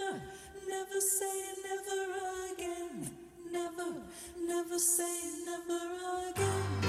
[0.00, 1.26] Never, say
[1.62, 2.00] never
[2.54, 3.10] again.
[3.52, 3.90] Never,
[4.46, 5.04] never say
[5.44, 5.82] never
[6.30, 6.80] again.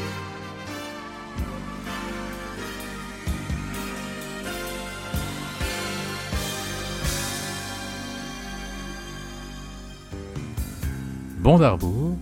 [11.39, 12.15] Bon d'Arbour.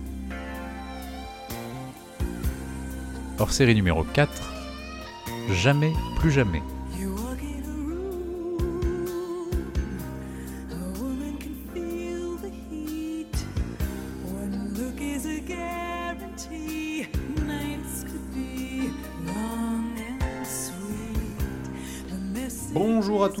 [3.38, 4.32] Hors série numéro 4.
[5.50, 6.62] Jamais, plus jamais.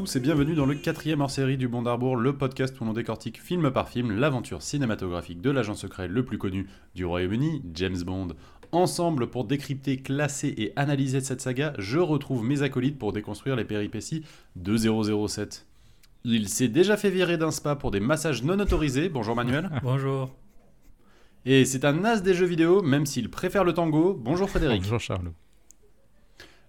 [0.00, 3.38] Tous et bienvenue dans le quatrième hors-série du Bon d'Arbour, le podcast où l'on décortique
[3.38, 8.28] film par film l'aventure cinématographique de l'agent secret le plus connu du Royaume-Uni, James Bond.
[8.72, 13.66] Ensemble, pour décrypter, classer et analyser cette saga, je retrouve mes acolytes pour déconstruire les
[13.66, 14.24] péripéties
[14.56, 15.66] de 007.
[16.24, 19.68] Il s'est déjà fait virer d'un spa pour des massages non autorisés, bonjour Manuel.
[19.82, 20.34] Bonjour.
[21.44, 24.80] Et c'est un as des jeux vidéo, même s'il préfère le tango, bonjour Frédéric.
[24.80, 25.34] Bonjour Charlot.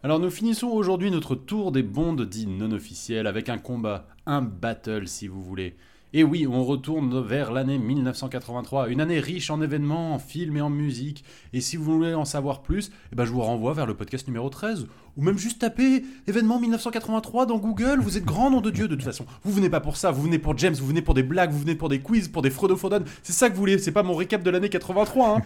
[0.04, 4.42] Alors nous finissons aujourd'hui notre tour des bondes dits non officiels avec un combat, un
[4.42, 5.76] battle si vous voulez.
[6.14, 10.62] Et oui, on retourne vers l'année 1983, une année riche en événements, en films et
[10.62, 11.24] en musique.
[11.54, 14.28] Et si vous voulez en savoir plus, eh ben je vous renvoie vers le podcast
[14.28, 18.72] numéro 13, ou même juste taper événements 1983 dans Google, vous êtes grand nom de
[18.72, 19.26] Dieu de toute façon.
[19.44, 21.60] Vous venez pas pour ça, vous venez pour James, vous venez pour des blagues, vous
[21.60, 24.16] venez pour des quiz, pour des fraudophones, c'est ça que vous voulez, c'est pas mon
[24.16, 25.42] récap de l'année 83 hein.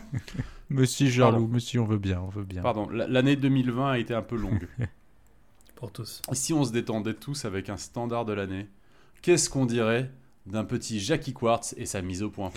[0.71, 2.63] Monsieur Charlot, monsieur, on veut bien, on veut bien.
[2.63, 4.67] Pardon, l'année 2020 a été un peu longue.
[5.75, 6.23] Pour tous.
[6.31, 8.67] Et si on se détendait tous avec un standard de l'année,
[9.21, 10.09] qu'est-ce qu'on dirait
[10.45, 12.51] d'un petit Jackie Quartz et sa mise au point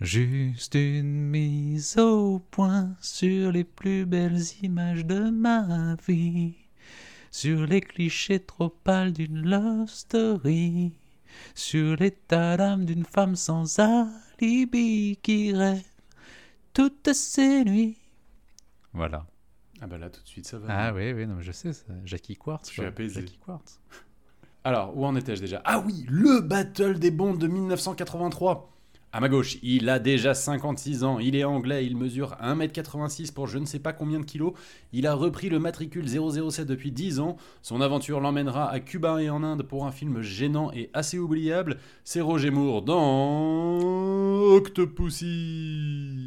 [0.00, 6.56] Juste une mise au point sur les plus belles images de ma vie,
[7.30, 10.92] sur les clichés trop pâles d'une love story,
[11.54, 15.84] sur l'état d'âme d'une femme sans alibi qui rêve
[16.72, 17.96] toutes ces nuits.
[18.92, 19.26] Voilà.
[19.80, 20.66] Ah bah là tout de suite ça va.
[20.68, 21.84] Ah oui, oui, non, mais je sais, ça.
[22.04, 22.68] Jackie Quartz.
[22.68, 23.20] Je suis apaisé.
[23.20, 23.80] Jackie Quartz.
[24.66, 25.60] Alors, où en étais-je déjà?
[25.66, 28.70] Ah oui, le Battle des Bonds de 1983
[29.16, 33.46] à ma gauche, il a déjà 56 ans, il est anglais, il mesure 1m86 pour
[33.46, 34.54] je ne sais pas combien de kilos,
[34.92, 39.30] il a repris le matricule 007 depuis 10 ans, son aventure l'emmènera à Cuba et
[39.30, 43.78] en Inde pour un film gênant et assez oubliable, c'est Roger Moore dans
[44.56, 46.23] Octopussy.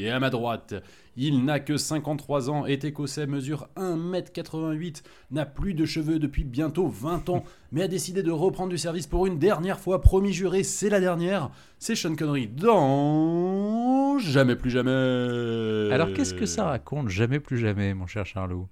[0.00, 0.74] Et à ma droite,
[1.14, 6.88] il n'a que 53 ans, est écossais, mesure 1m88, n'a plus de cheveux depuis bientôt
[6.88, 10.62] 20 ans, mais a décidé de reprendre du service pour une dernière fois, promis juré,
[10.62, 11.50] c'est la dernière.
[11.78, 15.92] C'est Sean Connery dans Jamais plus jamais.
[15.92, 18.68] Alors qu'est-ce que ça raconte Jamais plus jamais, mon cher Charlot?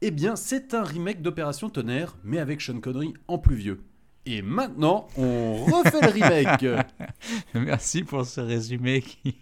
[0.00, 3.80] Eh bien, c'est un remake d'Opération Tonnerre, mais avec Sean Connery en plus vieux.
[4.28, 6.66] Et maintenant, on refait le remake.
[7.54, 9.36] Merci pour ce résumé qui.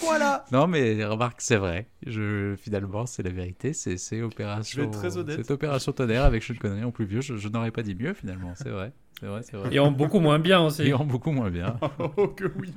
[0.00, 0.44] Voilà.
[0.52, 1.88] non, mais remarque, c'est vrai.
[2.06, 3.72] Je, finalement, c'est la vérité.
[3.72, 4.76] C'est, c'est opération.
[4.76, 5.40] Je vais être très honnête.
[5.42, 7.22] C'est opération tonnerre avec Sean Connery en plus vieux.
[7.22, 8.52] Je, je n'aurais pas dit mieux finalement.
[8.56, 8.92] C'est vrai.
[9.20, 9.72] C'est vrai, c'est vrai.
[9.72, 10.82] Et en beaucoup moins bien aussi.
[10.82, 11.78] Et en beaucoup moins bien.
[12.16, 12.74] Oh que oui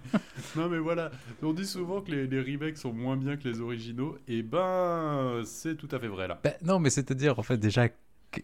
[0.55, 1.11] Non mais voilà,
[1.44, 5.41] on dit souvent que les, les remakes sont moins bien que les originaux, et ben
[5.44, 6.39] c'est tout à fait vrai là.
[6.44, 7.88] Ben, non, mais c'est-à-dire, en fait, déjà,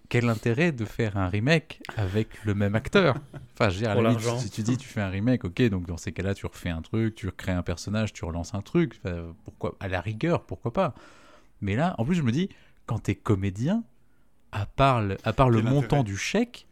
[0.09, 3.15] quel intérêt de faire un remake avec le même acteur?
[3.53, 4.39] Enfin, je veux dire, à Pour la limite, l'argent.
[4.39, 6.81] si tu dis tu fais un remake, ok, donc dans ces cas-là, tu refais un
[6.81, 10.73] truc, tu recrées un personnage, tu relances un truc, enfin, pourquoi À la rigueur, pourquoi
[10.73, 10.93] pas?
[11.61, 12.49] Mais là, en plus, je me dis,
[12.85, 13.83] quand t'es comédien,
[14.51, 16.67] à part le, à part le montant du chèque,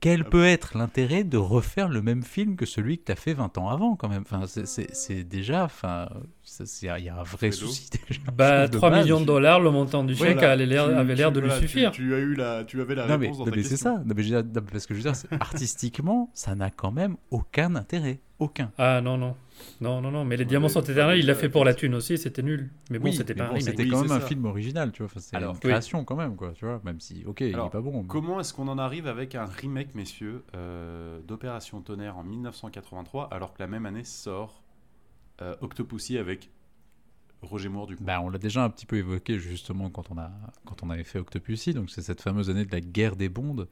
[0.00, 3.56] quel peut être l'intérêt de refaire le même film que celui que t'as fait 20
[3.58, 4.22] ans avant, quand même?
[4.22, 6.08] Enfin, c'est- c'est déjà, enfin,
[6.82, 7.56] il y a un vrai Fredo.
[7.56, 8.20] souci déjà.
[8.36, 9.04] Bah, de 3 base.
[9.04, 10.52] millions de dollars, le montant du chèque Voilà.
[10.52, 11.90] avait l'air Tu- avait l'air tu- de lui voilà, tu- suffire.
[11.92, 14.02] Tu, as eu la, tu avais la Non mais, réponse dans ta mais c'est ça.
[14.04, 17.74] Non, mais je non, parce que je veux dire, artistiquement, ça n'a quand même aucun
[17.74, 18.20] intérêt.
[18.38, 18.70] Aucun.
[18.78, 19.34] Ah non, non.
[19.80, 20.24] Non, non, non.
[20.24, 22.70] Mais les diamants sont éternels, il l'a fait pour la thune aussi, c'était nul.
[22.90, 23.60] Mais bon, Oui, c'était pas bon.
[23.60, 24.26] C'était Oui, quand même un ça.
[24.26, 25.06] film original, tu vois.
[25.06, 25.58] Enfin, c'est oui.
[25.60, 26.52] création quand même, quoi.
[26.54, 28.02] Tu vois, même si, ok, il Alors, est pas bon.
[28.02, 33.28] mais- Comment est-ce qu'on en arrive avec un remake, messieurs, euh, d'Opération Tonnerre en 1983,
[33.32, 34.62] alors que la même année sort
[35.42, 36.48] euh, Octopussy avec
[37.42, 38.04] Roger Moore du coup.
[38.04, 40.30] Bah, on l'a déjà un petit peu évoqué justement quand on a
[40.64, 43.68] quand on avait fait Octopussy, donc c'est cette fameuse année de la guerre des bondes.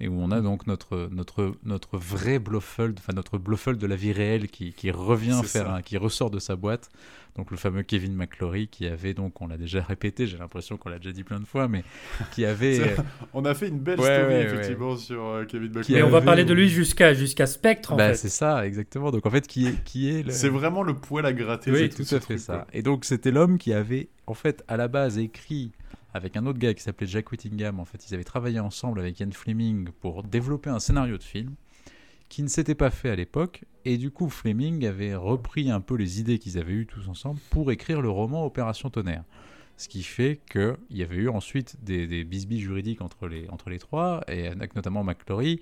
[0.00, 3.96] Et où on a donc notre notre notre vrai Blofeld, enfin notre Blofeld de la
[3.96, 6.90] vie réelle qui, qui revient faire un, qui ressort de sa boîte,
[7.36, 10.88] donc le fameux Kevin McClory qui avait donc on l'a déjà répété, j'ai l'impression qu'on
[10.88, 11.84] l'a déjà dit plein de fois, mais
[12.32, 12.96] qui avait
[13.34, 15.94] On a fait une belle Ouais, story ouais, effectivement sur euh, Kevin McClory.
[15.94, 18.14] Mais on va parler de lui jusqu'à jusqu'à Spectre en bah, fait.
[18.14, 20.30] c'est ça exactement, donc en fait qui est qui est le...
[20.30, 21.70] C'est vraiment le poil à gratter.
[21.70, 22.52] Oui, tout ce à fait truc, ça.
[22.54, 22.66] quoi.
[22.72, 25.72] Et donc c'était l'homme qui avait en fait à la base écrit
[26.14, 27.80] avec un autre gars qui s'appelait Jack Whittingham.
[27.80, 31.54] En fait, ils avaient travaillé ensemble avec Ian Fleming pour développer un scénario de film
[32.28, 33.64] qui ne s'était pas fait à l'époque.
[33.84, 37.40] Et du coup, Fleming avait repris un peu les idées qu'ils avaient eues tous ensemble
[37.50, 39.24] pour écrire le roman Opération Tonnerre.
[39.76, 43.70] Ce qui fait qu'il y avait eu ensuite des, des bisbilles juridiques entre les, entre
[43.70, 45.60] les trois, et notamment McClory,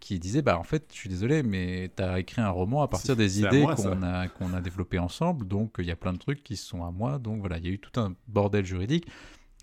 [0.00, 2.88] qui disait bah en fait je suis désolé mais tu as écrit un roman à
[2.88, 5.46] partir des idées qu'on a qu'on a développées ensemble.
[5.46, 7.18] Donc il y a plein de trucs qui sont à moi.
[7.18, 9.06] Donc voilà il y a eu tout un bordel juridique.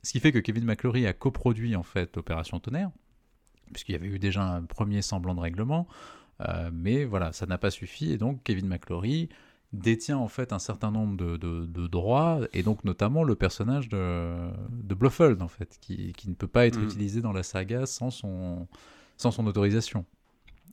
[0.03, 2.91] Ce qui fait que Kevin McClory a coproduit en fait Opération Tonnerre
[3.71, 5.87] puisqu'il y avait eu déjà un premier semblant de règlement
[6.41, 9.29] euh, mais voilà ça n'a pas suffi et donc Kevin McClory
[9.73, 13.89] détient en fait un certain nombre de, de- de droits et donc notamment le personnage
[13.89, 14.35] de,
[14.71, 16.85] de Blofeld en fait qui, qui ne peut pas être Mhm.
[16.85, 18.67] utilisé dans la saga sans son
[19.17, 20.05] sans son autorisation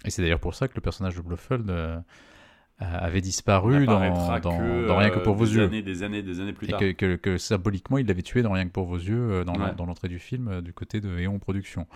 [0.04, 1.98] et c'est d'ailleurs pour ça que le personnage de Blofeld euh,
[2.80, 4.00] avait disparu dans,
[4.40, 5.62] dans, que, dans Rien que euh, pour vos des yeux.
[5.64, 6.80] Années, des années, des années plus Et tard.
[6.80, 9.54] que, que- que symboliquement, il l'avait tué dans Rien que pour vos yeux, euh, dans,
[9.54, 9.72] Ouais.
[9.86, 11.86] l'entrée du film, euh, du côté de Eon Productions.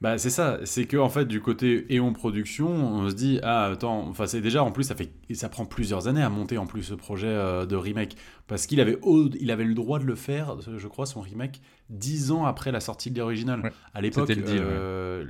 [0.00, 3.64] Bah c'est ça, c'est que en fait du côté Eon Production, on se dit ah
[3.64, 6.66] attends, enfin c'est déjà en plus ça fait ça prend plusieurs années à monter en
[6.66, 8.16] plus ce projet euh, de remake
[8.46, 8.96] parce qu'il avait
[9.40, 11.60] il avait le droit de le faire, je crois son remake
[11.90, 13.60] dix ans après la sortie de l'original.
[13.60, 15.26] Ouais, à l'époque, le euh,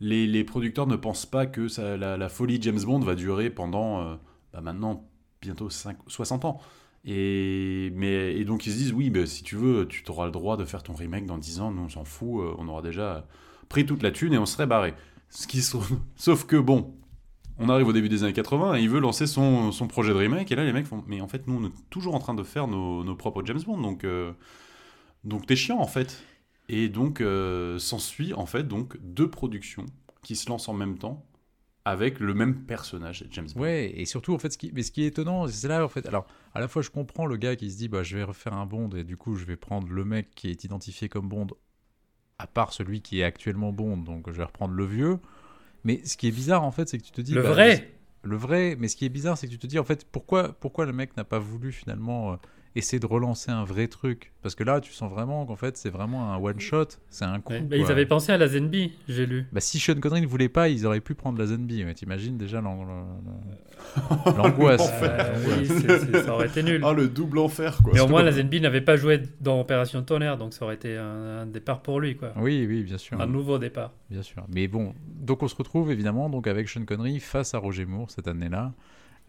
[0.00, 3.48] les, les producteurs ne pensent pas que ça, la, la folie James Bond va durer
[3.48, 4.14] pendant euh,
[4.52, 5.08] bah, maintenant
[5.40, 6.60] bientôt 5, 60 ans.
[7.06, 10.32] Et, mais, et donc ils se disent oui, bah, si tu veux, tu auras le
[10.32, 13.26] droit de faire ton remake dans 10 ans, nous on s'en fout, on aura déjà
[13.72, 14.92] pris toute la thune et on serait barré.
[15.30, 15.62] Ce qui,
[16.16, 16.94] sauf que bon,
[17.58, 20.18] on arrive au début des années 80 et il veut lancer son, son projet de
[20.18, 22.34] remake et là les mecs font mais en fait nous on est toujours en train
[22.34, 24.32] de faire nos, nos propres James Bond donc euh,
[25.24, 26.22] donc t'es chiant en fait
[26.68, 29.86] et donc euh, s'ensuit en fait donc deux productions
[30.22, 31.24] qui se lancent en même temps
[31.86, 33.62] avec le même personnage James Bond.
[33.62, 35.88] Ouais, et surtout, en fait, ce qui, mais ce qui est étonnant, c'est là, en
[35.88, 38.22] fait, alors, à la fois, je comprends le gars qui se dit, bah, je vais
[38.22, 41.28] refaire un Bond, et du coup, je vais prendre le mec qui est identifié comme
[41.28, 41.48] Bond,
[42.38, 45.18] à part celui qui est actuellement Bond, donc je vais reprendre le vieux.
[45.84, 47.34] Mais ce qui est bizarre, en fait, c'est que tu te dis...
[47.34, 47.92] Le bah, vrai
[48.22, 50.52] le vrai, mais ce qui est bizarre, c'est que tu te dis en fait pourquoi,
[50.52, 52.36] pourquoi le mec n'a pas voulu finalement euh,
[52.74, 55.90] essayer de relancer un vrai truc Parce que là, tu sens vraiment qu'en fait, c'est
[55.90, 57.52] vraiment un one shot, c'est un coup.
[57.52, 59.46] Ouais, bah, ils avaient pensé à la Zenby, j'ai lu.
[59.52, 61.84] Bah, si Sean Connery ne voulait pas, ils auraient pu prendre la Zenby.
[61.84, 64.90] Ouais, T'imagines déjà l'an- l'an- l'angoisse.
[65.02, 65.66] Euh, oui,
[66.24, 66.80] ça aurait été nul.
[66.84, 67.92] Ah le double enfer quoi.
[67.94, 70.96] Mais au moins, la Zenby n'avait pas joué dans Opération Tonnerre, donc ça aurait été
[70.96, 72.32] un, un départ pour lui, quoi.
[72.36, 73.20] Oui, oui, bien sûr.
[73.20, 73.92] Un nouveau départ.
[74.10, 74.44] Bien sûr.
[74.54, 78.10] Mais bon, donc on se retrouve évidemment donc avec Sean Connery face à Roger Moore
[78.10, 78.72] cette année-là.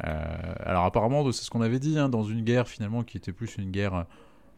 [0.06, 3.32] Euh, alors apparemment, c'est ce qu'on avait dit, hein, dans une guerre finalement qui était
[3.34, 4.06] plus une guerre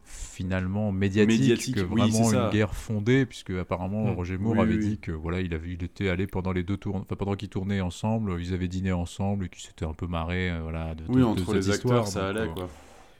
[0.08, 4.14] finalement médiatique, Médiatique, que vraiment une guerre fondée, puisque apparemment Mm.
[4.14, 6.62] Roger Moore Oui, avait oui, dit que voilà, il avait, il était allé pendant les
[6.62, 9.94] deux tours, enfin pendant qu'ils tournaient ensemble, ils avaient dîné ensemble et qu'ils s'étaient un
[9.94, 12.36] peu marrés, euh, voilà, de, Oui de- de entre cette les histoire, acteurs ça donc,
[12.36, 12.68] allait euh, quoi.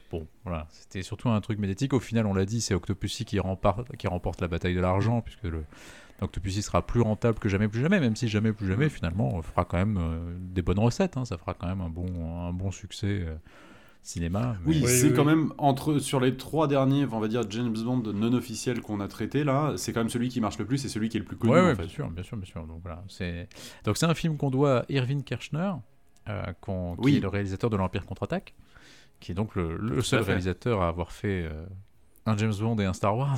[0.09, 1.91] Bon, voilà, c'était surtout un truc médiatique.
[1.93, 5.19] Au final, on l'a dit, c'est Octopussy qui remporte, qui remporte la bataille de l'argent,
[5.19, 5.65] puisque le
[6.21, 9.41] Octopussy sera plus rentable que jamais plus jamais, même si jamais plus jamais, finalement, on
[9.41, 11.15] fera quand même euh, des bonnes recettes.
[11.17, 11.25] hein.
[11.25, 13.35] ça fera quand même un bon, un bon succès euh,
[14.01, 14.55] cinéma.
[14.65, 15.35] mais- Oui, Oui, c'est oui, quand oui.
[15.35, 19.07] même entre sur les trois derniers, on va dire James Bond non officiels qu'on a
[19.07, 21.25] traités là, c'est quand même celui qui marche le plus et celui qui est le
[21.25, 21.81] plus connu ouais, fait.
[21.83, 22.65] bien sûr, bien sûr, bien sûr.
[22.65, 23.47] Donc voilà, c'est
[23.83, 25.71] donc c'est un film qu'on doit à Irving Kershner,
[26.29, 27.17] euh, qui Oui.
[27.17, 28.53] est le réalisateur de l'Empire contre-attaque,
[29.19, 31.65] qui est donc le, seul réalisateur à avoir fait euh,
[32.25, 33.37] un James Bond et un Star Wars.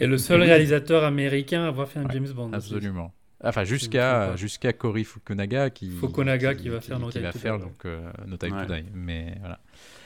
[0.00, 2.46] Et le seul réalisateur américain à avoir fait un Ouais, James Bond.
[2.48, 2.74] aussi.
[2.74, 3.12] Absolument.
[3.42, 7.64] Enfin, jusqu'à jusqu'à Cory Fukunaga qui Fukunaga qui va faire No qui va faire Die.
[7.64, 8.66] donc euh, No Time Ouais.
[8.66, 8.84] to Die.
[8.94, 9.58] mais voilà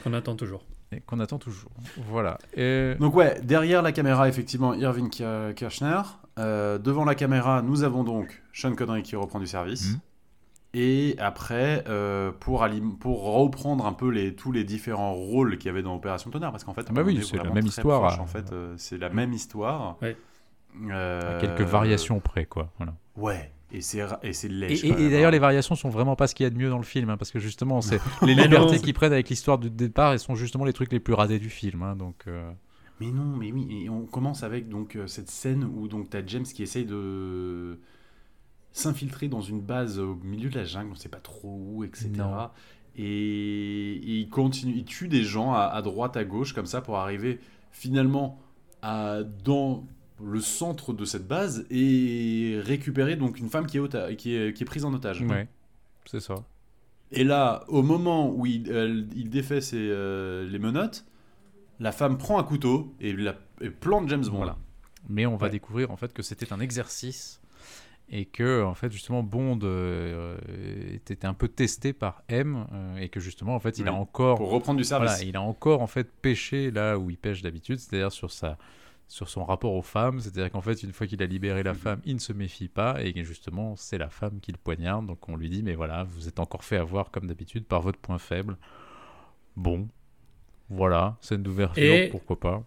[0.03, 0.65] Qu'on attend toujours.
[0.91, 1.71] et qu'on attend toujours.
[2.09, 2.37] Voilà.
[2.57, 2.95] Et...
[2.99, 6.01] Donc ouais, derrière la caméra effectivement Irving Ki- Kirchner,
[6.37, 9.91] Euh, devant la caméra nous avons donc Sean Connery qui reprend du service.
[9.93, 9.99] Mhm.
[10.75, 12.63] Et après, euh, pour,
[12.99, 16.51] pour reprendre un peu les, tous les différents rôles qu'il y avait dans Opération Tonnerre,
[16.51, 18.97] parce qu'en fait, Bah oui, c'est la même histoire, proche, à- en fait, euh, c'est
[18.99, 19.97] la même histoire.
[20.01, 20.15] Ouais.
[20.91, 22.71] Euh, à quelques variations près, quoi.
[22.77, 22.93] Voilà.
[23.17, 24.83] Ouais, et c'est et Et, lèche.
[24.83, 25.31] et- et même, d'ailleurs, hein.
[25.31, 27.17] les variations sont vraiment pas ce qu'il y a de mieux dans le film, hein,
[27.17, 30.65] parce que justement, c'est les libertés qu'ils prennent avec l'histoire du départ, elles sont justement
[30.65, 31.81] les trucs les plus radés du film.
[31.81, 32.51] hein, donc, euh,
[32.99, 36.21] Mais non, mais oui, et on commence avec donc euh, cette scène où donc t'as
[36.27, 37.79] James qui essaye de
[38.71, 42.09] s'infiltrer dans une base au milieu de la jungle, on sait pas trop où, etc.
[42.17, 42.49] Non.
[42.95, 46.81] Et, et il continue, il tue des gens à, à droite, à gauche, comme ça,
[46.81, 47.39] pour arriver
[47.71, 48.39] finalement
[48.81, 49.85] à, dans
[50.21, 54.53] le centre de cette base et récupérer donc une femme qui est, ota- qui est,
[54.53, 55.21] qui est prise en otage.
[55.21, 55.47] ouais,
[56.05, 56.35] c'est ça.
[57.11, 58.63] Et là, au moment où il,
[59.29, 61.05] défait ses, euh, les menottes,
[61.79, 64.37] la femme prend un couteau et, la, et plante James Bond.
[64.37, 64.57] Voilà.
[65.07, 65.51] Mais on va Ouais.
[65.51, 67.38] découvrir en fait que c'était un exercice
[68.11, 70.37] et que en fait justement Bond euh,
[70.93, 74.37] était un peu testé par M euh, et que justement en fait il a encore
[74.37, 75.11] Pour reprendre du service.
[75.11, 78.57] Voilà, il a encore en fait pêché là où il pêche d'habitude, c'est-à-dire sur sa
[79.09, 81.99] sur son rapport aux femmes, c'est-à-dire qu'en fait, une fois qu'il a libéré la femme,
[82.05, 85.35] il ne se méfie pas, et justement, c'est la femme qui le poignarde, donc on
[85.35, 88.55] lui dit, mais voilà, vous êtes encore fait avoir, comme d'habitude, par votre point faible.
[89.55, 89.87] Bon,
[90.69, 92.63] voilà, scène d'ouverture, Et- pourquoi pas.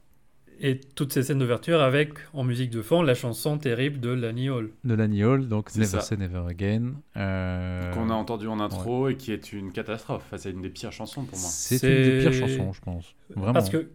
[0.61, 4.49] Et toutes ces scènes d'ouverture avec, en musique de fond, la chanson terrible de Lani
[4.49, 4.71] Hall.
[4.85, 6.01] De Lani Hall, donc Never ça.
[6.01, 6.93] Say Never Again.
[7.17, 10.23] euh, Qu'on a entendu en intro et qui est une catastrophe.
[10.27, 11.49] Enfin, c'est une des pires chansons pour moi.
[11.49, 13.15] C'est C'est- une des pires chansons, je pense.
[13.35, 13.53] Vraiment.
[13.55, 13.89] Parce que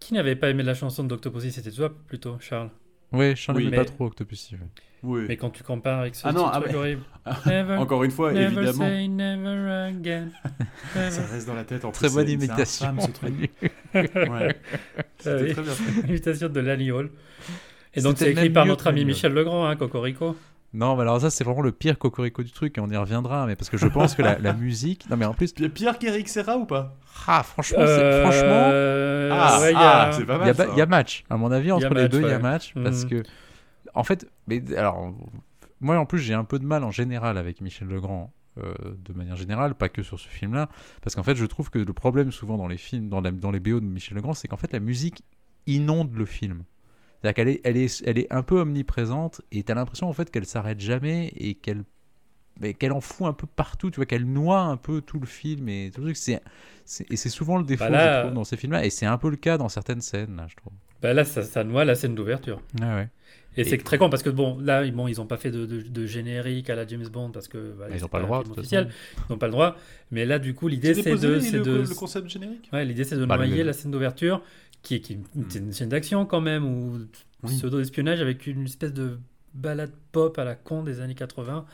[0.00, 2.70] qui n'avait pas aimé la chanson d'Octopussy C'était toi plutôt, Charles?
[3.12, 4.54] Oui, je Oui, mais- pas trop Octopussy.
[4.54, 4.60] ouais.
[5.04, 5.26] Oui.
[5.28, 7.02] Mais quand tu compares avec ce Ah non, ah truc mais- horrible.
[7.46, 8.72] Never, Encore une fois, never évidemment.
[8.88, 10.28] say never again.
[10.96, 11.10] Never.
[11.10, 12.86] Ça reste dans la tête en Très plus, bonne imitation.
[12.88, 13.50] infâme, ce truc.
[13.94, 14.56] Ouais.
[14.98, 15.52] Ah C'était oui.
[15.52, 16.00] très bien fait.
[16.08, 17.10] Imitation de Lani Hall.
[17.94, 19.04] Et donc c'est écrit par notre ami.
[19.04, 20.36] Michel Legrand, hein, Cocorico.
[20.74, 23.46] Non, mais alors ça, c'est vraiment le pire cocorico du truc, et on y reviendra.
[23.46, 25.08] Mais parce que je pense que la, la musique.
[25.08, 25.52] Non, mais en plus.
[25.52, 26.94] Pierre qu'Eric Serra ou pas?
[27.26, 28.68] Ah, franchement, c'est- franchement.
[28.72, 30.68] Euh, Ah, ouais, il y ah, a- c'est pas Il y, mal.
[30.72, 31.24] il y a match.
[31.30, 32.74] À mon avis, entre les match, deux, il y a match.
[32.74, 33.10] Parce Mhm.
[33.10, 33.22] que.
[33.94, 35.14] En fait, mais, alors,
[35.80, 38.32] moi, en plus, j'ai un peu de mal en général avec Michel Legrand.
[38.60, 40.68] euh, de manière générale, pas que sur ce film-là,
[41.00, 43.52] parce qu'en fait, je trouve que le problème souvent dans les films, dans, la- dans
[43.52, 45.22] les BO de Michel Legrand, c'est qu'en fait, la musique
[45.68, 46.64] inonde le film.
[47.22, 50.12] C'est-à-dire qu'elle est, elle est, elle est un peu omniprésente et tu as l'impression en
[50.12, 51.84] fait qu'elle s'arrête jamais et qu'elle
[52.60, 55.26] mais qu'elle en fout un peu partout, tu vois, qu'elle noie un peu tout le
[55.26, 56.16] film et tout le truc.
[56.16, 56.40] C'est,
[56.84, 59.06] c'est- et c'est souvent le défaut Bah là- je trouve, dans ces films-là et c'est
[59.06, 60.72] un peu le cas dans certaines scènes, là, je trouve.
[61.00, 62.60] Bah là, ça, ça noie la scène d'ouverture.
[62.82, 63.08] Ah ouais.
[63.56, 65.52] Et, Et- c'est très con parce que bon, là, ils- bon, ils n'ont pas fait
[65.52, 68.18] de, de- de générique à la James Bond parce que bah, Ils c'est n'ont pas
[68.18, 68.88] le un droit, officiel.
[69.28, 69.76] Ils n'ont pas le droit.
[70.10, 72.68] Mais là, du coup, l'idée C'est c'est déposé, de, le, c'est de, le concept générique?
[72.72, 74.42] Ouais, l'idée c'est de Bah, noyer le- la scène d'ouverture,
[74.82, 75.18] qui est, qui est
[75.58, 76.98] une, scène d'action quand même ou
[77.42, 77.54] Oui.
[77.56, 79.18] pseudo espionnage avec une espèce de
[79.54, 81.66] balade pop à la con des années 80.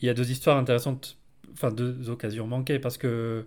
[0.00, 1.16] Il y a deux histoires intéressantes,
[1.52, 3.44] enfin deux occasions manquées parce que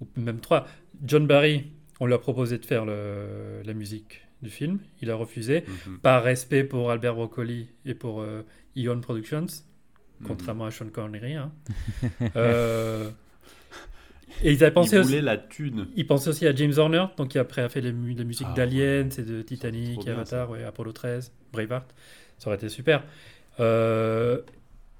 [0.00, 0.66] ou même trois.
[1.04, 1.66] John Barry,
[2.00, 5.98] on lui a proposé de faire le- la musique du film, il a refusé Mhm.
[6.00, 8.42] par respect pour Albert Broccoli et pour euh,
[8.76, 9.46] Eon Productions,
[10.20, 10.26] Mhm.
[10.26, 11.34] contrairement à Sean Connery.
[11.34, 11.52] hein.
[12.36, 13.10] Euh,
[14.42, 15.86] et ils avaient pensé Il aussi, voulait la thune.
[15.96, 18.46] ils pensaient aussi à James Horner, donc qui après a fait les, mu- la musique
[18.50, 21.94] Ah, d'Alien, c'est de Titanic, bien, Avatar, ouais, Apollo 13, Braveheart.
[22.38, 23.04] Ça aurait été super.
[23.60, 24.40] Euh,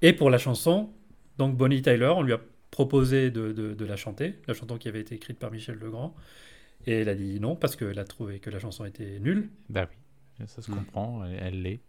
[0.01, 0.89] et pour la chanson,
[1.37, 2.39] donc Bonnie Tyler, on lui a
[2.71, 6.15] proposé de, de- de la chanter, la chanson qui avait été écrite par Michel Legrand.
[6.87, 9.49] Et elle a dit non parce qu'elle a trouvé que la chanson était nulle.
[9.69, 9.87] Bah
[10.39, 10.75] oui, ça se Mm.
[10.75, 11.79] comprend, elle l'est.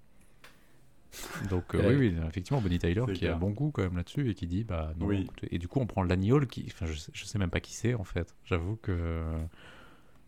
[1.50, 3.37] Donc euh, oui, oui, effectivement, Bonnie Tyler qui clair.
[3.37, 5.06] a bon goût quand même là-dessus et qui dit bah non.
[5.06, 5.26] Oui.
[5.50, 7.75] Et du coup, on prend Hall qui, enfin, je, sais, je sais même pas qui
[7.75, 8.35] c'est en fait.
[8.44, 9.23] J'avoue que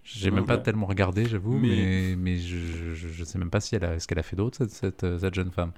[0.04, 2.56] j'ai même pas tellement regardé, j'avoue, Mais- mais mais, je,
[2.94, 5.04] je, je sais même pas si elle a ce qu'elle a fait d'autre cette, cette,
[5.04, 5.72] euh, cette jeune femme.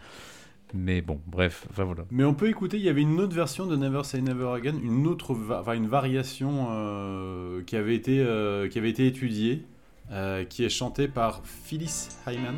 [0.73, 2.05] Mais bon, bref, enfin voilà.
[2.12, 4.76] Mais on peut écouter, il y avait une autre version de Never Say Never Again,
[4.81, 9.67] une autre, enfin une variation euh, qui, avait été, euh, qui avait été étudiée,
[10.12, 12.55] euh, qui est chantée par Phyllis Hyman.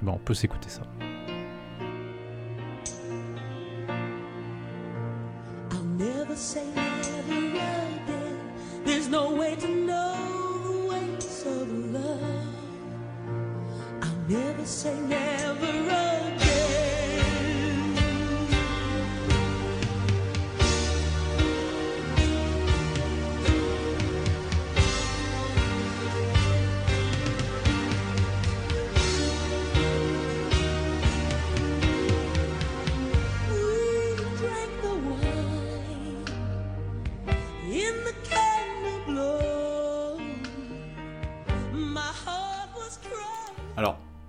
[0.00, 0.82] Eh ben, on peut s'écouter ça.
[6.38, 8.52] Say never again.
[8.84, 10.14] There's no way to know
[10.66, 12.46] the ways of love.
[14.02, 15.87] I'll never say never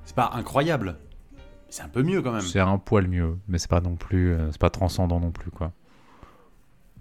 [0.09, 0.95] c'est pas incroyable,
[1.69, 2.41] c'est un peu mieux quand même.
[2.41, 5.51] C'est un poil mieux, mais c'est pas non plus, euh, c'est pas transcendant non plus
[5.51, 5.71] quoi.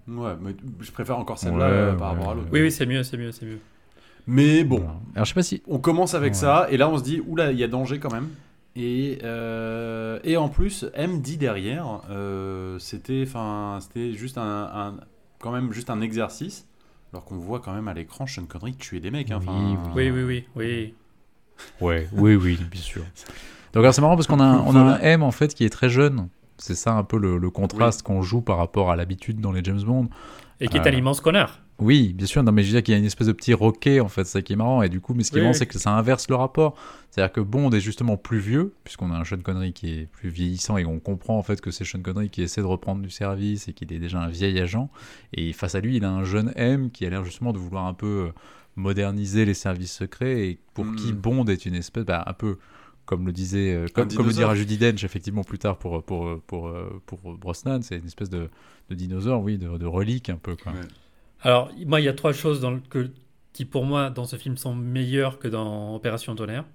[0.07, 2.49] Ouais, mais je préfère encore celle-là Ouais, euh, par ouais, rapport à l'autre.
[2.51, 3.57] Oui, oui, c'est mieux, c'est mieux, c'est mieux.
[4.27, 4.85] Mais bon.
[5.15, 6.39] Alors je sais pas si on commence avec Ouais.
[6.39, 8.29] ça, et là on se dit, oula, il y a danger quand même.
[8.75, 14.97] Et, euh, et en plus, M dit derrière, euh, c'était, enfin, c'était juste un, un-
[15.39, 16.67] quand même juste un exercice,
[17.11, 19.31] alors qu'on voit quand même à l'écran Sean Connery tuer des mecs.
[19.31, 20.93] hein, Oui, Oui, oui, oui, oui.
[21.81, 23.03] Ouais, oui, oui, bien sûr.
[23.73, 25.03] Donc alors c'est marrant parce qu'on a, un- on a un Voilà.
[25.03, 26.27] M en fait qui est très jeune.
[26.57, 29.63] C'est ça un peu le, le contraste qu'on joue par rapport à l'habitude dans les
[29.63, 30.09] James Bond.
[30.59, 31.61] Et qui est Euh, un immense connard.
[31.77, 32.43] Oui, bien sûr.
[32.43, 34.25] Non, mais je veux dire qu'il y a une espèce de petit roquet en fait,
[34.25, 34.81] c'est ça qui est marrant.
[34.81, 35.57] Et du coup, mais ce qui est marrant, oui.
[35.57, 36.75] c'est que ça inverse le rapport.
[37.09, 40.27] C'est-à-dire que Bond est justement plus vieux, puisqu'on a un Sean Connery qui est plus
[40.27, 43.09] vieillissant et on comprend en fait que c'est Sean Connery qui essaie de reprendre du
[43.09, 44.89] service et qu'il est déjà un vieil agent.
[45.33, 47.85] Et face à lui, il a un jeune M qui a l'air justement de vouloir
[47.85, 48.31] un peu euh,
[48.79, 52.57] moderniser les services secrets et pour qui Bond est une espèce, bah, un peu
[53.05, 56.39] comme le disait, euh, comme, comme le dira Judy Dench effectivement plus tard pour pour
[56.47, 56.71] pour
[57.05, 58.49] pour, pour Brosnan, c'est une espèce de,
[58.89, 60.71] de dinosaure, oui, de, de relique un peu quoi.
[60.73, 60.79] Ouais.
[61.41, 63.11] Alors, moi, il y a trois choses dans le- que,
[63.53, 66.65] qui, pour moi, dans ce film, sont meilleures que dans Opération Tonnerre.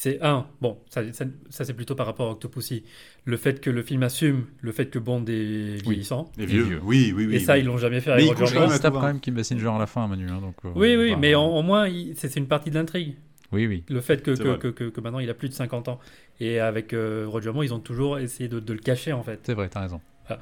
[0.00, 2.84] C'est un, bon, ça, ça, ça, c'est plutôt par rapport à Octopussy,
[3.24, 6.30] le fait que le film assume le fait que Bond est vieillissant.
[6.36, 6.62] Les vieux.
[6.62, 6.80] vieux.
[6.84, 7.34] Oui, oui, oui.
[7.34, 7.58] et ça, oui.
[7.60, 8.78] ils l'ont jamais fait Mais avec il Roger Moore.
[8.78, 9.06] tape tout, quand hein.
[9.14, 10.28] même Kim Basinger à la fin, Manu.
[10.30, 13.16] hein, donc, euh, Oui, oui, bah, mais en- au moins, c'est une partie de l'intrigue.
[13.50, 13.82] Oui, oui.
[13.88, 15.98] Le fait que, que, que, que- que maintenant il a plus de 50 ans.
[16.38, 19.40] Et avec euh, Roger Moore, ils ont toujours essayé de, de le cacher en fait.
[19.42, 20.00] C'est vrai, t'as raison.
[20.30, 20.36] Ouais,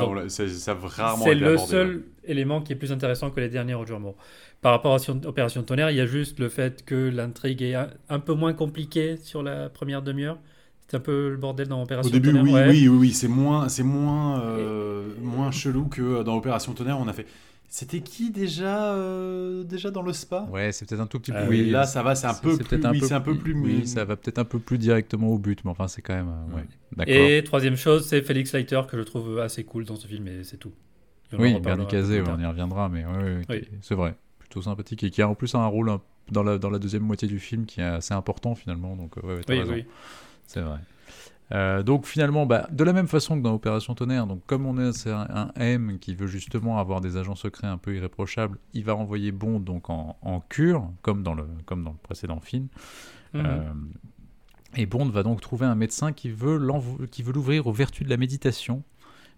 [0.00, 2.02] Donc, ça, ça a rarement C'est été le abordé, seul.
[2.30, 4.14] Élément qui est plus intéressant que les derniers Roger Moore.
[4.62, 7.88] Par rapport à Opération Tonnerre, il y a juste le fait que l'intrigue est un,
[8.08, 10.38] un peu moins compliquée sur la première demi-heure.
[10.88, 12.44] C'est un peu le bordel dans Opération Au début, Tonnerre.
[12.44, 12.68] oui, ouais.
[12.68, 16.98] oui, oui, oui, c'est moins, c'est moins, euh, moins chelou que dans Opération Tonnerre.
[16.98, 17.26] On a fait.
[17.72, 20.48] C'était qui déjà, euh, déjà dans le spa?
[20.50, 21.38] Ouais, c'est peut-être un tout petit peu.
[21.48, 22.64] Oui, oui, là, ça va, c'est un peu plus.
[22.66, 23.54] peut-être oui, c'est un peu plus.
[23.54, 26.28] Oui, ça va peut-être un peu plus directement au but, mais enfin, c'est quand même.
[26.28, 26.66] euh, ouais.
[26.96, 27.14] D'accord.
[27.14, 30.42] Et troisième chose, c'est Félix Leiter que je trouve assez cool dans ce film, et
[30.42, 30.72] c'est tout.
[31.32, 31.78] On Oui, tard.
[31.78, 33.04] on y reviendra, mais
[33.48, 33.62] Oui.
[33.82, 34.14] c'est vrai.
[34.38, 35.90] Plutôt sympathique et qui a en plus un rôle
[36.30, 38.96] dans la, dans la deuxième moitié du film qui est assez important finalement.
[38.96, 39.72] Donc, ouais, Oui, raison.
[39.72, 39.84] oui.
[40.46, 40.78] C'est vrai.
[41.52, 44.78] Euh, donc finalement, bah, de la même façon que dans Opération Tonnerre, donc comme on
[44.78, 48.94] est un, M qui veut justement avoir des agents secrets un peu irréprochables, il va
[48.94, 52.68] envoyer Bond donc en, en cure, comme dans le comme dans le précédent film.
[53.34, 53.42] Mhm.
[53.46, 53.62] Euh,
[54.76, 58.84] et Bond va donc trouver un médecin qui veut l'ouvrir aux vertus de la méditation,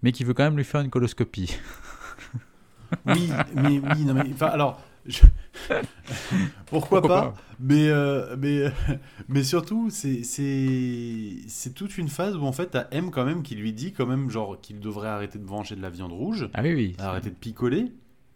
[0.03, 1.57] mais qui veut quand même lui faire une coloscopie.
[3.07, 5.23] Oui, mais oui, non, mais enfin, alors, je-
[6.67, 8.65] pourquoi, Pourquoi pas, Mais, euh, mais,
[9.29, 10.21] mais surtout, c'est
[11.75, 14.29] toute une phase où en fait, t'as M quand même qui lui dit quand même
[14.29, 16.97] genre qu'il devrait arrêter de manger de la viande rouge, Ah oui, oui.
[16.99, 17.93] arrêter de picoler.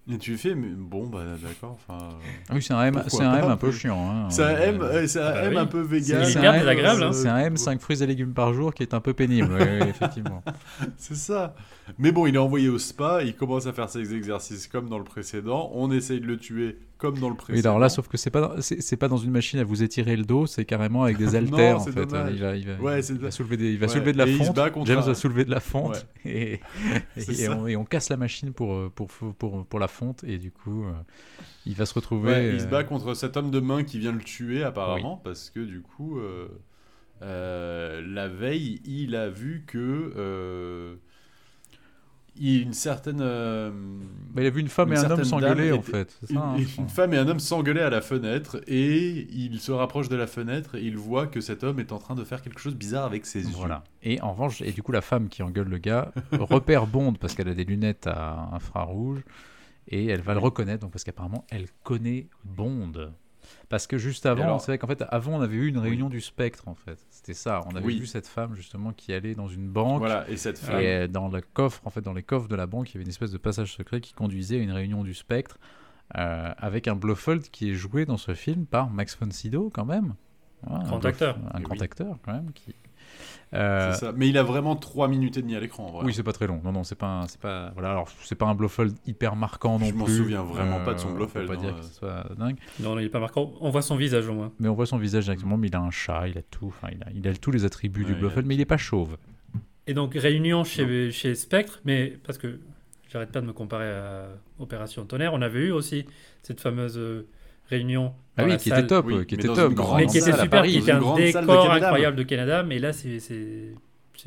[0.08, 1.78] Et tu fais, mais bon, bah d'accord.
[1.88, 2.10] Ah
[2.52, 3.98] oui, c'est un M, c'est un M un peu chiant.
[4.08, 4.30] hein.
[4.30, 5.58] C'est un M, Euh, euh, c'est un bah M oui.
[5.58, 6.24] un peu vegan.
[6.24, 7.12] c'est un M, désagréable, hein.
[7.12, 9.88] C'est un M 5 fruits et légumes par jour qui est un peu pénible, oui,
[9.88, 10.44] effectivement.
[10.96, 11.56] C'est ça.
[11.98, 14.98] Mais bon, il est envoyé au spa, il commence à faire ses exercices comme dans
[14.98, 15.72] le précédent.
[15.74, 17.56] On essaye de le tuer comme dans le précédent.
[17.60, 20.16] Oui, alors là, sauf que c'est pas, c'est pas dans une machine à vous étirer
[20.16, 22.06] le dos, c'est carrément avec des haltères en fait.
[22.06, 22.32] dommage.
[22.34, 24.18] Il va, il va, Ouais, il c'est- va soulever, des, il va Ouais, soulever de
[24.18, 24.56] la et fonte.
[24.86, 26.60] James un- va soulever de la fonte et,
[27.16, 30.38] et, on, et on casse la machine pour, euh, pour, pour, pour, la fonte et
[30.38, 30.92] du coup, euh,
[31.66, 32.52] il va se retrouver.
[32.54, 35.50] Il se euh, bat contre cet homme de main qui vient le tuer apparemment parce
[35.50, 36.48] que du coup euh,
[37.22, 40.96] euh, la veille il a vu que euh,
[42.38, 43.70] il une certaine euh,
[44.32, 46.18] bah, il a vu une femme une et un homme s'engueuler en fait.
[46.28, 50.08] une, hein, une femme et un homme s'engueulaient à la fenêtre et il se rapproche
[50.08, 52.60] de la fenêtre et il voit que cet homme est en train de faire quelque
[52.60, 53.54] chose de bizarre avec ses yeux.
[53.54, 53.84] Voilà.
[54.02, 57.34] Et en revanche, et du coup, la femme qui engueule le gars repère Bond parce
[57.34, 59.20] qu'elle a des lunettes à infrarouge
[59.88, 63.12] et elle va le reconnaître donc parce qu'apparemment elle connaît Bond.
[63.68, 66.08] Parce que juste avant, alors- c'est vrai qu'en fait, avant on avait eu une réunion
[66.08, 66.98] du spectre en fait.
[67.10, 67.62] C'était ça.
[67.66, 67.98] On avait Oui.
[68.00, 69.98] vu cette femme justement qui allait dans une banque.
[69.98, 72.66] Voilà, et cette femme Et dans le coffre, en fait, dans les coffres de la
[72.66, 75.14] banque, il y avait une espèce de passage secret qui conduisait à une réunion du
[75.14, 75.58] spectre
[76.16, 79.84] euh, avec un Blofeld qui est joué dans ce film par Max von Sydow quand
[79.84, 80.14] même.
[80.68, 81.36] Un Grand acteur.
[81.52, 81.82] Un Eh grand oui.
[81.82, 82.52] acteur quand même.
[82.52, 82.74] Qui...
[83.54, 84.12] Euh, ça.
[84.16, 86.04] Mais il a vraiment 3 minutes et demie à l'écran en vrai.
[86.04, 86.60] oui, c'est pas très long.
[86.64, 87.90] Non, non, c'est pas, un- c'est pas, voilà.
[87.92, 90.16] Alors, c'est pas un Blofeld hyper marquant non Je m'en plus.
[90.16, 91.78] souviens vraiment pas de son on peut Blofeld, Pas hein, dire euh.
[91.78, 92.56] que ce soit dingue.
[92.80, 93.52] Non, non, il est pas marquant.
[93.60, 94.52] On voit son visage au moins.
[94.58, 95.56] Mais on voit son visage directement.
[95.56, 96.66] Mais il a un chat, il a tout.
[96.66, 98.64] Enfin, il a, il a tous les attributs Ouais, du a Blofeld, mais il est
[98.66, 99.16] pas chauve.
[99.86, 102.58] Et donc, réunion chez, chez Spectre, mais parce que
[103.08, 104.26] j'arrête pas de me comparer à
[104.58, 106.04] Opération Tonnerre, on avait eu aussi
[106.42, 107.28] cette fameuse euh,
[107.68, 108.12] réunion.
[108.36, 109.72] Ah oui, qui salle, était top, oui, qui était top.
[109.96, 112.92] Mais qui était super, Paris, qui était un de décor incroyable de Canada, mais là,
[112.92, 113.74] c'est c'est-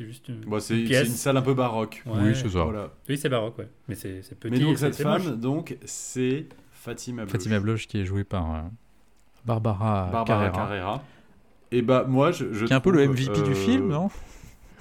[0.00, 1.08] juste une, Bon, c'est une c'est pièce.
[1.08, 2.02] une salle un peu baroque.
[2.06, 2.12] Ouais.
[2.22, 2.64] Oui, c'est ça.
[2.64, 2.90] Voilà.
[3.08, 3.68] Oui, c'est baroque, ouais.
[3.88, 4.50] Mais c'est petit.
[4.50, 5.32] Mais donc cette femme, moche.
[5.36, 7.32] donc c'est Fatima Bloch.
[7.32, 8.58] Fatima Bloch qui est jouée par euh,
[9.44, 11.04] Barbara, Barbara Carrera, Carrera.
[11.72, 14.10] Et bah moi je, je qui est un peu le MVP euh, du film, non?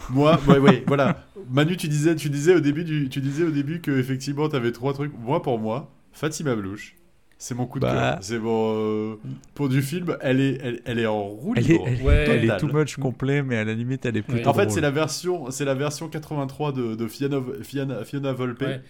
[0.10, 1.24] Moi, ouais, ouais, voilà.
[1.52, 4.72] Manu, tu disais, tu disais au début du, tu disais au début que effectivement t'avais
[4.72, 5.12] trois trucs.
[5.20, 6.96] Moi, pour moi, Fatima Blouch,
[7.40, 7.94] c'est mon coup de Bah.
[7.94, 8.18] cœur.
[8.22, 9.16] C'est mon euh,
[9.56, 10.16] pour du film.
[10.22, 11.86] Elle est, elle, elle est en roue Elle est, libre.
[11.88, 12.26] elle, Ouais.
[12.30, 14.36] elle est too much complet, mais à la limite, elle est Oui.
[14.36, 18.34] plutôt En fait, c'est la version, c'est la version 83 de, de Fiona, Fiona, Fiona
[18.34, 18.62] Volpe.
[18.62, 18.82] Ouais.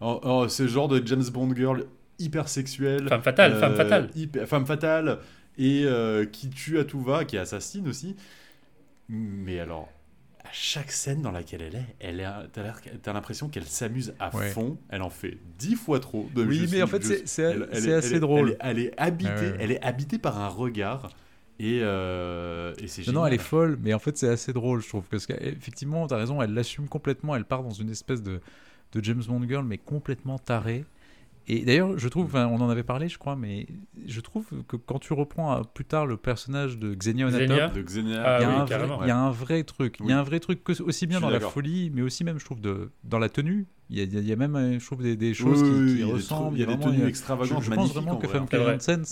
[0.00, 1.84] En- en- ce genre de James Bond girl
[2.18, 3.06] hyper sexuelle.
[3.08, 4.10] Femme fatale, euh, femme fatale.
[4.16, 5.18] hyper- femme fatale
[5.58, 8.16] et euh, qui tue à tout va, qui assassine aussi.
[9.08, 9.88] Mais alors,
[10.46, 14.50] à chaque scène dans laquelle elle est, elle est, t'as l'impression qu'elle s'amuse à Ouais.
[14.50, 14.78] fond.
[14.88, 16.28] Elle en fait dix fois trop.
[16.34, 18.56] De Oui, mais en fait, c'est- assez drôle.
[18.60, 21.10] Elle est, habitée, elle est habitée par un regard.
[21.58, 24.88] Et, euh, et c'est non, elle est folle, mais en fait, c'est assez drôle, je
[24.88, 25.04] trouve.
[25.10, 27.34] Parce qu'effectivement, t'as raison, elle l'assume complètement.
[27.34, 28.40] Elle part dans une espèce de,
[28.92, 30.84] de James Bond girl, mais complètement tarée.
[31.48, 33.66] Et d'ailleurs, je trouve, on en avait parlé, je crois, mais
[34.06, 37.70] je trouve que quand tu reprends plus tard le personnage de Xenia Xenia.
[38.24, 38.98] Ah il y, a oui, un vrai, carrément.
[39.02, 39.96] il y a un vrai truc.
[40.00, 42.38] Il y a un vrai truc que, aussi bien dans la folie, mais aussi même,
[42.40, 43.66] je trouve, de, dans la tenue.
[43.88, 46.02] Il y, a, il y a même, euh, je trouve, des, des choses Oui, qui,
[46.02, 46.56] ressemblent.
[46.58, 48.78] il y a des tenues extravagantes, je, pense vraiment en que vrai.
[48.80, 49.04] Janssen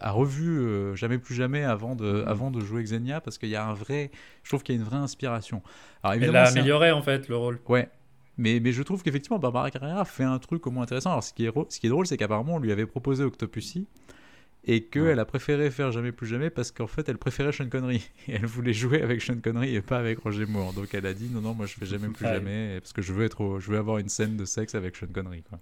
[0.00, 2.24] a revu euh, Jamais plus jamais avant de, Mhm.
[2.28, 4.10] avant de jouer Xenia parce qu'il y a un vrai,
[4.42, 5.60] je trouve qu'il y a une vraie inspiration.
[6.02, 7.60] Alors Elle a un- amélioré en fait le rôle.
[7.68, 7.90] Ouais.
[8.38, 11.10] Mais, mais je trouve qu'effectivement, Barbara Carrera fait un truc au moins intéressant.
[11.10, 13.86] Alors, ce qui est, ce qui est drôle, c'est qu'apparemment, on lui avait proposé Octopussy
[14.68, 15.18] et qu'elle Ouais.
[15.18, 18.08] a préféré faire Jamais plus jamais parce qu'en fait, elle préférait Sean Connery.
[18.28, 20.72] Et elle voulait jouer avec Sean Connery et pas avec Roger Moore.
[20.72, 22.34] Donc, elle a dit non, non, moi, je fais Jamais plus Ouais.
[22.34, 24.96] jamais parce que je veux, être au- je veux avoir une scène de sexe avec
[24.96, 25.42] Sean Connery.
[25.48, 25.58] Quoi.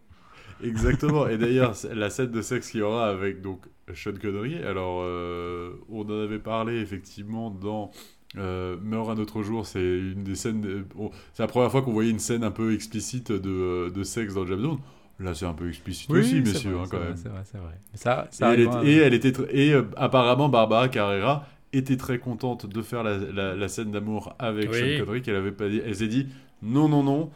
[0.63, 1.29] Exactement.
[1.29, 4.57] Et d'ailleurs, la scène de sexe qu'il y aura avec donc Sean Connery.
[4.65, 7.91] Alors, euh, on en avait parlé effectivement dans
[8.37, 9.67] euh, Meurt un autre jour.
[9.67, 10.61] C'est une des scènes.
[10.61, 14.03] de- bon, c'est la première fois qu'on voyait une scène un peu explicite de, de
[14.05, 14.79] sexe dans James Bond.
[15.21, 17.17] Là, c'est un peu explicite aussi, messieurs, vrai, hein, quand vrai, même.
[17.17, 17.79] C'est vrai, c'est vrai.
[17.93, 21.97] Mais ça, Et elle, arrivera- est- et elle était et euh, apparemment Barbara Carrera était
[21.97, 24.79] très contente de faire la, la- la scène d'amour avec Oui.
[24.99, 25.81] Sean Connery qu'elle avait pas dit.
[25.85, 26.27] Elle s'est dit
[26.63, 27.31] non non non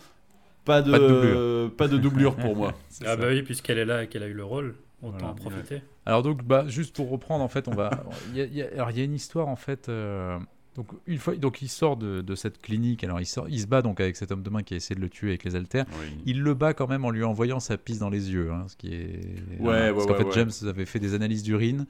[0.65, 1.35] pas de Pas de doublure.
[1.37, 2.73] euh, pas de doublure pour moi.
[3.03, 3.17] Ah ça.
[3.17, 5.29] bah oui, puisqu'elle est là et qu'elle a eu le rôle, autant Voilà.
[5.31, 5.83] en profiter.
[6.05, 7.91] Alors donc, bah, juste pour reprendre, en fait, on va.
[8.35, 9.89] y y il y a une histoire en fait.
[9.89, 10.37] euh,
[10.79, 13.03] Donc une fois, donc il sort de, de cette clinique.
[13.03, 14.95] Alors il sort, il se bat donc avec cet homme de main qui a essayé
[14.95, 15.87] de le tuer avec les haltères.
[16.25, 18.77] Il le bat quand même en lui envoyant sa pisse dans les yeux, hein, ce
[18.77, 19.21] qui est.
[19.59, 20.33] Ouais, parce ouais, qu'en fait.
[20.35, 21.85] James avait fait des analyses d'urine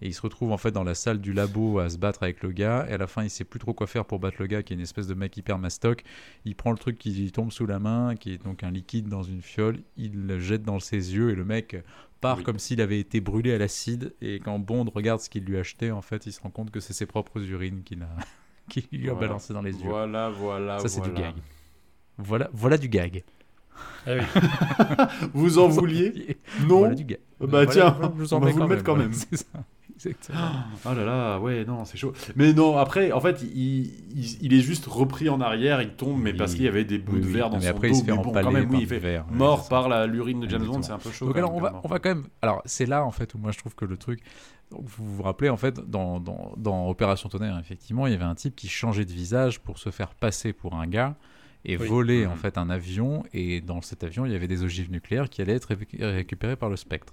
[0.00, 2.42] et il se retrouve en fait dans la salle du labo à se battre avec
[2.42, 2.84] le gars.
[2.90, 4.72] Et à la fin, il sait plus trop quoi faire pour battre le gars, qui
[4.72, 6.02] est une espèce de mec hyper mastoc.
[6.44, 9.08] Il prend le truc qui lui tombe sous la main, qui est donc un liquide
[9.08, 9.78] dans une fiole.
[9.96, 11.76] Il le jette dans ses yeux et le mec
[12.22, 12.42] part Oui.
[12.44, 14.14] comme s'il avait été brûlé à l'acide.
[14.22, 16.70] Et quand Bond regarde ce qu'il lui a acheté, en fait, il se rend compte
[16.70, 18.08] que c'est ses propres urines qu'il a,
[18.70, 19.26] qu'il lui a Voilà.
[19.28, 19.88] balancé dans les yeux.
[19.88, 20.78] Voilà voilà.
[20.78, 21.34] Ça, c'est du gag.
[22.16, 23.24] Voilà, voilà du gag.
[24.06, 24.22] Ah oui.
[25.34, 26.36] Vous en vouliez?
[26.62, 26.78] Non?
[26.80, 27.18] Voilà du gag.
[27.40, 29.18] Bah Voilà, tiens, je vous en mets vous le mettre quand voilà, même.
[30.10, 30.38] Exactement.
[30.84, 32.12] Oh là là, ouais, non, c'est chaud.
[32.36, 33.86] Mais non, après, en fait, il,
[34.16, 36.36] il, il est juste repris en arrière, il tombe, mais Oui.
[36.38, 37.32] parce qu'il y avait des bouts Oui, de oui.
[37.32, 37.94] verre dans Non, mais son après, dos.
[37.94, 39.24] il se fait mais bon, empaler quand même, par oui, il fait verre.
[39.30, 41.26] Oui, mort par la l'urine de James Bond, c'est un peu chaud.
[41.26, 42.24] Donc alors même, on va, on va quand même.
[42.42, 44.20] Alors c'est là en fait où moi je trouve que le truc.
[44.70, 48.24] donc, vous vous rappelez en fait dans, dans, dans Opération Tonnerre effectivement il y avait
[48.24, 51.14] un type qui changeait de visage pour se faire passer pour un gars
[51.64, 51.86] et Oui.
[51.86, 52.32] voler Mhm.
[52.32, 55.42] en fait un avion et dans cet avion il y avait des ogives nucléaires qui
[55.42, 57.12] allaient être récu- récupérées par le spectre.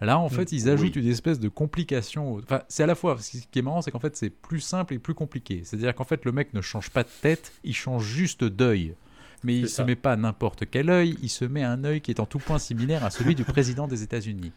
[0.00, 0.70] Là en fait ils Oui.
[0.70, 2.36] ajoutent une espèce de complication.
[2.36, 4.94] Enfin c'est à la fois ce qui est marrant c'est qu'en fait c'est plus simple
[4.94, 5.62] et plus compliqué.
[5.64, 8.94] C'est-à-dire qu'en fait le mec ne change pas de tête il change juste d'œil.
[9.44, 12.10] Mais il C'est se met pas n'importe quel œil, il se met un œil qui
[12.10, 14.50] est en tout point similaire à celui du président des États-Unis.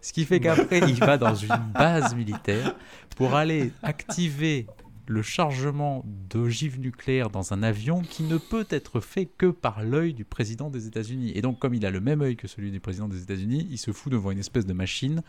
[0.00, 2.76] Ce qui fait qu'après, il va dans une base militaire
[3.16, 4.66] pour aller activer
[5.08, 10.12] le chargement d'ogives nucléaires dans un avion qui ne peut être fait que par l'œil
[10.14, 11.32] du président des États-Unis.
[11.34, 13.78] Et donc, comme il a le même œil que celui du président des États-Unis, il
[13.78, 15.22] se fout devant une espèce de machine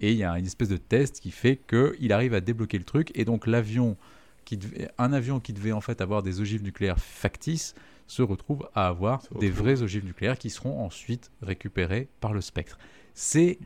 [0.00, 2.84] et il y a une espèce de test qui fait qu'il arrive à débloquer le
[2.84, 3.10] truc.
[3.14, 3.96] Et donc, l'avion,
[4.44, 7.74] qui devait- un avion qui devait en fait avoir des ogives nucléaires factices
[8.06, 12.78] se retrouve à avoir des vraies ogives nucléaires qui seront ensuite récupérées par le spectre.
[13.14, 13.58] C'est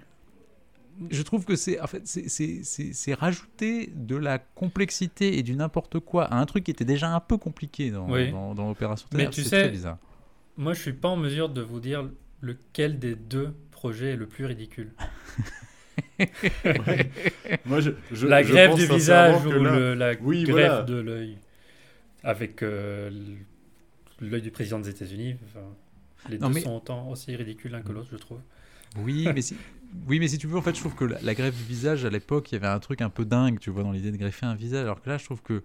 [1.11, 5.43] je trouve que c'est en fait c'est- c'est c'est- c'est rajouter de la complexité et
[5.43, 8.31] du n'importe quoi à un truc qui était déjà un peu compliqué dans, Oui.
[8.31, 9.99] dans, dans l'opération Mais tu sais- très bizarre.
[10.57, 12.09] Moi, je suis pas en mesure de vous dire
[12.41, 14.93] lequel des deux projets est le plus ridicule.
[17.65, 20.67] Moi, je, je- la je grève pense du visage ou là- le- la Oui, greffe
[20.69, 20.83] voilà.
[20.83, 21.39] de l'œil
[22.25, 23.11] avec euh,
[24.21, 25.37] l'œil du président des États-Unis.
[25.47, 25.65] enfin,
[26.29, 28.41] les Non, deux mais- sont autant aussi ridicules l'un que l'autre, je trouve.
[28.99, 29.57] Oui, mais si,
[30.07, 32.05] oui, mais si tu veux, en fait, je trouve que la, la greffe du visage,
[32.05, 34.17] à l'époque, il y avait un truc un peu dingue, tu vois, dans l'idée de
[34.17, 35.63] greffer un visage, alors que là, je trouve que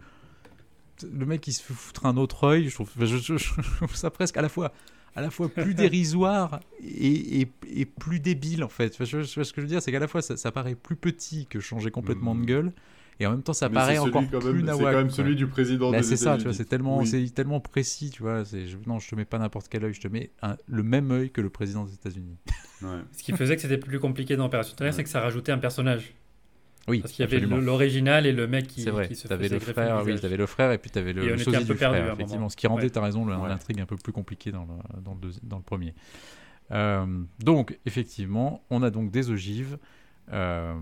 [1.11, 3.95] le mec qui se fait foutre un autre œil, je trouve, je, je- je trouve
[3.95, 4.71] ça presque à la fois,
[5.15, 8.95] à la fois plus dérisoire et, et- et plus débile, en fait.
[9.03, 10.95] Je- je- ce que je veux dire, c'est qu'à la fois, ça, ça paraît plus
[10.95, 12.45] petit que changer complètement de Mhm.
[12.45, 12.71] gueule,
[13.19, 14.93] et en même temps, ça Mais paraît encore quand plus même, C'est nawak.
[14.93, 16.55] quand même celui du président Bah, des c'est ça, tu vois, États-Unis.
[16.57, 17.07] c'est tellement, Oui.
[17.07, 18.43] c'est tellement précis, tu vois.
[18.45, 20.83] C'est, je- non, je te mets pas n'importe quel œil, je te mets un- le
[20.83, 22.37] même œil que le président des États-Unis.
[22.81, 22.89] Ouais.
[23.11, 24.97] Ce qui faisait que c'était plus compliqué dans Opération Tonnerre, Ouais.
[24.97, 26.13] c'est que ça rajoutait un personnage.
[26.89, 29.45] Oui, Parce qu'il y avait l'original et le mec qui, C'est vrai, qui se t'avais
[29.45, 32.11] faisait le frère, oui, t'avais le frère et puis t'avais le, le sosie du frère,
[32.13, 32.49] effectivement.
[32.49, 32.89] Ce qui rendait, Ouais.
[32.89, 35.93] t'as raison, l'intrigue un peu plus compliquée dans le, dans le, deuxi- dans le premier.
[36.71, 37.05] Euh,
[37.39, 39.77] donc, effectivement, on a donc des ogives.
[40.31, 40.73] euh,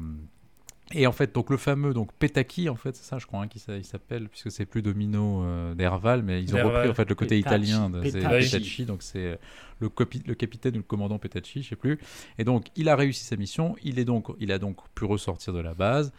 [0.94, 3.48] et en fait, donc le fameux donc Petaki, en fait, c'est ça, je crois, hein,
[3.70, 7.16] il s'appelle, puisque c'est plus Domino euh, d'Herval, mais ils ont repris en fait le
[7.16, 7.64] côté Petacci.
[7.72, 8.86] italien de Petacci.
[8.86, 9.36] Donc c'est euh,
[9.80, 9.90] le,
[10.26, 12.00] le capitaine ou le commandant Petacci, je sais plus.
[12.38, 13.76] Et donc, il a réussi sa mission.
[13.84, 16.14] Il est donc, il a donc pu ressortir de la base.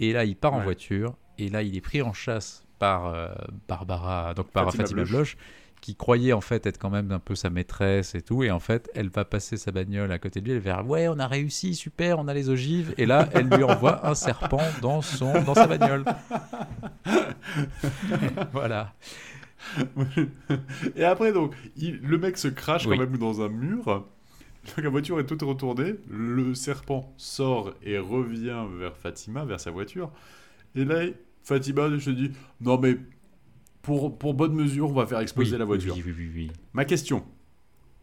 [0.00, 1.16] Et là, il part en voiture.
[1.38, 3.28] Et là, il est pris en chasse par euh,
[3.68, 5.10] Barbara, donc par Fatima Fatima, Bloch.
[5.10, 5.36] Bloch,
[5.82, 8.42] qui croyait en fait être quand même un peu sa maîtresse et tout.
[8.44, 10.52] Et en fait, elle va passer sa bagnole à côté de lui.
[10.52, 12.94] Elle va dire ouais, on a réussi, super, on a les ogives.
[12.98, 16.04] Et là, elle lui envoie un serpent dans son, dans sa bagnole.
[18.52, 18.94] voilà.
[20.96, 22.96] Et après, donc, il- le mec se crache Oui.
[22.96, 23.84] quand même dans un mur.
[23.84, 25.94] Donc, la voiture est toute retournée.
[26.10, 30.10] Le serpent sort et revient vers Fatima, vers sa voiture.
[30.74, 31.02] Et là,
[31.42, 32.96] Fatima se dit Non, mais
[33.82, 35.94] pour, pour bonne mesure, on va faire exploser Oui, la voiture.
[35.96, 36.50] Oui, oui, oui, oui.
[36.72, 37.22] Ma question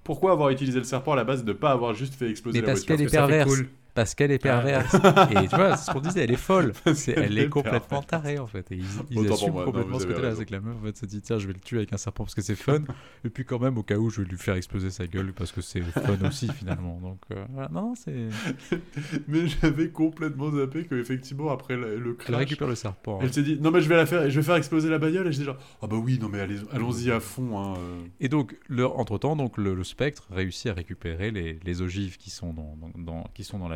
[0.04, 2.58] pourquoi avoir utilisé le serpent à la base et de pas avoir juste fait exploser
[2.58, 3.56] Mais la parce voiture qu'elle est que ça fait perverse.
[3.58, 3.70] cool.
[3.96, 4.94] Parce qu'elle est perverse.
[5.32, 6.74] et tu vois, c'est ce qu'on disait, elle est folle.
[7.08, 8.08] Elle est est complètement perverse.
[8.08, 8.72] tarée en fait.
[8.72, 10.36] Et ils, ils Autant assument moi, non, complètement vous ce côté-là.
[10.36, 11.98] C'est que la meuf en fait, se dit tiens, je vais le tuer avec un
[11.98, 12.80] serpent parce que c'est fun.
[13.26, 15.52] et puis quand même, au cas où, je vais lui faire exploser sa gueule parce
[15.52, 17.00] que c'est fun aussi finalement.
[17.02, 17.70] Donc euh, voilà.
[17.74, 18.30] non, non, c'est.
[19.28, 23.16] Mais j'avais complètement zappé qu'effectivement, après le, le Elle crash, récupère le serpent.
[23.18, 23.24] hein.
[23.24, 25.28] elle s'est dit Non, mais je vais la faire, je vais faire exploser la bagnole.
[25.28, 26.40] Et je dis genre Ah bah oui, non, mais
[26.72, 27.60] allons-y à fond.
[27.60, 27.74] Hein.
[27.78, 28.02] euh.
[28.20, 32.30] Et donc, le- entre-temps, donc, le, le spectre réussit à récupérer les, les ogives qui
[32.30, 33.68] sont dans, dans- dans- qui sont dans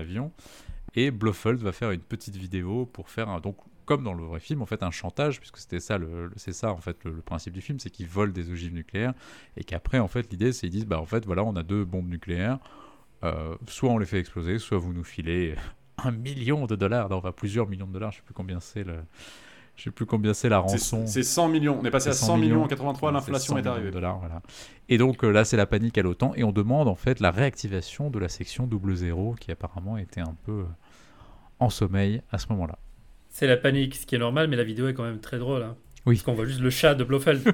[0.95, 4.39] Et Blofeld va faire une petite vidéo pour faire, un, donc, comme dans le vrai
[4.39, 7.53] film, en fait, un chantage, puisque c'était ça, le, c'est ça, en fait, le, principe
[7.53, 9.13] du film, c'est qu'ils volent des ogives nucléaires.
[9.57, 11.83] Et qu'après, en fait, l'idée, c'est qu'ils disent, bah, en fait, voilà, on a deux
[11.85, 12.59] bombes nucléaires.
[13.23, 15.55] Euh, soit on les fait exploser, soit vous nous filez
[15.97, 18.83] un million de dollars, non, enfin plusieurs millions de dollars, je sais plus combien c'est
[18.83, 18.95] le,
[19.75, 21.05] je sais plus combien c'est la rançon.
[21.05, 21.79] C'est c'est 100 millions.
[21.81, 23.87] On est passé à C'est 100 millions en 83, Ouais, l'inflation est 100 millions arrivée.
[23.89, 24.41] de dollars, voilà.
[24.89, 27.31] Et donc euh, là, c'est la panique à l'OTAN et on demande en fait la
[27.31, 30.65] réactivation de la section double zéro qui apparemment était un peu euh,
[31.59, 32.77] en sommeil à ce moment-là.
[33.29, 35.63] C'est la panique, ce qui est normal, mais la vidéo est quand même très drôle.
[35.63, 35.75] hein.
[36.05, 36.15] Oui.
[36.15, 37.41] Parce qu'on voit juste le chat de Blofeld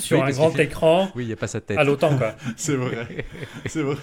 [0.00, 1.76] sur Oui, un grand fait- écran Oui, il n'y a pas sa tête.
[1.76, 2.34] à l'OTAN, quoi.
[2.56, 3.26] C'est vrai.
[3.66, 3.96] C'est vrai.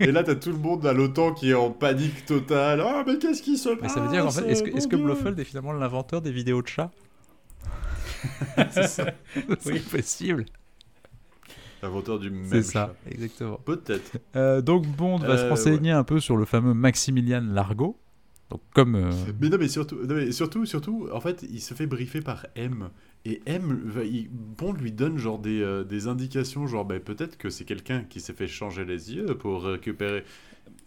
[0.00, 2.82] Et là, t'as tout le monde à l'OTAN qui est en panique totale.
[2.84, 5.04] Ah, mais qu'est-ce qui se passe Mais ça veut dire en fait, est-ce que, Dieu
[5.04, 6.90] Blofeld est finalement l'inventeur des vidéos de chats
[8.72, 9.06] C'est ça.
[9.60, 10.44] C'est possible.
[11.82, 12.94] L'inventeur du même C'est ça, chat.
[13.12, 13.60] exactement.
[13.64, 14.18] Peut-être.
[14.34, 17.96] Euh, donc Bond va se Euh, renseigner un peu sur le fameux Maximilian Largo.
[18.50, 21.74] Donc comme euh, Mais non, mais surtout, non, mais surtout, surtout, en fait, il se
[21.74, 22.88] fait briefer par M.
[23.26, 27.50] Et M, il- Bond lui donne genre des, euh, des indications, genre ben, peut-être que
[27.50, 30.24] c'est quelqu'un qui s'est fait changer les yeux pour récupérer.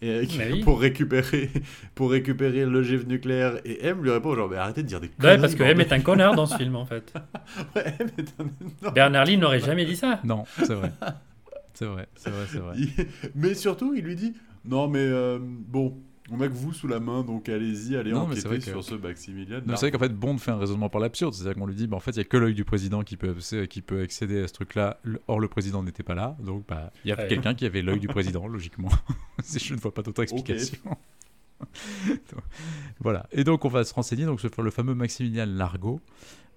[0.00, 0.22] et-
[0.52, 0.60] oui.
[0.64, 1.50] pour récupérer
[1.94, 5.12] pour récupérer l'ogive nucléaire et M lui répond genre mais arrêtez de dire des Ouais,
[5.20, 7.12] conneries parce que M est un connard dans ce film, en fait.
[7.76, 8.34] Ouais, M est
[8.86, 10.18] un Bernard Lee n'aurait jamais dit ça.
[10.24, 10.92] non, c'est vrai.
[11.74, 12.74] C'est vrai, c'est vrai, c'est vrai.
[12.76, 15.96] Il- mais surtout il lui dit non mais euh, bon
[16.32, 18.58] on a que vous sous la main donc allez-y allez Non, mais c'est enquêter vrai
[18.58, 21.34] que- sur ce Maximilien Non, c'est vrai qu'en fait, Bond fait un raisonnement par l'absurde.
[21.34, 23.16] C'est-à-dire qu'on lui dit, bah, en fait, il n'y a que l'œil du président qui
[23.16, 23.34] peut,
[23.68, 24.98] qui peut accéder à ce truc-là.
[25.28, 26.36] Or, le président n'était pas là.
[26.42, 27.28] Donc, bah, il y a Ouais.
[27.28, 28.88] quelqu'un qui avait l'œil du président, logiquement.
[29.42, 30.78] Si je ne vois pas d'autre explication.
[31.60, 32.42] Donc,
[33.00, 33.26] voilà.
[33.32, 36.00] Et donc, on va se renseigner donc, sur le fameux Maximilien Largo.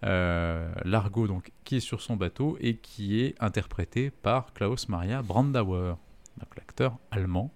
[0.03, 5.21] Euh, Largo, donc, qui est sur son bateau et qui est interprété par Klaus Maria
[5.21, 5.95] Brandauer,
[6.39, 7.51] donc l'acteur allemand.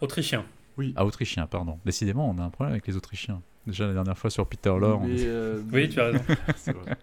[0.00, 0.44] Autrichien.
[0.96, 1.78] Ah, autrichien, pardon.
[1.84, 3.40] Décidément, on a un problème avec les Autrichiens.
[3.66, 6.18] Déjà la dernière fois sur Peter Lorre, euh, Oui, tu as raison.
[6.56, 6.96] c'est vrai.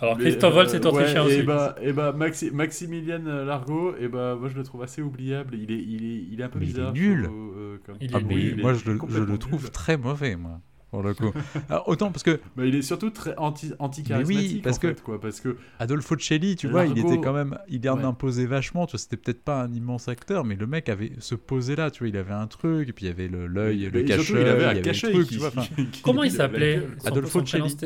[0.00, 1.38] Alors, Christophe Waltz euh, est autrichien ouais, aussi.
[1.40, 5.54] Et bah, et bah Maxi- Maximilien Largo, et bah moi je le trouve assez oubliable.
[5.56, 6.92] Il est, il est, il est un peu Mais il est bizarre.
[6.94, 7.22] nul.
[7.24, 9.70] sur, euh, comme- Il Ah oui, moi je le, je complètement le trouve nul.
[9.70, 10.58] très mauvais, moi,
[10.90, 11.32] pour le coup.
[11.68, 14.88] Alors, autant parce que Bah, il est surtout très anti, anti charismatique parce en que-
[14.88, 18.04] fait, quoi, parce que Adolfo Celli, tu vois, il était quand même, il en Ouais.
[18.04, 18.86] imposait vachement.
[18.86, 21.90] Tu vois, c'était peut-être pas un immense acteur, mais le mec avait se posé là,
[21.90, 24.40] tu vois, il avait un truc, et puis il y avait le- l'œil, le cacheur,
[24.40, 25.48] il avait un tu vois.
[25.48, 27.76] enfin, qui- Comment il s'appelait Adolfo Celli.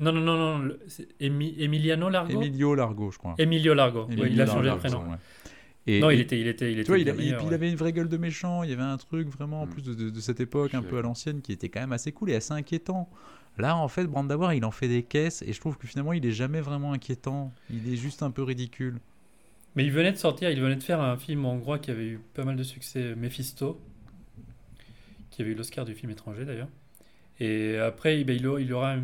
[0.00, 0.74] Non, non, non, non.
[1.18, 3.34] Emiliano Largo Emilio Largo, je crois.
[3.36, 4.06] Emilio Largo.
[4.08, 4.98] Oui, Emilio il a changé de prénom.
[5.10, 5.16] ouais.
[5.90, 6.84] Et, non, il était, il était, il était.
[6.84, 7.54] Tu vois, il, a- bien et meilleur, puis il ouais.
[7.54, 9.70] avait une vraie gueule de méchant, il y avait un truc vraiment en Mm.
[9.70, 12.12] plus de, de- de cette époque, un peu à l'ancienne, qui était quand même assez
[12.12, 13.08] cool et assez inquiétant.
[13.56, 16.24] Là, en fait, Brandauer, il en fait des caisses et je trouve que finalement, il
[16.24, 17.52] est jamais vraiment inquiétant.
[17.70, 18.98] Il est juste un peu ridicule.
[19.74, 22.20] Mais il venait de sortir, il venait de faire un film hongrois qui avait eu
[22.34, 23.80] pas mal de succès, Mephisto,
[25.30, 26.68] qui avait eu l'Oscar du film étranger d'ailleurs.
[27.40, 28.96] Et après, ben, il, aura, il aura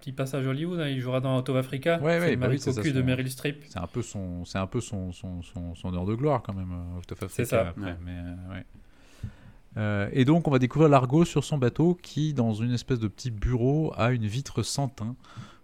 [0.00, 2.36] petit passage à Hollywood, hein, il jouera dans Out of Africa, Ouais, c'est ouais, le
[2.36, 3.64] bah oui, de Meryl Streep.
[3.68, 6.54] C'est un peu son, c'est un peu son, son, son, son heure de gloire quand
[6.54, 6.70] même.
[6.72, 7.68] euh, Out of Africa, C'est ça.
[7.68, 7.96] après, Ouais.
[8.04, 8.64] mais, euh, ouais.
[9.76, 13.08] Euh, et donc, on va découvrir Largo sur son bateau qui, dans une espèce de
[13.08, 15.14] petit bureau, a une vitre sans teint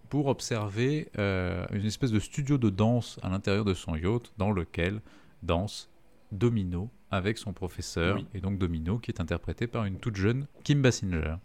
[0.09, 4.51] pour observer euh, une espèce de studio de danse à l'intérieur de son yacht dans
[4.51, 5.01] lequel
[5.43, 5.89] danse
[6.31, 8.17] Domino avec son professeur.
[8.17, 8.27] Oui.
[8.33, 11.35] Et donc, Domino qui est interprété par une toute jeune Kim Basinger.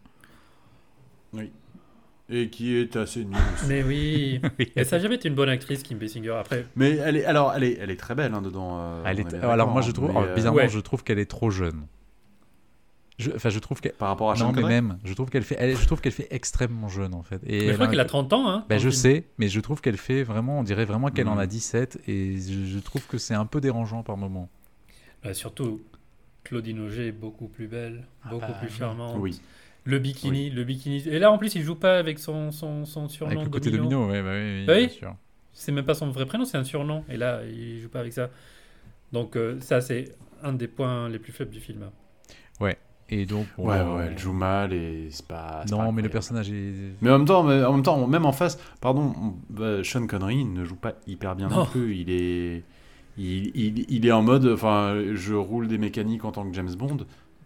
[2.32, 3.36] Et qui est assez nul.
[3.54, 3.66] aussi.
[3.68, 4.40] Mais oui,
[4.76, 6.30] et ça n'a jamais été une bonne actrice, Kim Basinger.
[6.38, 8.78] Après, Mais elle est, alors, elle est, elle est très belle hein, dedans.
[8.80, 10.68] euh, Elle est- alors, moi, je trouve, mais, oh, euh, bizarrement, Ouais.
[10.68, 11.86] je trouve qu'elle est trop jeune.
[13.18, 13.92] Je- Enfin, je trouve qu'elle.
[13.92, 16.28] Par rapport à Non, mais même, je trouve qu'elle fait, elle, je trouve qu'elle fait
[16.30, 17.40] extrêmement jeune en fait.
[17.44, 18.48] Et mais je crois qu'elle a 30 ans.
[18.48, 18.92] Hein, Ben, je film.
[18.92, 21.48] sais, mais je trouve qu'elle fait vraiment, on dirait vraiment qu'elle en a Mhm.
[21.50, 24.48] 17 et je, je trouve que c'est un peu dérangeant par moment.
[25.22, 25.82] Bah, surtout,
[26.44, 28.78] Claudine Auger est beaucoup plus belle, Ah beaucoup bah, plus oui.
[28.78, 29.16] charmante.
[29.18, 29.38] Oui.
[29.84, 30.98] Le bikini, le bikini.
[31.08, 33.70] Et là, en plus, il joue pas avec son, son, son surnom Avec le côté
[33.70, 34.78] domino, ouais, bah oui, oui, Oui.
[34.86, 35.14] bien sûr.
[35.52, 37.04] c'est même pas son vrai prénom, c'est un surnom.
[37.08, 38.30] Et là, il joue pas avec ça.
[39.12, 41.84] Donc euh, ça, c'est un des points les plus faibles du film.
[43.12, 45.62] Et donc, on- Ouais, ouais, elle joue mal et c'est pas.
[45.66, 46.92] c'est pas Non, mais le personnage est.
[47.00, 50.06] Mais en même temps, mais en même temps, même en face, pardon, on- bah, Sean
[50.06, 51.66] Connery ne joue pas hyper bien non, Non.
[51.66, 51.96] plus.
[51.96, 52.62] Il est,
[53.18, 56.72] il, il, il est en mode, enfin, je roule des mécaniques en tant que James
[56.78, 56.98] Bond,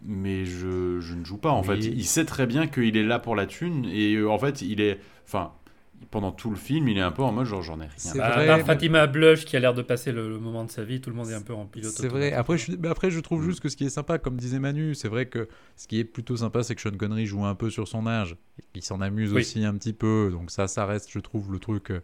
[0.05, 1.67] mais je, je ne joue pas en Oui.
[1.67, 1.79] fait.
[1.87, 4.81] Il sait très bien qu'il est là pour la thune et euh, en fait, il
[4.81, 5.53] est, enfin,
[6.11, 7.93] pendant tout le film, il est un peu en mode genre j'en ai rien.
[7.97, 10.65] C'est Bah, à vrai, mais- Fatima Blush qui a l'air de passer le, le moment
[10.65, 11.93] de sa vie, tout le monde est un peu en pilote.
[11.93, 12.33] C'est vrai.
[12.33, 13.47] Après je, mais après, je trouve Mm.
[13.47, 16.05] juste que ce qui est sympa, comme disait Manu, c'est vrai que ce qui est
[16.05, 18.37] plutôt sympa, c'est que Sean Connery joue un peu sur son âge.
[18.75, 19.41] Il s'en amuse Oui.
[19.41, 20.29] aussi un petit peu.
[20.31, 21.91] Donc ça, ça reste, je trouve, le truc.
[21.91, 22.01] euh,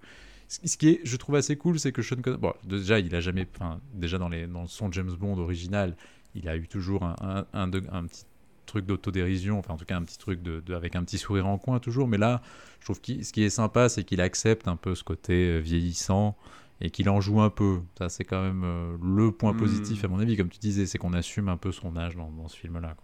[0.48, 2.40] Ce ce qui est, je trouve assez cool, c'est que Sean Connery.
[2.40, 3.46] Bon, déjà, il a jamais.
[3.54, 5.94] Enfin, déjà dans, les, dans son James Bond original,
[6.34, 8.24] il a eu toujours un, un, un de- un petit
[8.66, 11.46] truc d'autodérision, enfin en tout cas un petit truc de, de- avec un petit sourire
[11.46, 12.06] en coin toujours.
[12.08, 12.40] Mais là,
[12.80, 15.58] je trouve que ce qui est sympa, c'est qu'il accepte un peu ce côté euh,
[15.58, 16.36] vieillissant
[16.80, 17.80] et qu'il en joue un peu.
[17.98, 19.56] Ça, c'est quand même euh, le point Mm.
[19.56, 22.30] positif, à mon avis, comme tu disais, c'est qu'on assume un peu son âge dans,
[22.30, 22.94] dans ce film-là.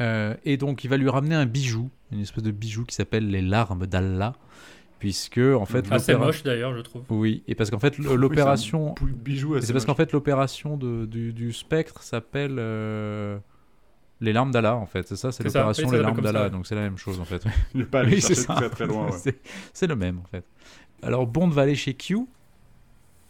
[0.00, 3.28] Euh, et donc, il va lui ramener un bijou, une espèce de bijou qui s'appelle
[3.30, 4.34] les larmes d'Allah,
[5.02, 5.90] puisque en fait.
[5.90, 7.02] Assez l'opéra- moche d'ailleurs, je trouve.
[7.10, 10.76] Oui, et parce qu'en fait, Oui, c'est un l'opération, assez c'est parce qu'en fait, l'opération
[10.76, 13.36] de- du, du spectre s'appelle euh,
[14.20, 15.08] les larmes d'Allah, en fait.
[15.08, 16.50] C'est ça, c'est l'opération oui, les larmes d'Allah.
[16.50, 17.44] Donc c'est la même chose, en fait.
[17.74, 18.54] Il est pas allé Oui, c'est chercher ça.
[18.54, 19.06] très très loin.
[19.06, 19.12] ouais.
[19.18, 19.40] C'est-
[19.72, 20.44] c'est le même en fait.
[21.02, 22.18] Alors Bond va aller chez Q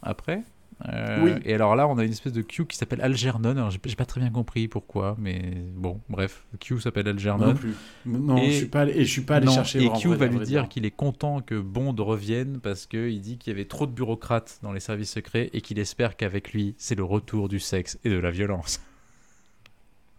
[0.02, 0.42] après.
[0.88, 1.32] Euh, Oui.
[1.44, 3.50] Et alors là, on a une espèce de Q qui s'appelle Algernon.
[3.50, 7.54] Alors j'ai pas très bien compris pourquoi, mais bon, bref, Q s'appelle Non Algernon.
[7.54, 7.74] plus.
[8.06, 9.84] Non, Et- je suis pas allé, et je suis pas allé Non, chercher.
[9.84, 13.38] et Q vrai, va lui dire qu'il est content que Bond revienne parce qu'il dit
[13.38, 16.74] qu'il y avait trop de bureaucrates dans les services secrets et qu'il espère qu'avec lui,
[16.78, 18.80] c'est le retour du sexe et de la violence.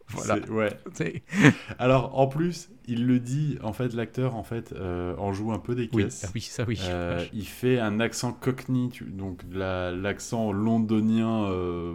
[0.09, 0.37] Voilà.
[0.49, 0.69] Ouais.
[1.79, 5.59] Alors en plus, il le dit, en fait, l'acteur en fait euh, en joue un
[5.59, 6.25] peu des Oui, caisses.
[6.27, 6.79] ah oui, ça oui.
[6.83, 11.93] Euh, il fait un accent cockney, donc la- l'accent londonien euh,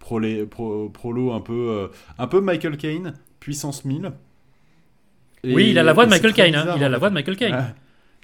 [0.00, 4.12] prolé- pro- prolo un peu, un peu Michael Caine, puissance 1000.
[5.44, 6.54] Et- Oui, il a la voix de Michael Caine.
[6.54, 6.74] hein.
[6.76, 7.54] Il a la voix de Michael Caine.
[7.58, 7.74] Ah.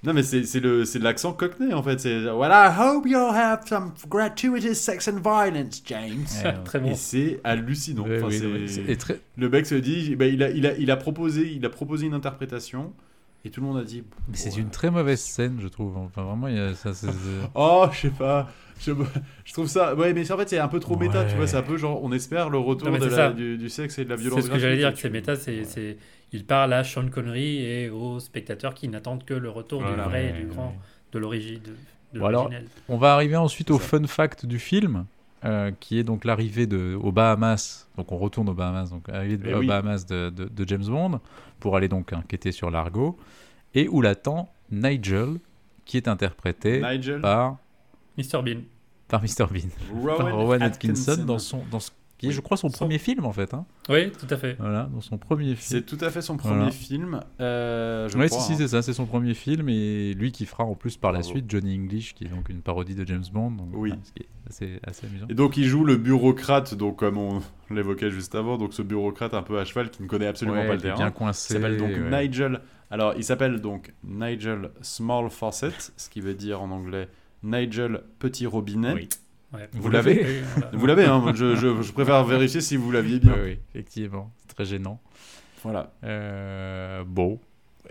[0.03, 1.99] Non mais c'est c'est le c'est de l'accent cockney en fait.
[1.99, 6.23] C'est well I hope you'll have some gratuitous sex and violence, James.
[6.45, 6.91] Ouais, Très bon.
[6.91, 8.03] Et c'est hallucinant.
[8.07, 10.41] Ouais, Enfin, oui, c'est- non, mais c'est- et très- Le mec se dit, bah, il,
[10.41, 12.93] a, il, a, il, a proposé, il a proposé une interprétation
[13.43, 14.03] et tout le monde a dit.
[14.29, 14.59] mais c'est ouais.
[14.59, 15.97] une très mauvaise scène, je trouve.
[15.97, 16.91] Enfin, vraiment, il y a ça.
[17.55, 18.49] Oh, je sais pas.
[18.79, 18.93] Je,
[19.43, 19.95] je trouve ça.
[19.95, 21.45] Ouais, mais en fait, c'est un peu trop méta, tu vois.
[21.45, 24.09] C'est un peu genre, on espère le retour de la- du, du sexe et de
[24.09, 24.39] la violence.
[24.39, 25.63] C'est ce que j'allais dire, que c'est méta, c'est, Ouais.
[25.65, 25.97] c'est-
[26.31, 30.03] il parle à Sean Connery et aux spectateurs qui n'attendent que le retour Voilà.
[30.03, 30.53] du vrai, Ouais, du ouais.
[30.53, 30.75] grand,
[31.11, 31.75] de l'origine, de,
[32.13, 32.49] de Bon, alors.
[32.87, 35.05] On va arriver ensuite au fun fact du film,
[35.45, 37.87] euh, qui est donc l'arrivée aux Bahamas.
[37.97, 39.67] Donc on retourne aux Bahamas, donc l'arrivée de- Eh aux oui.
[39.67, 41.19] Bahamas de, de- de James Bond
[41.59, 43.17] pour aller donc enquêter sur l'argot
[43.73, 45.37] et où l'attend Nigel,
[45.85, 47.21] qui est interprété Nigel.
[47.21, 47.57] par
[48.17, 48.61] Mr Bean.
[49.07, 51.25] par Mr Bean, Rowan, par Rowan Atkinson, Atkinson.
[51.25, 51.89] dans son dans ce
[52.19, 53.53] qui est, je crois, son Son- premier film en fait.
[53.53, 53.65] hein.
[53.89, 54.55] Oui, tout à fait.
[54.59, 55.79] Voilà, dans son premier film.
[55.79, 56.71] C'est tout à fait son premier Voilà.
[56.71, 57.19] film.
[57.41, 58.55] euh, je Ouais, crois, si, si, hein.
[58.59, 61.45] c'est ça, c'est son premier film et lui qui fera en plus par la suite
[61.49, 63.51] Johnny English, qui est donc une parodie de James Bond.
[63.51, 63.89] donc, Oui.
[63.89, 65.25] voilà, ce qui est assez, assez amusant.
[65.29, 69.33] Et donc il joue le bureaucrate, donc comme on l'évoquait juste avant, donc ce bureaucrate
[69.33, 70.95] un peu à cheval qui ne connaît absolument Ouais, pas le il terrain.
[70.97, 71.53] bien Il coincé.
[71.53, 72.27] s'appelle donc ouais.
[72.27, 72.59] Nigel.
[72.91, 77.07] Alors, il s'appelle donc Nigel Small Faucet, ce qui veut dire en anglais
[77.43, 78.93] Nigel Petit Robinet.
[78.93, 79.09] Oui.
[79.53, 79.67] Ouais.
[79.73, 80.43] Vous l'avez.
[80.73, 83.33] Vous l'avez, hein, je, je- je préfère vérifier si vous l'aviez bien.
[83.35, 84.31] Oui, oui, effectivement.
[84.37, 85.01] C'est très gênant.
[85.63, 85.91] Voilà.
[86.03, 87.39] Euh, bon.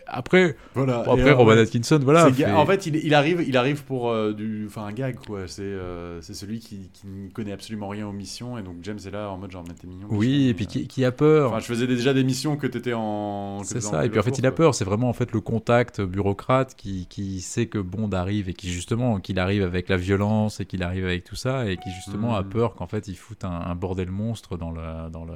[0.06, 1.02] Après, voilà.
[1.02, 2.30] bon, après Rowan Atkinson, voilà.
[2.32, 5.46] fait- En fait, il, il arrive, il arrive pour euh, du, enfin un gag quoi.
[5.46, 8.98] C'est, euh, c'est celui qui, qui ne connaît absolument rien aux missions et donc James
[9.06, 10.06] est là en mode genre mais t'es mignon.
[10.10, 11.50] oui, et puis euh, qui, qui a peur.
[11.50, 13.62] Enfin, je faisais déjà des missions que t'étais en.
[13.64, 14.04] c'est ça.
[14.06, 14.74] Et puis en fait, il a peur.
[14.74, 18.70] C'est vraiment en fait le contact bureaucrate qui, qui sait que Bond arrive et qui
[18.70, 22.36] justement qu'il arrive avec la violence et qu'il arrive avec tout ça et qui justement
[22.36, 22.48] a Mm.
[22.48, 25.34] peur qu'en fait il foute un, un bordel monstre dans le dans le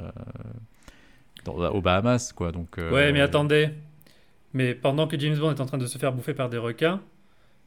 [1.45, 2.53] dans, aux Bahamas quoi.
[2.53, 3.71] Donc euh, Ouais, mais attendez.
[4.55, 7.01] Mais pendant que James Bond est en train de se faire bouffer par des requins,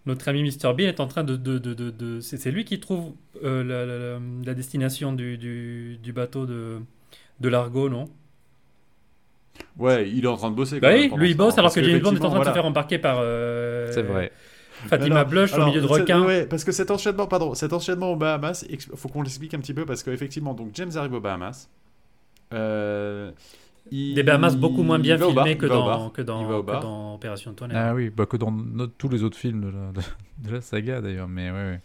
[0.06, 1.36] notre ami Mr Bean est en train de...
[1.36, 5.14] de, de, de, de- C'est c'est lui qui trouve euh, la, la- la- la destination
[5.14, 6.80] du, du, du bateau de,
[7.40, 8.10] de l'Argo, non?
[9.78, 10.80] Ouais, il est en train de bosser.
[10.80, 12.46] quand Bah même oui, lui il bosse alors que James Bond est en train de
[12.46, 14.32] se faire embarquer par euh, c'est vrai.
[14.88, 16.26] Fatima Alors- Blush au milieu de requins.
[16.26, 19.74] Ouais, parce que cet enchaînement, pardon, cet enchaînement aux Bahamas, faut qu'on l'explique un petit
[19.74, 21.70] peu parce qu'effectivement, donc James arrive aux Bahamas.
[22.54, 23.32] Euh,
[23.92, 27.78] il- Des Bahamas beaucoup moins bien filmés que dans, que dans, que Opération Tonnerre.
[27.78, 28.56] Ah oui, bah que dans
[28.98, 30.02] tous les autres films de la, de,
[30.50, 31.82] de la saga d'ailleurs, mais ouais, ouais.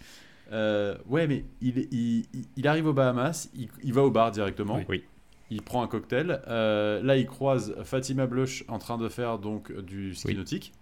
[0.53, 4.31] Euh, ouais, mais il, il, il- il arrive aux Bahamas, il, il va au bar
[4.33, 4.77] directement.
[4.77, 4.85] Oui.
[4.89, 5.05] Oui.
[5.53, 6.41] Il prend un cocktail.
[6.49, 10.37] Euh, là, il croise Fatima Blush en train de faire donc du ski Oui.
[10.37, 10.73] nautique,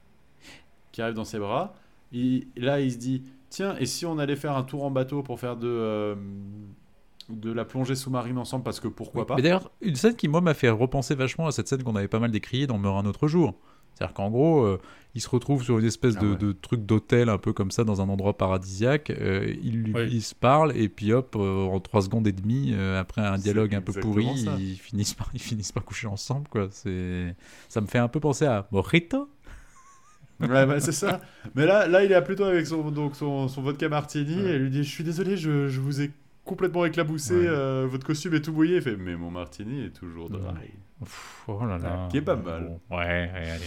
[0.92, 1.74] qui arrive dans ses bras.
[2.12, 5.22] il- là, il se dit tiens, et si on allait faire un tour en bateau
[5.22, 6.14] pour faire de, euh,
[7.28, 10.40] de la plongée sous-marine ensemble Parce que pourquoi pas Mais d'ailleurs, une scène qui, moi,
[10.40, 13.06] m'a fait repenser vachement à cette scène qu'on avait pas mal décriée dans Meurt un
[13.08, 13.54] autre jour.
[13.94, 14.78] C'est-à-dire qu'en gros, euh,
[15.16, 16.36] il se retrouve sur une espèce Ah de, ouais.
[16.36, 19.10] de truc d'hôtel un peu comme ça dans un endroit paradisiaque.
[19.10, 20.20] euh, ils, lui- Oui.
[20.20, 23.74] se parlent et puis hop, euh, en 3 secondes et demie, euh, après un dialogue
[23.74, 24.54] un peu pourri, ça.
[24.58, 26.46] ils finissent, par, ils finissent par coucher ensemble.
[26.48, 26.68] Quoi.
[26.70, 27.34] C'est...
[27.68, 29.28] Ça me fait un peu penser à Mojito.
[30.40, 31.20] Ouais, bah, c'est ça.
[31.56, 34.50] Mais là, là, il est plutôt avec son, donc son, son vodka martini Ouais.
[34.52, 36.12] et il lui dit Je suis désolé, je, je vous ai
[36.48, 37.46] complètement éclaboussé, Ouais.
[37.46, 38.76] euh, votre costume est tout mouillé.
[38.76, 40.72] Il fait Mais mon martini est toujours dry.
[41.46, 42.08] Oh là là.
[42.10, 42.80] Qui est pas mal.
[42.90, 43.60] Bon, ouais, allez.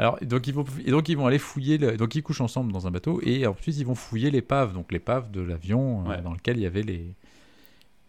[0.00, 2.72] Alors, donc ils, vont, et donc ils vont aller fouiller, le- donc ils couchent ensemble
[2.72, 6.32] dans un bateau, et ensuite ils vont fouiller l'épave, donc l'épave de l'avion euh, dans
[6.32, 7.16] lequel il y avait les...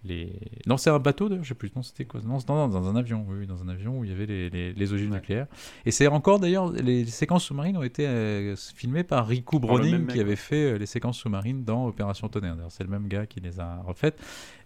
[0.05, 0.31] les...
[0.65, 2.21] Non, c'est un bateau d'ailleurs, je sais plus, non, c'était quoi?
[2.23, 4.73] Non, non, dans un avion, oui, dans un avion où il y avait les, les,
[4.73, 5.17] les ogives Ouais.
[5.17, 5.47] nucléaires.
[5.85, 10.19] Et c'est encore d'ailleurs, les séquences sous-marines ont été euh, filmées par Riku Browning qui
[10.19, 12.55] avait fait euh, les séquences sous-marines dans Opération Tonnerre.
[12.55, 14.17] D'ailleurs, c'est le même gars qui les a refaites.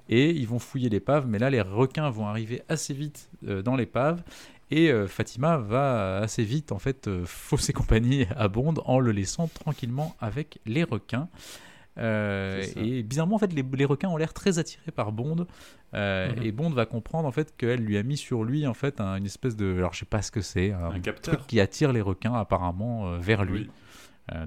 [0.10, 3.76] Et ils vont fouiller l'épave, mais là, les requins vont arriver assez vite euh, dans
[3.76, 4.22] l'épave.
[4.72, 10.16] Et Fatima va assez vite, en fait, fausser compagnie à Bond en le laissant tranquillement
[10.20, 11.28] avec les requins.
[12.00, 15.46] Euh, et bizarrement, en fait, les, les requins ont l'air très attirés par Bond.
[15.94, 16.44] Euh, Mhm.
[16.44, 19.16] Et Bond va comprendre, en fait, qu'elle lui a mis sur lui, en fait, un-
[19.18, 19.76] une espèce de...
[19.78, 20.72] Alors, je sais pas ce que c'est.
[20.72, 21.36] Un, Un capteur.
[21.36, 23.62] truc qui attire les requins, apparemment, euh, vers lui.
[23.62, 23.70] Oui.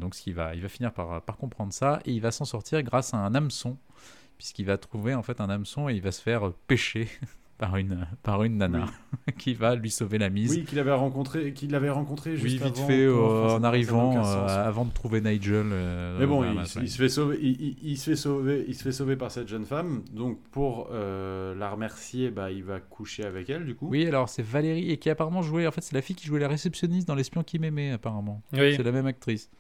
[0.01, 2.83] Donc qu'il va, il va finir par, par comprendre ça et il va s'en sortir
[2.83, 3.77] grâce à un hameçon,
[4.39, 7.09] puisqu'il va trouver en fait un hameçon et il va se faire pêcher
[7.59, 8.87] par une, par une nana
[9.39, 10.51] qui va lui sauver la mise.
[10.51, 14.25] Oui, qu'il avait rencontré, qu'il avait rencontré Oui, juste vite avant, fait euh, en arrivant,
[14.25, 15.67] euh, avant de trouver Nigel.
[15.73, 18.83] euh, Mais bon, il, se fait sauver, il, il- il se fait sauver, il se
[18.83, 20.03] fait sauver par cette jeune femme.
[20.13, 23.89] Donc pour euh, la remercier, bah, il va coucher avec elle du coup.
[23.89, 26.41] Oui, alors c'est Valérie et qui apparemment jouait, en fait c'est la fille qui jouait
[26.41, 28.43] la réceptionniste dans L'espion qui m'aimait apparemment.
[28.53, 28.75] Oui.
[28.77, 29.51] C'est la même actrice.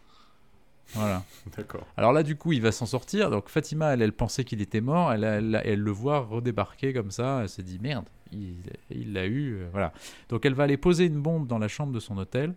[0.94, 1.24] Voilà.
[1.56, 1.86] D'accord.
[1.96, 3.30] Alors là, du coup, il va s'en sortir.
[3.30, 5.12] Donc Fatima, elle, elle pensait qu'il était mort.
[5.12, 7.40] Elle, elle, elle le voit redébarquer comme ça.
[7.42, 9.54] Elle s'est dit merde, il l'a eu.
[9.56, 9.92] euh, voilà.
[10.28, 12.54] Donc elle va aller poser une bombe dans la chambre de son hôtel.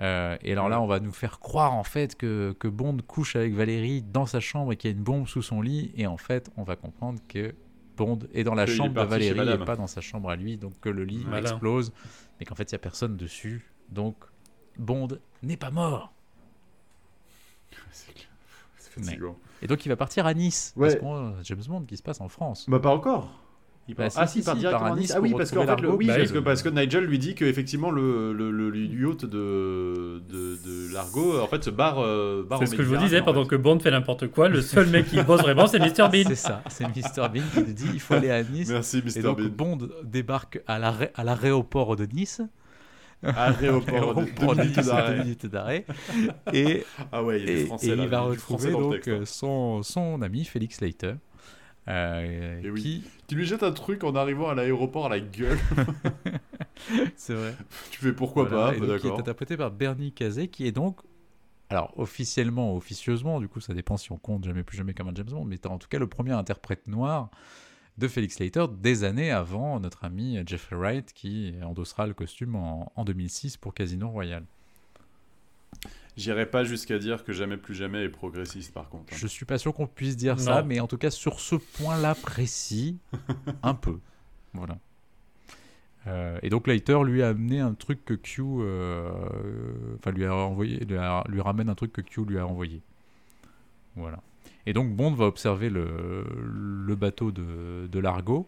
[0.00, 3.34] Euh, et alors là, on va nous faire croire en fait que, que Bond couche
[3.34, 5.90] avec Valérie dans sa chambre et qu'il y a une bombe sous son lit.
[5.96, 7.54] Et en fait, on va comprendre que
[7.96, 10.56] Bond est dans la chambre de Valérie et pas dans sa chambre à lui.
[10.56, 11.50] Donc que le lit Malin.
[11.50, 11.92] explose.
[12.38, 13.72] Mais qu'en fait, il n'y a personne dessus.
[13.88, 14.14] Donc
[14.78, 15.08] Bond
[15.42, 16.12] n'est pas mort.
[17.92, 19.36] C'est fatigant.
[19.62, 20.72] Et donc il va partir à Nice.
[20.76, 20.88] Ouais.
[20.88, 22.66] Parce qu'on a James Bond qui se passe en France.
[22.68, 23.30] Bah pas encore.
[23.90, 25.12] Il Bah, part- si, ah si, si, il part si, il part à Nice.
[25.16, 25.62] Ah oui, parce fait, le,
[26.06, 30.22] Bah, parce, que, parce que Nigel lui dit qu'effectivement le, le, le, le yacht de,
[30.28, 31.98] de, de Largo en fait se barre.
[32.00, 33.48] euh, barre C'est ce que je vous disais, en pendant fait.
[33.50, 36.08] que Bond fait n'importe quoi, le seul mec qui bosse vraiment, c'est Mr.
[36.12, 36.24] Bean.
[36.28, 38.68] C'est ça, c'est Mr Bean qui nous dit il faut aller à Nice.
[38.68, 39.76] Merci Et Mr donc Bean.
[39.76, 40.78] Bond débarque à
[41.24, 42.42] l'aéroport de Nice.
[43.36, 45.84] Aéroport de- Aéroport deux minutes d'arrêt.
[46.52, 48.02] Et, Ah ouais, il et, Français et là.
[48.04, 49.24] il va retrouver donc texte, euh, hein.
[49.26, 51.14] son, son ami Félix Leiter.
[51.88, 52.80] euh, Et oui.
[52.82, 55.58] qui Tu lui jettes un truc en arrivant à l'aéroport à la gueule.
[57.16, 57.54] c'est vrai
[57.90, 59.18] tu fais pourquoi Voilà, pas, bah, donc, qui est d'accord.
[59.20, 61.00] interprété par Bernie Kazé, qui est donc,
[61.70, 65.14] alors officiellement, officieusement, du coup ça dépend si on compte jamais plus jamais comme un
[65.14, 67.30] James Bond, mais en tout cas le premier interprète noir
[67.98, 72.92] de Felix Leiter des années avant notre ami Jeffrey Wright qui endossera le costume en,
[72.96, 74.44] en 2006 pour Casino Royale.
[76.16, 79.12] J'irai pas jusqu'à dire que jamais plus jamais est progressiste par contre.
[79.12, 79.16] hein.
[79.16, 82.14] Je suis pas sûr qu'on puisse dire ça, mais en tout cas sur ce point-là
[82.16, 82.98] précis,
[83.62, 83.98] un peu.
[84.52, 84.78] Voilà.
[86.06, 89.10] Euh, et donc Leiter lui a amené un truc que Q, euh,
[89.98, 92.80] enfin lui a envoyé, lui, a- lui ramène un truc que Q lui a envoyé.
[93.94, 94.20] Voilà.
[94.68, 96.24] Et donc Bond va observer le,
[96.86, 98.46] le bateau de, de Largo.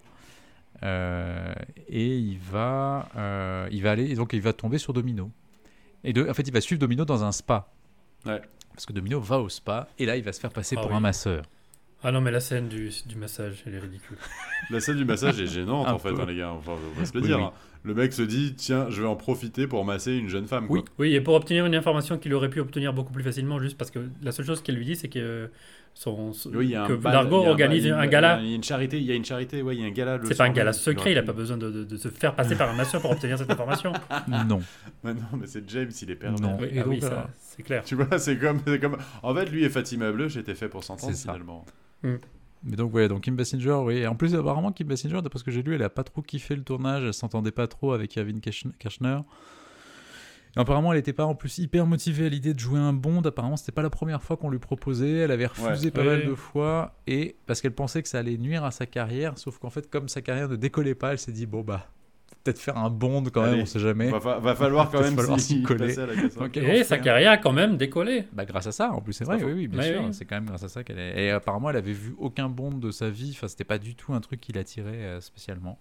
[0.82, 1.52] euh,
[1.88, 5.30] et il va, euh, il va aller, et donc il va tomber sur Domino.
[6.04, 7.68] Et de, en fait, il va suivre Domino dans un spa.
[8.26, 8.40] Ouais.
[8.72, 10.90] Parce que Domino va au spa et là, il va se faire passer Ah pour
[10.90, 10.96] oui.
[10.96, 11.44] un masseur.
[12.02, 14.16] Ah non, mais la scène du, du massage, elle est ridicule.
[14.70, 16.50] La scène du massage est gênante en fait, hein, les gars.
[16.52, 17.36] Enfin, on va se le Oui, dire.
[17.38, 17.44] oui.
[17.44, 17.52] hein.
[17.82, 20.66] Le mec se dit tiens, je vais en profiter pour masser une jeune femme.
[20.70, 20.80] Oui.
[20.80, 20.88] Quoi.
[20.98, 23.90] Oui, et pour obtenir une information qu'il aurait pu obtenir beaucoup plus facilement, juste parce
[23.90, 25.50] que la seule chose qu'elle lui dit, c'est que,
[25.94, 27.14] son, son- Oui, un que un
[27.46, 28.40] organise bal- il y a un une- gala.
[28.40, 29.90] Il y a une charité, il y a une charité, ouais, il y a un
[29.90, 30.18] gala.
[30.24, 32.34] C'est pas un gala secret, il a aurait pas besoin de, de- de se faire
[32.34, 33.92] passer par un masseur pour obtenir cette information.
[34.48, 34.60] non.
[35.04, 36.22] Mais non, mais c'est James, il est.
[36.40, 36.58] Non.
[36.60, 37.82] Oui, Et ah oui, euh, c'est clair.
[37.84, 38.96] Tu vois, c'est comme, c'est comme.
[39.22, 41.64] En fait, lui et Fatima Bleu, j'étais fait pour s'entendre finalement.
[42.02, 43.96] Mais donc, ouais, donc Kim Basinger, oui.
[43.98, 46.20] Et en plus, apparemment, Kim Basinger, d'après ce que j'ai lu, elle a pas trop
[46.20, 49.18] kiffé le tournage, elle s'entendait pas trop avec Kevin Kirchner.
[50.56, 53.22] Et apparemment, elle était pas en plus hyper motivée à l'idée de jouer un Bond.
[53.22, 55.18] Apparemment, c'était pas la première fois qu'on lui proposait.
[55.18, 55.90] Elle avait refusé Ouais.
[55.92, 56.94] pas mal de fois.
[57.06, 59.38] Et parce qu'elle pensait que ça allait nuire à sa carrière.
[59.38, 61.86] Sauf qu'en fait, comme sa carrière ne décollait pas, elle s'est dit, bon, bah,
[62.42, 64.10] peut-être faire un bond quand même, on sait jamais.
[64.10, 65.94] Va, va falloir quand même falloir s'y coller.
[66.56, 68.24] Et sa carrière a quand même décollé.
[68.32, 70.02] Bah, grâce à ça, en plus, c'est vrai, oui, oui, bien sûr.
[70.04, 70.08] oui.
[70.14, 71.26] C'est quand même grâce à ça qu'elle est.
[71.26, 73.32] Et apparemment, elle avait vu aucun bond de sa vie.
[73.36, 75.78] Enfin, c'était pas du tout un truc qui l'attirait euh, spécialement.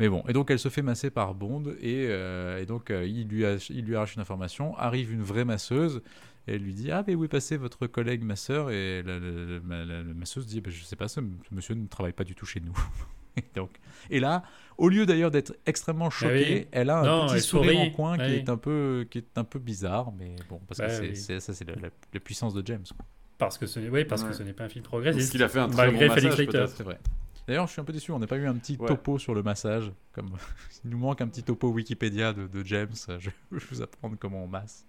[0.00, 3.06] Mais bon, et donc elle se fait masser par Bond, et, euh, et donc euh,
[3.06, 4.76] il, lui a- il lui arrache une information.
[4.78, 6.02] Arrive une vraie masseuse,
[6.48, 8.70] et elle lui dit Ah, mais où est passé votre collègue masseur?
[8.70, 9.30] Et la, la-
[9.68, 12.24] la- la- la masseuse dit bah, Je sais pas, ce ce monsieur ne travaille pas
[12.24, 12.76] du tout chez nous.
[13.36, 13.70] et, donc,
[14.10, 14.42] et là,
[14.78, 16.66] au lieu d'ailleurs d'être extrêmement choquée, Ah oui.
[16.72, 17.86] elle a un Non, petit sourire sourit.
[17.88, 18.32] en coin qui, Oui.
[18.36, 21.14] est un peu, qui est un peu bizarre, mais bon, parce que Bah oui.
[21.16, 22.84] c'est- ça, c'est la, la- la puissance de James.
[22.96, 23.04] quoi.
[23.36, 24.28] Parce que ce n'est oui, parce Ouais.
[24.30, 25.30] que ce n'est pas un film Parce progressiste.
[25.32, 26.68] qu'il a fait un très Malgré bon massage, peut-être.
[26.76, 26.98] C'est vrai.
[27.50, 28.86] D'ailleurs, je suis un peu déçu, on n'a pas eu un petit Ouais.
[28.86, 29.90] topo sur le massage.
[30.12, 30.30] Comme...
[30.84, 32.92] Il nous manque un petit topo Wikipédia de, de James.
[33.18, 33.32] Je vais
[33.72, 34.86] vous apprendre comment on masse.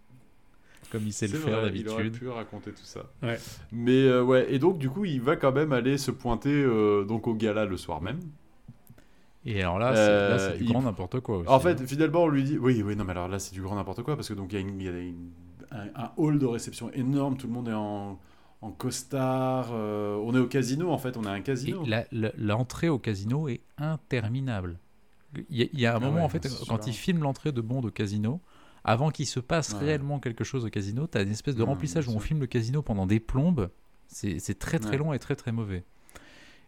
[0.91, 2.19] Comme il sait le faire vrai, Il aurait d'habitude.
[2.19, 3.01] pu raconter tout ça.
[3.23, 3.39] Ouais.
[3.71, 7.03] Mais euh, ouais, et donc du coup, il va quand même aller se pointer euh,
[7.03, 8.19] donc au gala le soir même.
[9.45, 11.37] Et alors là, c'est Euh, c'est du il- grand n'importe quoi.
[11.39, 11.59] Aussi, En hein.
[11.61, 14.03] fait, finalement, on lui dit oui, oui, non, mais alors là, c'est du grand n'importe
[14.03, 15.31] quoi parce que donc il y a, une- il y a une-
[15.71, 18.19] un, un hall de réception énorme, tout le monde est en,
[18.61, 21.83] en costard, euh, on est au casino en fait, on a un casino.
[22.37, 24.77] l'entrée au casino est interminable.
[25.49, 26.93] Il y a, il y a un Ah moment, ouais, en fait, quand super il
[26.93, 28.41] filme l'entrée de Bond au casino,
[28.83, 29.79] avant qu'il se passe Ouais.
[29.79, 32.47] réellement quelque chose au casino, tu as une espèce de remplissage où on filme le
[32.47, 33.69] casino pendant des plombes.
[34.07, 35.83] C'est très très long et très très mauvais.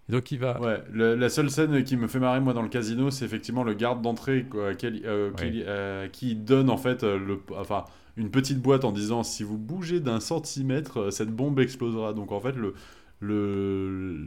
[0.09, 0.59] Et donc il va.
[0.61, 3.63] Ouais, le- la seule scène qui me fait marrer moi dans le casino, c'est effectivement
[3.63, 7.85] le garde d'entrée euh, qui, euh, qui donne en fait le, enfin
[8.15, 12.13] une petite boîte en disant si vous bougez d'un centimètre, euh, cette bombe explosera.
[12.13, 12.73] Donc en fait le
[13.19, 14.19] le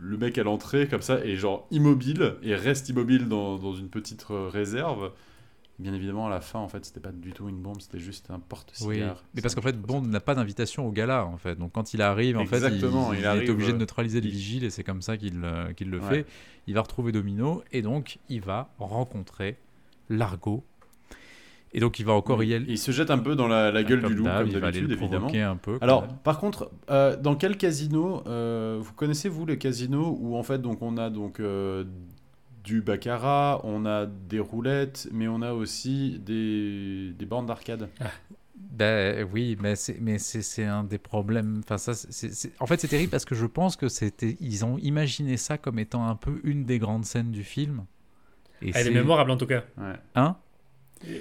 [0.00, 3.88] le mec à l'entrée comme ça est genre immobile et reste immobile dans, dans une
[3.88, 5.10] petite euh, réserve.
[5.80, 8.30] Bien évidemment à la fin en fait c'était pas du tout une bombe, c'était juste
[8.30, 9.22] un Oui, porte-cigare.
[9.34, 11.56] mais parce qu'en fait Bond n'a pas d'invitation au gala en fait.
[11.56, 14.20] Donc quand il arrive, en fait, il, il il arrive, est obligé de euh, neutraliser
[14.20, 16.08] les il- vigiles et c'est comme ça qu'il le Ouais.
[16.08, 16.26] fait.
[16.68, 19.56] Il va retrouver Domino et donc il va rencontrer
[20.08, 20.64] Largo.
[21.74, 22.64] Et donc il va encore y aller.
[22.68, 24.58] il se jette un peu dans la, la gueule comme du loup d'hab, comme il
[24.58, 25.52] va aller d'habitude le évidemment.
[25.52, 25.76] un peu.
[25.82, 26.16] Alors, même.
[26.24, 30.60] par contre, euh, dans quel casino euh, Vous connaissez vous les casinos où en fait
[30.62, 31.84] donc on a donc euh,
[32.64, 37.88] du baccarat, on a des roulettes, mais on a aussi des, des bornes d'arcade?
[38.56, 41.60] Ben oui, mais c'est mais c'est un des problèmes.
[41.64, 41.92] Enfin ça,
[42.60, 45.78] en fait c'est terrible parce que je pense que c'était ils ont imaginé ça comme
[45.78, 47.84] étant un peu une des grandes scènes du film.
[48.62, 49.64] Et Elle est c'est- mémorable en tout cas.
[49.78, 49.94] Ouais.
[50.16, 50.36] Hein?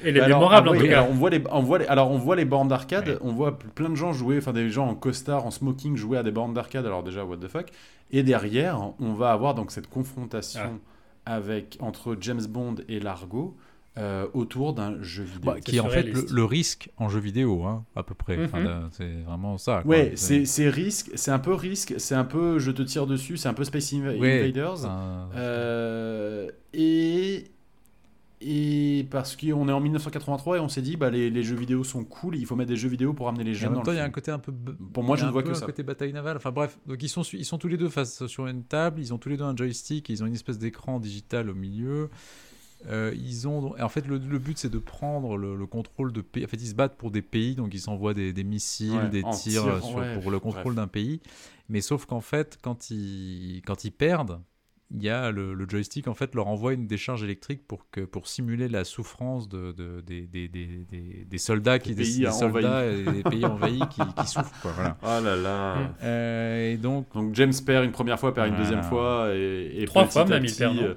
[0.03, 0.91] Elle est Alors, mémorable ah en tout cas.
[0.99, 3.17] alors, on voit les, on voit les, alors on voit les bornes d'arcade, Ouais.
[3.21, 6.23] on voit plein de gens jouer, enfin des gens en costard, en smoking jouer à
[6.23, 6.85] des bornes d'arcade.
[6.85, 7.67] Alors déjà what the fuck.
[8.11, 10.79] Et derrière, on va avoir donc cette confrontation
[11.25, 13.57] avec entre James Bond et Largo
[13.97, 15.51] euh, autour d'un jeu vidéo.
[15.53, 18.37] Bah, qui est en fait le, risque en jeu vidéo, hein, à peu près.
[18.37, 18.89] Mhm.
[18.91, 19.81] c'est vraiment ça.
[19.81, 19.89] quoi.
[19.95, 23.49] Ouais, c'est risque, c'est un peu risque, c'est un peu je te tire dessus, c'est
[23.49, 24.85] un peu Space Inv- Ouais, Invaders.
[24.85, 27.45] un- Euh, et
[28.39, 31.83] et parce qu'on est en 1983 et on s'est dit bah les, les jeux vidéo
[31.83, 33.85] sont cool, il faut mettre des jeux vidéo pour amener les jeunes en dans même
[33.85, 34.51] temps, le il y a un côté un peu.
[34.93, 35.65] Pour moi, je ne vois que ça.
[35.65, 36.37] côté bataille navale.
[36.37, 38.99] Enfin bref, donc ils sont, su- ils sont tous les deux face sur une table.
[39.01, 40.09] Ils ont tous les deux un joystick.
[40.09, 42.09] Ils ont une espèce d'écran digital au milieu.
[42.87, 46.13] Euh, ils ont et en fait le, le but c'est de prendre le, le contrôle
[46.13, 46.45] de pays.
[46.45, 49.09] En fait, ils se battent pour des pays, donc ils s'envoient des, des missiles, Ouais,
[49.09, 51.19] des tirs tirant, sur- ouais, pour le contrôle d'un pays.
[51.69, 54.39] Mais sauf qu'en fait, quand ils quand ils perdent,
[54.89, 58.01] il y a le, le joystick en fait leur envoie une décharge électrique pour que
[58.01, 62.19] pour simuler la souffrance de, de- des, des, des, des- des soldats qui Des pays
[62.19, 64.97] des soldats et des pays envahis qui, qui souffrent quoi, voilà.
[65.03, 65.75] Oh là là.
[66.03, 68.69] Euh, et donc Donc James perd une première fois, perd une Voilà.
[68.69, 70.93] deuxième fois et, et Trois fois même, il perd, non euh,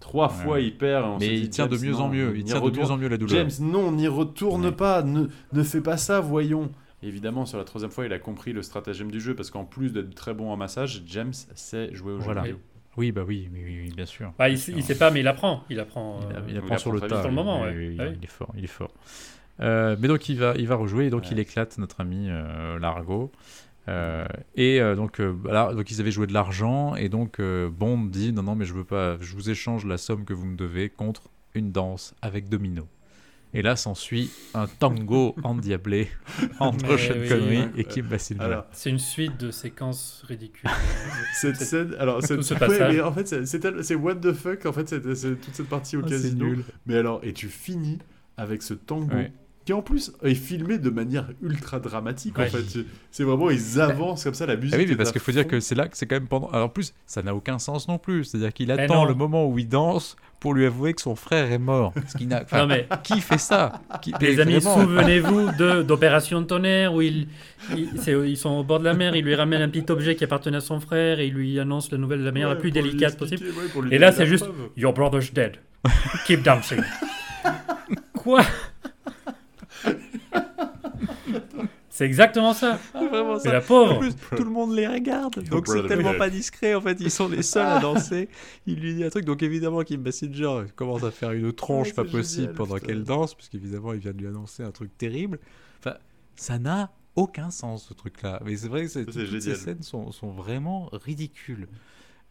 [0.00, 0.44] Trois Ouais.
[0.44, 1.04] fois il perd.
[1.06, 2.92] on mais dit, il tient de James, mieux en mieux, il tient de retourne- mieux
[2.92, 3.36] en mieux la douleur.
[3.36, 4.72] James, non, n'y retourne Ouais.
[4.72, 6.70] pas, ne, ne fais pas ça, voyons.
[7.00, 9.92] Évidemment, sur la troisième fois, il a compris le stratagème du jeu parce qu'en plus
[9.92, 12.40] d'être très bon en massage, James sait jouer au Voilà.
[12.42, 12.60] jeu vidéo.
[12.98, 14.32] Oui, bah oui, oui, oui, oui, bien sûr.
[14.38, 15.64] Bah, il, il sait pas, mais il apprend.
[15.70, 16.20] Il apprend.
[16.28, 17.20] Il, euh, a- il il apprend sur le tas.
[17.20, 17.68] Sur le moment, ouais.
[17.98, 18.12] Ouais.
[18.18, 18.90] Il est fort, il est fort.
[19.60, 21.28] Euh, mais donc il va, il va rejouer et donc Ouais.
[21.32, 23.32] il éclate notre ami euh, Largo.
[23.88, 28.42] Euh, et donc, voilà, donc ils avaient joué de l'argent et donc Bond dit non
[28.42, 31.22] non mais je veux pas, je vous échange la somme que vous me devez contre
[31.54, 32.86] une danse avec Domino.
[33.54, 36.08] Et là s'ensuit un tango endiablé
[36.60, 37.28] entre Mais Sean oui.
[37.28, 37.68] Connery Ouais.
[37.78, 38.42] et Kim Basinger.
[38.42, 40.68] Alors, C'est une suite de séquences ridicules.
[41.40, 42.94] cette scène, alors, cette, ce ouais, passage.
[42.94, 46.00] mais en fait, c'est- what the fuck, en fait, c'est c'est toute cette partie au
[46.00, 46.44] Ah, c'est casino.
[46.46, 46.64] nul.
[46.86, 47.98] Mais alors, et tu finis
[48.36, 49.32] avec ce tango Ouais.
[49.68, 52.38] Qui en plus est filmé de manière ultra dramatique.
[52.38, 52.48] En Ouais.
[52.48, 54.72] fait, c'est vraiment ils avancent comme ça la musique.
[54.74, 56.48] Ah oui, mais parce qu'il faut dire que c'est là que c'est quand même pendant.
[56.48, 58.24] Alors en plus, ça n'a aucun sens non plus.
[58.24, 61.58] C'est-à-dire qu'il attend le moment où il danse pour lui avouer que son frère est
[61.58, 61.92] mort.
[61.92, 62.14] Parce
[62.46, 63.82] enfin, non, mais Qui fait ça?
[64.00, 67.28] Qui- les mais amis, souvenez-vous de- d'Opération Tonnerre où il,
[67.76, 70.16] il- c'est- ils sont au bord de la mer, il lui ramène un petit objet
[70.16, 72.54] qui appartenait à son frère et il lui annonce la nouvelle de la manière Ouais,
[72.54, 73.44] la plus délicate possible.
[73.44, 74.70] ouais, Et là, c'est juste preuve.
[74.78, 75.56] Your brother's dead.
[76.26, 76.80] Keep dancing.
[78.14, 78.42] Quoi?
[81.98, 82.78] C'est exactement ça.
[82.94, 83.52] Vraiment Mais ça.
[83.52, 83.98] la En pauvre.
[83.98, 86.74] plus, tout le monde les regarde, donc c'est tellement pas discret.
[86.74, 88.28] En fait, ils sont les seuls à danser.
[88.68, 91.94] Il lui dit un truc, donc évidemment, Kim Basinger commence à faire une tronche Ouais,
[91.94, 94.96] pas c'est possible génial, pendant qu'elle danse, puisqu'évidemment, il vient de lui annoncer un truc
[94.96, 95.40] terrible.
[95.80, 95.96] Enfin,
[96.36, 98.40] ça n'a aucun sens ce truc-là.
[98.44, 101.66] Mais c'est vrai que c'est- c'est toutes ces scènes sont, sont vraiment ridicules.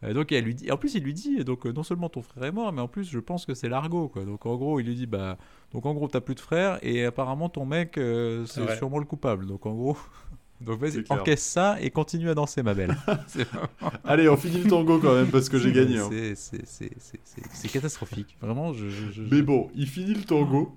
[0.04, 2.22] Euh, donc elle lui dit, en plus il lui dit, donc euh, non seulement ton
[2.22, 4.24] frère est mort, mais en plus je pense que c'est l'argot quoi.
[4.24, 5.38] Donc en gros il lui dit bah,
[5.72, 8.76] donc en gros t'as plus de frère et apparemment ton mec euh, c'est Ouais.
[8.76, 9.46] sûrement le coupable.
[9.46, 9.96] Donc en gros,
[10.60, 12.96] donc vas-y encaisse ça et continue à danser ma belle.
[14.04, 15.98] Allez, on finit le tango quand même parce que j'ai gagné.
[15.98, 16.08] hein.
[16.36, 18.72] C'est- catastrophique, vraiment.
[18.72, 20.76] Je, je- je- Mais bon, il finit le tango,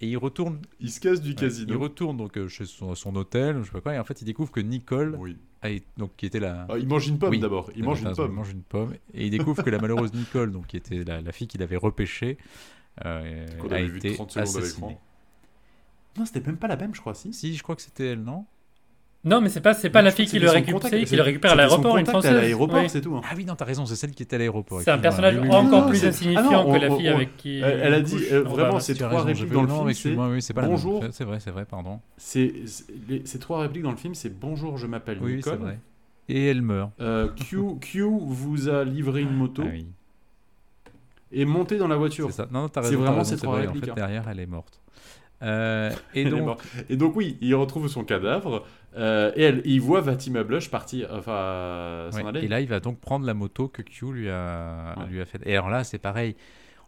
[0.00, 1.78] Et il retourne, il se casse du ouais, il casino.
[1.78, 4.50] retourne donc chez son, son hôtel, je sais pas quoi, et en fait il découvre
[4.52, 5.36] que Nicole, Oui.
[5.66, 7.38] A été- donc qui était la, Ah, il mange une pomme Oui.
[7.38, 7.70] d'abord.
[7.76, 8.30] Il Ah, mange une pomme.
[8.32, 8.94] Il mange une pomme.
[9.14, 11.76] Et il découvre que la malheureuse Nicole, donc, qui était la, la fille qu'il avait
[11.76, 12.38] repêchée,
[13.04, 14.98] euh, Qu'on a été 30 secondes à assassinée.
[16.18, 17.32] Non, c'était même pas la même, je crois, si.
[17.34, 18.46] Si, je crois que c'était elle, non?
[19.26, 21.54] Non, mais c'est pas, c'est pas la fille qui le récupère, qui le récupère à
[21.56, 22.30] l'aéroport, une française.
[22.30, 22.88] à l'aéroport, Oui.
[22.88, 23.14] c'est tout.
[23.16, 23.22] hein.
[23.28, 24.80] Ah oui, non, t'as raison, c'est celle qui était à l'aéroport.
[24.82, 25.54] C'est un personnage Oui, oui, oui.
[25.56, 27.58] encore non, plus c'est- insignifiant Ah que la fille on- avec qui.
[27.58, 28.80] Elle, elle a dit couche euh, en vraiment bas.
[28.80, 29.88] ces trois raison, répliques dans le non, film.
[29.88, 31.04] excuse-moi, c'est- oui, c'est pas la Bonjour.
[31.10, 31.98] C'est vrai, c'est vrai, pardon.
[32.16, 35.58] C'est c'est- ces trois répliques dans le film, c'est bonjour, je m'appelle Oui, c'est Nicole.
[35.66, 35.78] vrai.
[36.28, 36.90] Et elle meurt.
[37.00, 39.86] Euh, Q, Q vous a livré une moto Ah oui,
[41.32, 42.28] et montez dans la voiture.
[42.30, 42.48] c'est ça.
[42.52, 43.00] Non, t'as C'est raison.
[43.00, 43.54] t'as vraiment ces c'est trois.
[43.58, 43.94] En répliques, fait, hein.
[43.96, 44.80] derrière, elle est morte.
[45.42, 46.64] Euh, et Elle est donc, morte.
[46.88, 48.64] Et donc oui, il retrouve son cadavre
[48.96, 52.40] euh, et elle, il voit Fatima Blush partir, enfin s'en Ouais, aller.
[52.44, 55.06] Et là, il va donc prendre la moto que Q lui a, Ouais.
[55.06, 55.42] lui a faite.
[55.44, 56.34] Et alors là, c'est pareil.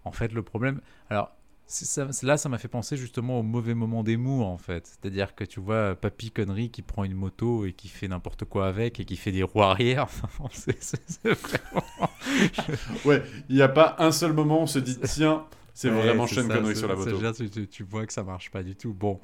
[0.05, 0.81] En fait, le problème.
[1.11, 1.31] Alors,
[1.67, 4.87] ça, là, ça m'a fait penser justement au mauvais moment d'Emour, en fait.
[4.87, 8.69] C'est-à-dire que tu vois Papy Connery qui prend une moto et qui fait n'importe quoi
[8.69, 10.05] avec et qui fait des roues arrière.
[10.25, 11.85] Enfin, c'est- vraiment.
[13.05, 15.45] Ouais, il n'y a pas un seul moment où on se dit tiens,
[15.75, 17.11] c'est Ouais, vraiment Sean Connery sur la moto.
[17.17, 18.95] déjà, tu, tu- tu vois que ça marche pas du tout.
[18.95, 19.21] Bon,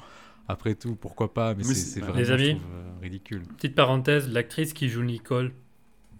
[0.48, 3.42] après tout, pourquoi pas, mais, Mais c'est c'est Les vraiment amis je trouve, euh, ridicule.
[3.56, 5.52] Petite parenthèse, l'actrice qui joue Nicole.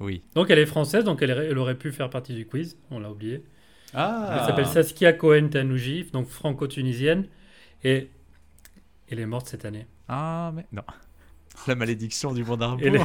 [0.01, 0.23] Oui.
[0.35, 3.11] Donc elle est française, donc elle, elle aurait pu faire partie du quiz, on l'a
[3.11, 3.43] oublié.
[3.95, 7.27] Ah, Elle s'appelle Saskia Cohen Tanouji, donc franco-tunisienne,
[7.85, 8.09] et
[9.09, 9.87] elle est morte cette année.
[10.09, 10.83] Ah, mais non.
[11.69, 13.01] La malédiction du monde les-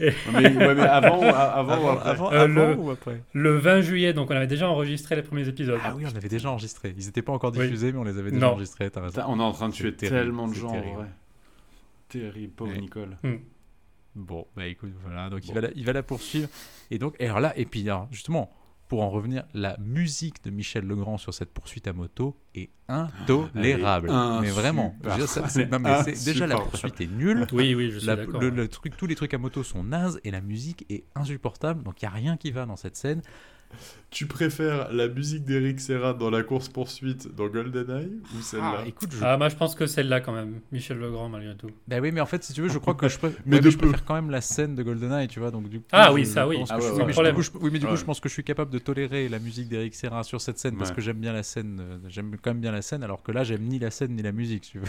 [0.00, 2.90] Ouais, mais, ouais, mais avant, a- avant, ou Avant, après avant, Euh, avant le- ou
[2.90, 5.78] après Le 20 juillet, donc on avait déjà enregistré les premiers épisodes.
[5.84, 6.94] Ah oui, on avait déjà enregistré.
[6.98, 7.64] Ils n'étaient pas encore Oui.
[7.64, 8.52] diffusés, mais on les avait déjà Non.
[8.52, 8.90] enregistrés.
[8.90, 9.22] T'as raison.
[9.28, 10.96] On est en train de tuer terrible, tellement de gens, en terrible.
[10.96, 11.06] vrai.
[12.08, 12.80] Terrible, pauvre Ouais.
[12.80, 13.16] Nicole.
[14.16, 15.28] Bon, bah écoute, voilà.
[15.30, 16.48] Donc il, va la, il va la poursuivre.
[16.90, 18.50] Et donc, et alors là, et puis alors, justement,
[18.88, 24.08] pour en revenir, la musique de Michel Legrand sur cette poursuite à moto est intolérable.
[24.10, 24.94] Est mais vraiment.
[25.26, 27.46] Ça, non, mais déjà la poursuite est nulle.
[27.52, 28.40] Oui, oui, je suis La- d'accord.
[28.40, 31.82] le, le truc, tous les trucs à moto sont nazes et la musique est insupportable.
[31.82, 33.22] Donc il y a rien qui va dans cette scène.
[34.10, 39.10] Tu préfères la musique d'Eric Serra dans la course-poursuite dans GoldenEye ou celle-là Ah, écoute,
[39.12, 39.24] je...
[39.24, 41.70] Ah, moi je pense que celle-là quand même, Michel Legrand malgré tout.
[41.88, 43.70] bah oui, mais en fait, si tu veux, je crois que je, préfère, Mais ouais,
[43.70, 45.50] je préfère quand même la scène de GoldenEye, tu vois.
[45.50, 46.62] Donc du coup, Ah je- oui, ça, oui.
[46.68, 47.98] Ah ouais, je- oui, mais du coup, je- oui, mais du coup, Ouais.
[47.98, 50.76] je pense que je suis capable de tolérer la musique d'Eric Serra sur cette scène
[50.76, 51.78] parce que j'aime bien la scène.
[51.80, 54.22] euh, J'aime quand même bien la scène, alors que là, j'aime ni la scène ni
[54.22, 54.86] la musique, si tu veux.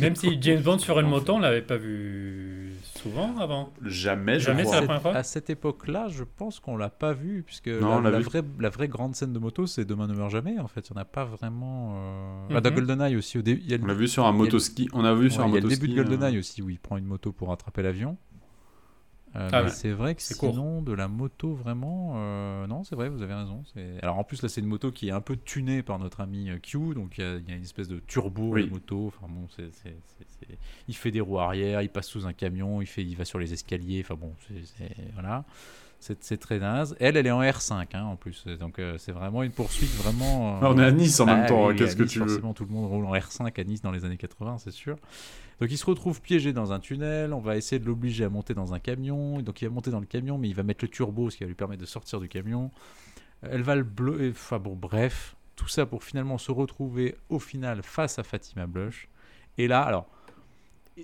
[0.00, 3.72] Même si James Bond sur une moto, on l'avait pas vu souvent avant.
[3.84, 4.74] Jamais, je Jamais, crois.
[4.74, 7.92] c'est la première fois à cette époque-là, je pense qu'on l'a pas vu, puisque Non,
[7.92, 8.24] on la, l'a la vu.
[8.24, 10.58] vraie, la vraie grande scène de moto, c'est Demain ne meurt jamais.
[10.58, 11.94] En fait, il n'y en a pas vraiment.
[11.96, 12.48] Euh...
[12.50, 12.56] Mhm.
[12.56, 13.60] ah, dans GoldenEye aussi, au début.
[13.64, 14.88] il y a le- On l'a vu sur un motoski.
[14.92, 15.80] On a vu sur Ouais, un il y a le motoski.
[15.80, 18.16] début de euh, GoldenEye aussi où il prend une moto pour attraper l'avion.
[19.36, 19.68] Euh, Ah ouais.
[19.70, 20.52] c'est vrai que C'est court.
[20.52, 22.14] sinon, de la moto vraiment.
[22.16, 23.62] euh, non, c'est vrai, vous avez raison.
[24.02, 26.48] Alors en plus, là, c'est une moto qui est un peu tunée par notre ami
[26.50, 26.94] euh, Q.
[26.94, 28.66] Donc il y y, a une espèce de turbo Oui.
[28.66, 29.06] de moto.
[29.08, 30.58] Enfin bon, c'est- c'est- c'est- c'est-
[30.88, 33.38] il fait des roues arrière, il passe sous un camion, il, fait, il va sur
[33.38, 34.00] les escaliers.
[34.04, 34.32] Enfin bon,
[35.14, 35.44] voilà.
[36.00, 36.96] C'est très naze.
[37.00, 38.46] Elle, elle est en R5 hein, en plus.
[38.46, 40.56] Donc euh, c'est vraiment une poursuite vraiment.
[40.56, 41.66] euh, Ah, on est à Nice en même ah temps.
[41.66, 43.64] oui, hein, Qu'est-ce que Nice, tu veux Forcément, tout le monde roule en R5 à
[43.64, 44.96] Nice dans les années 80, c'est sûr.
[45.60, 47.32] Donc il se retrouve piégé dans un tunnel.
[47.34, 49.40] On va essayer de l'obliger à monter dans un camion.
[49.42, 51.42] Donc il va monter dans le camion, mais il va mettre le turbo, ce qui
[51.44, 52.70] va lui permettre de sortir du camion.
[53.42, 54.30] Elle va le bleu.
[54.30, 59.08] Enfin bon, bref, tout ça pour finalement se retrouver au final face à Fatima Blush.
[59.58, 60.06] Et là, alors,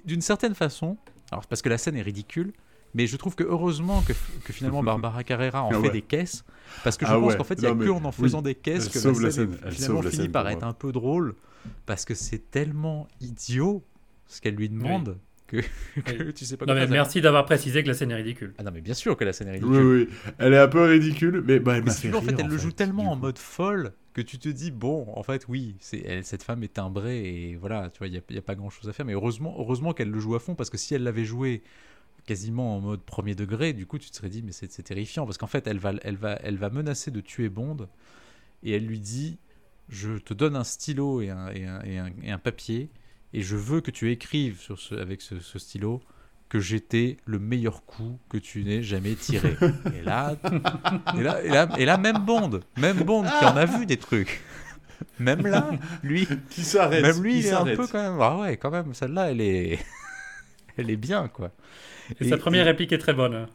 [0.04, 0.96] d'une certaine façon,
[1.32, 2.52] alors parce que la scène est ridicule.
[2.94, 4.12] Mais je trouve que heureusement que,
[4.44, 5.90] que finalement Barbara Carrera en Ah fait ouais.
[5.90, 6.44] des caisses,
[6.84, 7.36] parce que je Ah pense ouais.
[7.36, 9.30] qu'en fait il n'y a que en en faisant des caisses Elle que la la
[9.30, 9.58] scène, scène.
[9.64, 11.34] Elle finalement la finit scène par être un peu drôle,
[11.86, 13.82] parce que c'est tellement idiot
[14.26, 15.58] ce qu'elle lui demande que,
[16.04, 16.90] que tu sais pas Non quoi mais faire.
[16.90, 18.54] merci d'avoir précisé que la scène est ridicule.
[18.58, 20.08] Ah non mais bien sûr que la scène est Oui, ridicule.
[20.26, 20.32] oui.
[20.38, 22.72] Elle est un peu ridicule, mais bah, elle m'a fait en fait, elle le joue
[22.72, 26.44] tellement en mode folle que tu te dis bon, en fait, oui, c'est elle- cette
[26.44, 28.70] femme est timbrée et voilà, tu vois, il n'y a, il y a pas grand
[28.70, 29.04] chose à faire.
[29.04, 31.62] Mais heureusement, heureusement qu'elle le joue à fond parce que si elle l'avait joué
[32.26, 35.38] quasiment en mode premier degré, du coup, tu te serais dit mais c'est terrifiant parce
[35.38, 37.88] qu'en fait, elle va, elle va, elle va menacer de tuer Bond
[38.62, 39.38] et elle lui dit
[39.88, 42.88] je te donne un stylo et un, et un, et un, et un papier,
[43.32, 46.00] et je veux que tu écrives sur ce, avec ce, ce stylo
[46.48, 49.56] que j'étais le meilleur coup que tu n'aies jamais tiré.
[49.94, 50.36] et, là,
[51.16, 53.96] et, là, et, là, et là, même Bond, même Bond qui en a vu des
[53.96, 54.42] trucs.
[55.18, 55.70] Même là,
[56.02, 58.18] lui, Qui s'arrête même lui, il est un peu quand même.
[58.20, 59.78] Ah ouais, quand même, celle-là, elle est,
[60.78, 61.50] elle est bien, quoi.
[62.20, 63.34] Et, sa première réplique est très bonne.
[63.34, 63.46] hein.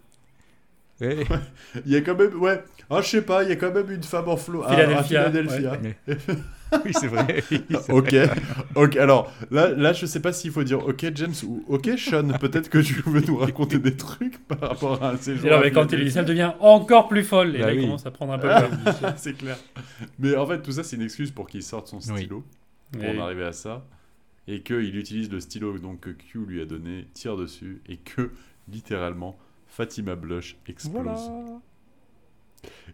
[1.01, 1.24] Ouais.
[1.86, 3.89] Il y a quand même, ouais, ah, je sais pas, il y a quand même
[3.89, 4.70] une femme en flot à-
[5.03, 5.78] Philadelphia,
[6.86, 7.41] oui, c'est vrai.
[7.51, 8.15] oui, Ok,
[8.76, 8.97] ok.
[8.97, 12.28] Alors là, là, je sais pas s'il faut dire ok James ou ok Sean.
[12.39, 15.47] Peut-être que tu veux nous raconter des trucs par rapport à ces Et jours.
[15.47, 17.55] alors, mais quand ça devient encore plus folle.
[17.55, 18.70] Et Bah là, il commence à prendre un peu peur.
[19.17, 19.57] c'est clair.
[20.20, 22.17] Mais en fait, tout ça, c'est une excuse pour qu'il sorte son Oui.
[22.22, 22.43] stylo
[22.91, 23.84] pour en arriver à ça,
[24.50, 28.32] et qu'il utilise le stylo donc que Q lui a donné, tire dessus, et que
[28.68, 29.38] littéralement
[29.68, 31.04] Fatima Blush explose.
[31.04, 31.62] Voilà.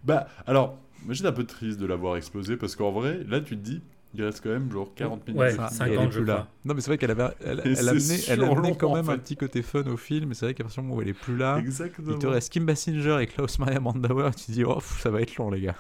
[0.04, 3.56] Bah, alors, moi j'étais un peu triste de l'avoir explosé parce qu'en vrai, là tu
[3.58, 3.82] te dis,
[4.14, 5.40] il reste quand même genre 40 minutes.
[5.40, 5.78] Ouais, de Ça, film.
[5.78, 6.48] 50, elle est je plus là.
[6.66, 9.10] Non, mais c'est vrai qu'elle avait, elle, elle, amenait, elle amenait long, quand en même
[9.10, 10.30] un petit côté fun au film.
[10.30, 12.12] Mais c'est vrai qu'à partir du moment où elle est plus là, Exactement.
[12.12, 14.32] il te reste Kim Basinger et Klaus Maria Brandauer.
[14.36, 15.76] Tu te dis, oh, ça va être long, les gars.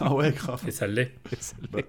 [0.00, 0.62] Ah ouais, grave.
[0.66, 1.12] Et ça l'est.
[1.32, 1.86] Et ça Bah, l'est.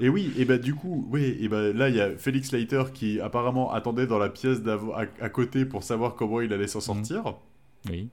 [0.00, 2.84] Et oui, et bah du coup, oui, et bah là il y a Félix Leiter
[2.94, 6.80] qui apparemment attendait dans la pièce à, à côté pour savoir comment il allait s'en
[6.80, 7.34] sortir.
[7.90, 8.08] Oui.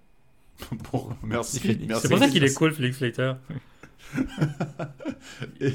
[0.91, 1.85] Bon, merci, Félix.
[1.87, 2.01] merci.
[2.03, 2.57] C'est pour ça qu'il est Félix.
[2.57, 3.33] cool, Felix Slater.
[5.59, 5.71] Et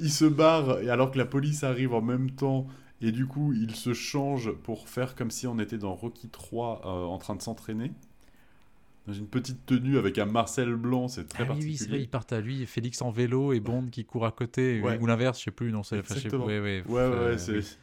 [0.00, 2.66] il se barre et alors que la police arrive en même temps
[3.00, 6.82] et du coup il se change pour faire comme si on était dans Rocky 3
[6.84, 7.92] euh, en train de s'entraîner.
[9.06, 11.98] Dans une petite tenue avec un Marcel blanc, c'est très Ah oui, oui, c'est vrai,
[11.98, 12.02] particulier.
[12.04, 14.98] ils partent à lui, Félix en vélo et Bond qui court à côté, Ouais.
[15.00, 17.76] ou l'inverse, je sais plus, non, c'est enfin, ouais, ouais, Ouais, euh, c'est oui.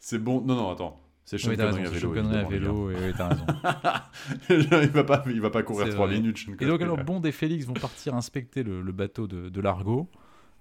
[0.00, 0.40] c'est bon.
[0.40, 1.00] Non, non, attends.
[1.24, 2.00] C'est Sean Oui, Connery à vélo.
[2.00, 3.46] Sean Connery à évidemment, vélo, et ouais, t'as raison.
[4.82, 6.16] il va pas, il va pas courir C'est 3 vrai.
[6.16, 6.38] minutes.
[6.38, 9.60] Sean Et donc, alors, Bond et Félix vont partir inspecter le, le bateau de, de
[9.60, 10.08] Largo.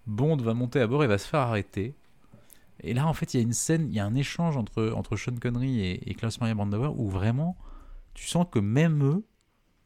[0.06, 1.96] Bond va monter à bord et va se faire arrêter.
[2.84, 4.92] Et là, en fait, il y a une scène, il y a un échange entre,
[4.96, 7.58] entre Sean Connery et, et Klaus Maria Brandauer où vraiment,
[8.14, 9.24] tu sens que même eux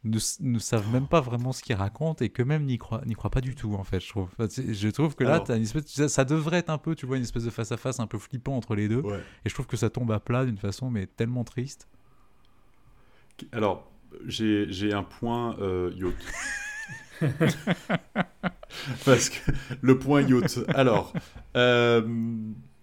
[0.04, 3.32] ne, savent même pas vraiment ce qu'ils racontent et que même n'y croient, n'y croient
[3.32, 4.30] pas du tout, en fait, je trouve.
[4.40, 7.06] Je trouve que là, Alors- t'as une espèce, ça, ça devrait être un peu, tu
[7.06, 9.00] vois, une espèce de face-à-face un peu flippant entre les deux.
[9.02, 9.20] Ouais.
[9.46, 11.88] Et je trouve que ça tombe à plat d'une façon, mais tellement triste.
[13.52, 13.92] Alors,
[14.26, 16.16] j'ai j'ai un point euh, yacht.
[19.06, 19.52] Parce que
[19.82, 20.60] le point yacht.
[20.76, 21.14] Alors,
[21.56, 22.02] euh,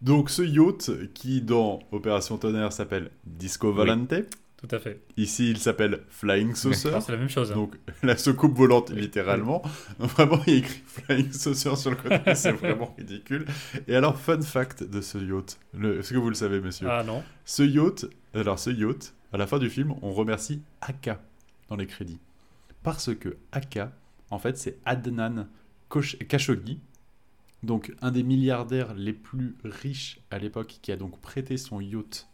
[0.01, 4.15] donc ce yacht qui dans Opération Tonnerre s'appelle Disco Volante.
[4.61, 5.01] Tout à fait.
[5.17, 6.91] Ici, il s'appelle Flying Saucer.
[6.95, 7.51] Ah, c'est la même chose.
[7.51, 7.55] hein.
[7.55, 9.63] Donc la soucoupe volante littéralement.
[9.99, 13.47] Vraiment, il y a écrit Flying Saucer sur le côté, c'est vraiment ridicule.
[13.89, 15.59] Et alors, fun fact de ce yacht.
[15.75, 16.89] Est-ce que vous le savez, monsieur?
[16.91, 17.23] Ah non.
[17.47, 21.23] Ce yacht, alors ce yacht, à la fin du film, on remercie Aka
[21.69, 22.19] dans les crédits.
[22.83, 23.93] Parce que Aka,
[24.31, 25.47] en fait, c'est Adnan
[26.29, 26.81] Khashoggi,
[27.63, 32.29] donc un des milliardaires les plus riches à l'époque, qui a donc prêté son yacht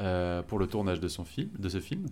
[0.00, 2.06] euh, pour le tournage de, son film, de ce film.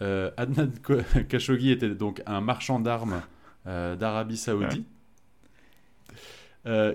[0.00, 0.70] Euh, Adnan
[1.28, 3.20] Khashoggi était donc un marchand d'armes
[3.66, 4.86] euh, d'Arabie Saoudite.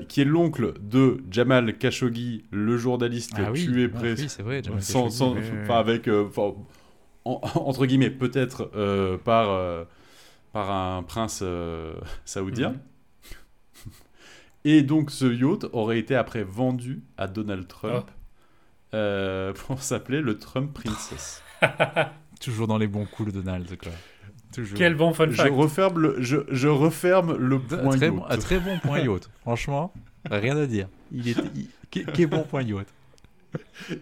[0.08, 4.44] qui est l'oncle de Jamal Khashoggi, le journaliste Ah oui, tué ah près, oui, c'est
[4.44, 4.62] vrai.
[4.64, 5.36] Jamal sans, sans-
[5.70, 6.62] avec, en-
[7.26, 8.70] entre guillemets, peut-être
[9.24, 9.86] par,
[10.54, 11.94] par un prince euh,
[12.26, 12.70] saoudien.
[12.70, 12.80] Mhm.
[14.66, 18.12] Et donc ce yacht aurait été après vendu à Donald Trump Oh.
[18.94, 21.42] Euh, pour s'appeler le Trump Princess?
[22.42, 23.92] Toujours dans les bons coups, le Donald, quoi.
[24.54, 24.78] Toujours.
[24.78, 25.52] Quel bon fun je, fact.
[25.56, 28.16] referme le, je, je referme le point très, yacht.
[28.16, 29.30] bon, un très bon point yacht.
[29.42, 29.94] Franchement,
[30.30, 30.88] rien à dire.
[31.12, 32.88] Il est, il- quel- quel bon point yacht?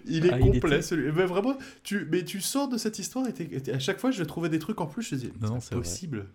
[0.06, 1.12] Il est Ah, il complet était- celui.
[1.12, 4.50] Mais vraiment, tu, mais tu sors de cette histoire et, à chaque fois je trouvais
[4.50, 5.04] des trucs en plus.
[5.04, 6.28] Je disais, Non, c'est possible.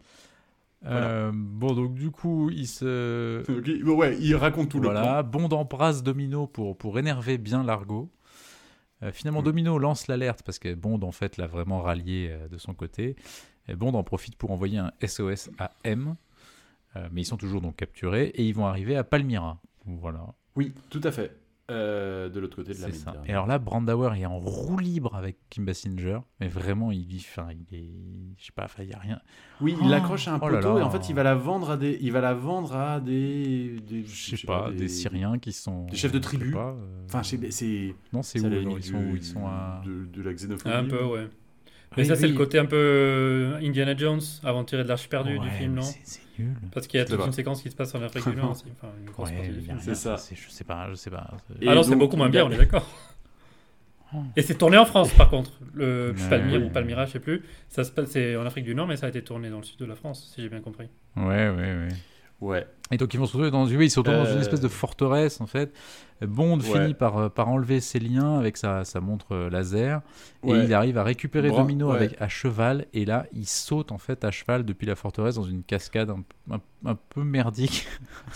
[0.87, 3.43] Euh, bon, donc du coup, il se.
[3.85, 8.09] Ouais, il raconte tout le voilà, Bond embrasse Domino pour, pour énerver bien Largo.
[9.03, 9.45] Euh, finalement, Mm.
[9.45, 13.17] Domino lance l'alerte parce que Bond, en fait, l'a vraiment rallié euh, de son côté.
[13.69, 16.17] Et Bond en profite pour envoyer un SOS à M.
[16.95, 19.61] Euh, mais ils sont toujours donc capturés et ils vont arriver à Palmyra.
[19.85, 20.21] Voilà.
[20.55, 21.37] Oui, tout à fait.
[21.69, 22.87] Euh, de l'autre côté de la.
[22.87, 23.19] Méditerranée.
[23.27, 26.21] Et alors là, Brandauer est en roue libre avec Kim Basinger.
[26.39, 27.91] Mais vraiment, il, il, enfin, il est.
[28.39, 29.21] Je sais pas, enfin, il n'y a rien.
[29.61, 30.81] Oui, il Oh, l'accroche à un oh poteau là.
[30.81, 33.81] et en fait il va la vendre à des, il va la vendre à des,
[33.81, 35.87] des Je sais pas, des, Syriens qui sont.
[35.87, 36.53] des chefs de tribu.
[36.53, 39.17] pas, euh, Enfin, je sais- c'est Non, c'est où limite ils sont, où?
[39.17, 39.83] Ils sont à.
[39.85, 40.73] de, de la xénophobie.
[40.73, 41.29] Un peu, ouais.
[41.97, 42.33] Mais Oui, ça, c'est oui.
[42.33, 46.21] le côté un peu euh, Indiana Jones, aventuré de l'arche perdue du film, non c'est-
[46.39, 46.55] nul.
[46.73, 48.65] Parce qu'il y a toute une séquence qui se passe en Afrique du Nord aussi.
[48.77, 49.79] Enfin, une grosse Ouais, partie du mais y a film.
[49.81, 50.17] C'est ça.
[50.35, 51.31] Je sais pas, je sais pas.
[51.63, 52.87] Et Ah non, c'est beaucoup moins bien, on est d'accord.
[54.15, 54.19] Oh.
[54.37, 55.51] Et c'est tourné en France, par contre.
[55.75, 56.29] Le Ouais.
[56.31, 57.43] Palmyre ou Palmyra, je sais plus.
[57.69, 59.65] Ça se passe, c'est en Afrique du Nord, mais ça a été tourné dans le
[59.65, 60.87] sud de la France, si j'ai bien compris.
[61.17, 61.89] Ouais, ouais, ouais.
[62.41, 62.67] Ouais.
[62.91, 64.41] Et donc ils vont se retrouver dans, oui, ils se retrouvent dans une Euh.
[64.41, 65.73] espèce de forteresse en fait.
[66.23, 66.65] Bond Ouais.
[66.65, 70.01] finit par, euh, par enlever ses liens avec sa, sa montre euh, laser
[70.47, 71.97] et il arrive à récupérer Bra- Domino ouais.
[71.97, 75.43] avec à cheval et là il saute en fait à cheval depuis la forteresse dans
[75.43, 76.23] une cascade un,
[76.55, 76.61] un-
[76.91, 77.87] un peu merdique.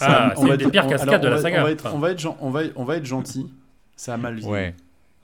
[0.01, 1.61] Ah, On c'est va une des pires cascades de la saga.
[1.61, 3.51] On va être, Enfin, on va être, gen- on va, on va être gentil.
[3.97, 4.73] Ça a mal vieilli.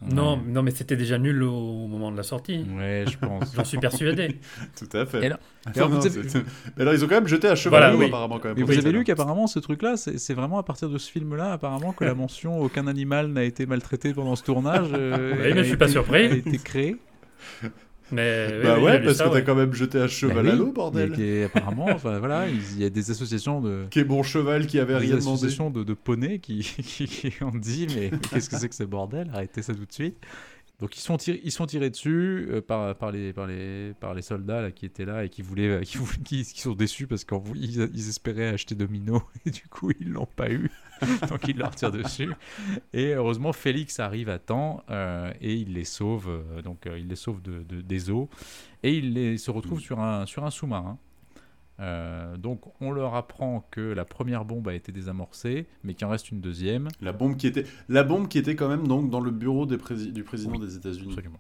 [0.03, 0.13] Ouais.
[0.13, 2.67] Non, non, mais c'était déjà nul au moment de la sortie.
[2.77, 3.53] Ouais, je pense.
[3.57, 4.39] J'en suis persuadé.
[4.79, 5.23] Tout à fait.
[5.23, 5.39] Et Attends,
[5.75, 6.21] alors, vous non, avez-
[6.77, 8.05] Mais alors, ils ont quand même jeté à cheval Voilà, oui.
[8.07, 8.57] apparemment quand même.
[8.59, 11.53] Mais pour vous avez lu qu'apparemment ce truc-là, c'est vraiment à partir de ce film-là,
[11.53, 14.89] apparemment que la mention aucun animal n'a été maltraité pendant ce tournage.
[14.93, 16.27] euh, Oui, mais a je suis pas été- surpris.
[16.27, 16.97] A été créé.
[18.13, 19.45] Mais oui, Bah oui, ouais, parce ça, que t'as ouais.
[19.45, 21.13] quand même jeté à cheval Bah à l'eau, bordel.
[21.13, 24.79] et qui- apparemment, enfin voilà, il y a des associations de Quel bon cheval qui
[24.79, 25.27] avait des rien demandé.
[25.29, 28.85] associations de, de poneys qui, qui, qui ont dit mais qu'est-ce que c'est que ce
[28.85, 29.29] bordel?
[29.35, 30.17] Arrêtez ça tout de suite.
[30.79, 34.13] Donc ils sont tirés, ils sont tirés dessus euh, par, par, les, par, les, par
[34.13, 36.75] les soldats là, qui étaient là et qui voulaient, euh, qui, voulaient- qui, qui sont
[36.75, 40.71] déçus parce qu'ils ils, ils espéraient acheter Domino et du coup ils l'ont pas eu.
[41.29, 42.31] Donc ils leur tirent dessus.
[42.93, 46.29] Et heureusement Félix arrive à temps euh, et il les sauve.
[46.29, 48.29] euh, donc euh, il les sauve de, de- des eaux
[48.83, 50.99] et il les, se retrouve sur un, sur un sous-marin.
[51.79, 56.11] Euh, donc on leur apprend que la première bombe a été désamorcée, mais qu'il en
[56.11, 56.89] reste une deuxième.
[57.03, 59.77] La bombe qui était, la bombe qui était quand même donc dans le bureau des
[59.77, 61.09] prési- du président Oui, des États-Unis.
[61.11, 61.39] Absolument.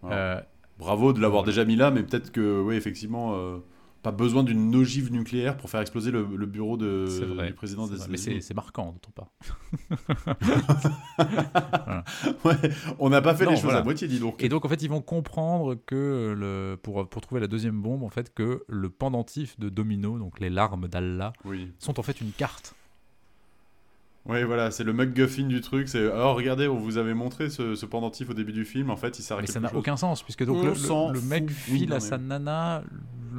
[0.00, 0.16] Voilà.
[0.16, 0.40] Euh,
[0.78, 3.58] Bravo de l'avoir déjà mis là, mais peut-être que, oui, effectivement, euh,
[4.02, 7.48] pas besoin d'une ogive nucléaire pour faire exploser le, le bureau de, vrai.
[7.48, 8.42] du président des vrai, mais c'est États-Unis.
[8.42, 9.30] c'est marquant d'autant pas.
[12.44, 12.54] Ouais,
[12.98, 13.80] on n'a pas fait Non, les choses voilà.
[13.80, 14.42] à moitié, dis donc.
[14.42, 18.02] Et donc en fait ils vont comprendre que le, pour, pour trouver la deuxième bombe
[18.02, 21.72] en fait que le pendentif de Domino, donc les larmes d'Allah, Oui.
[21.78, 22.74] sont en fait une carte.
[24.26, 25.88] Ouais, voilà, c'est le MacGuffin du truc.
[25.88, 28.90] C'est alors regardez, on vous avait montré ce, ce pendentif au début du film.
[28.90, 31.12] En fait, il sert à Mais ça n'a aucun sens puisque donc On le, le-
[31.14, 31.44] le mec.
[31.48, 32.82] Oui, file à mais- sa nana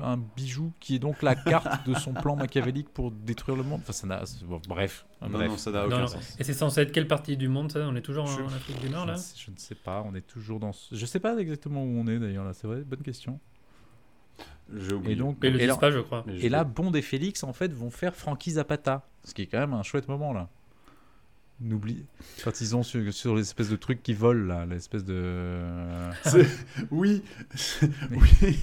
[0.04, 3.82] un bijou qui est donc la carte de son plan machiavélique pour détruire le monde.
[3.84, 5.06] Enfin ça n'a bon, bref.
[5.22, 5.50] Non, bref.
[5.52, 6.08] non, ça n'a aucun non.
[6.08, 6.36] sens.
[6.40, 7.82] Et c'est censé être quelle partie du monde ça?
[7.82, 9.16] On est toujours en, Je- en Afrique du Nord là?
[9.36, 12.08] je ne sais pas, on est toujours dans ce- je sais pas exactement où on
[12.08, 13.40] est d'ailleurs là, c'est vrai, bonne question.
[14.74, 15.14] J'ai oublié.
[15.14, 16.26] Et donc Mais ils le et là- pas, je crois.
[16.28, 19.06] Et là, Bond et Félix, en fait, vont faire Frankie Zapata.
[19.26, 20.50] Ce qui est quand même un chouette moment, là.
[21.64, 22.06] N'oublie.
[22.44, 25.60] Quand ils ont sur, sur l'espèce de truc qui vole, là, l'espèce de.
[26.92, 27.22] Oui,
[28.12, 28.58] oui.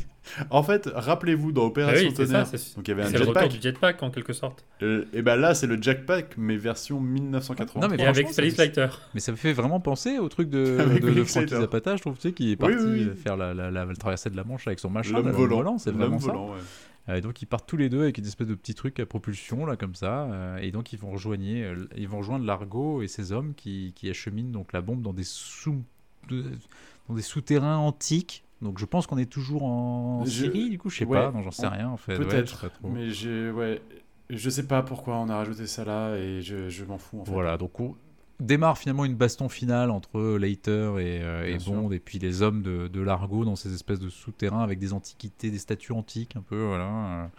[0.51, 2.32] En fait, rappelez-vous dans Ah Opération oui, c'est ça.
[2.44, 3.51] Tonnerre, C'est donc il y avait un c'est le retour jetpack.
[3.53, 4.62] du jetpack en quelque sorte.
[4.82, 7.80] Euh, et ben là, c'est le jetpack, mais version 1980.
[7.80, 8.88] Non, mais Et avec ça- Felix Leiter.
[9.14, 11.49] Mais ça me fait vraiment penser au truc de, Avec de, de Frankie.
[11.55, 13.16] Zapata, je trouve, tu sais, qui est parti oui, oui.
[13.16, 15.12] faire la, la, la, la traversée de la Manche avec son machin.
[15.14, 15.78] L'homme là, volant.
[15.78, 16.26] c'est vraiment ça.
[16.26, 16.59] volant, ouais.
[17.09, 19.65] Euh, donc ils partent tous les deux avec une espèce de petit truc à propulsion
[19.65, 23.09] là comme ça, euh, et donc ils vont rejoindre, euh, ils vont rejoindre Largo et
[23.09, 25.83] ses hommes qui, qui acheminent donc la bombe dans des sous
[26.29, 26.45] de-
[27.09, 28.45] dans des souterrains antiques.
[28.61, 31.31] Donc je pense qu'on est toujours en Je- Syrie du coup, je sais ouais, pas,
[31.33, 32.17] non j'en sais on- rien en fait.
[32.17, 33.81] Je Peut-être, mais j'ai, ouais,
[34.29, 37.25] je sais pas pourquoi on a rajouté ça là et je, je m'en fous en
[37.25, 37.31] fait.
[37.31, 37.95] Voilà, donc on
[38.41, 41.72] démarre finalement une baston finale entre Leiter et, euh, et Bien sûr.
[41.72, 44.93] Bond et puis les hommes de, de Largo dans ces espèces de souterrains avec des
[44.93, 47.30] antiquités, des statues antiques un peu, voilà.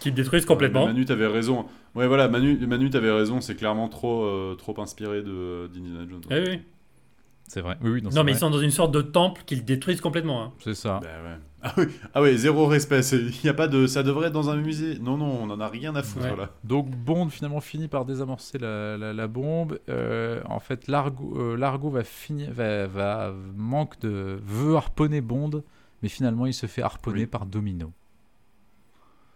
[0.00, 0.86] Qui détruisent complètement.
[0.86, 1.66] Manu, t'avais raison.
[1.94, 3.40] Ouais, voilà, Manu, Manu t'avais raison.
[3.40, 6.20] C'est clairement trop, euh, trop inspiré de d'Indiana Jones.
[6.30, 6.60] Eh oui.
[7.48, 7.78] C'est vrai.
[7.82, 10.42] Oui, oui, non, mais ils sont dans une sorte de temple qu'ils détruisent complètement.
[10.42, 10.52] hein.
[10.62, 11.00] C'est ça.
[11.02, 11.38] Bah ouais.
[11.60, 13.00] Ah oui, ah ouais, zéro respect.
[13.00, 14.98] Il y a pas de, ça devrait être dans un musée.
[15.00, 16.36] Non, non, on en a rien à foutre Ouais.
[16.36, 16.50] là.
[16.62, 19.80] Donc Bond finalement finit par désamorcer la, la- la bombe.
[19.88, 25.62] Euh, en fait, Largo, euh, Largo va finir, va, va- manque de veut harponner Bond,
[26.02, 27.26] mais finalement il se fait harponner Oui.
[27.26, 27.92] par Domino.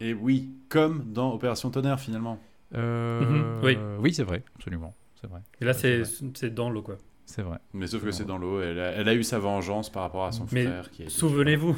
[0.01, 2.39] Et oui, comme dans Opération Tonnerre finalement.
[2.75, 3.79] Euh, Mhm, oui.
[4.01, 6.97] oui, c'est vrai, absolument, c'est vrai, Et là, c'est dans l'eau, quoi.
[7.27, 7.59] c'est vrai.
[7.75, 8.61] Mais sauf que c'est dans l'eau.
[8.63, 10.89] Elle, a- elle a eu sa vengeance par rapport à son Mais frère.
[11.09, 11.77] Souvenez-vous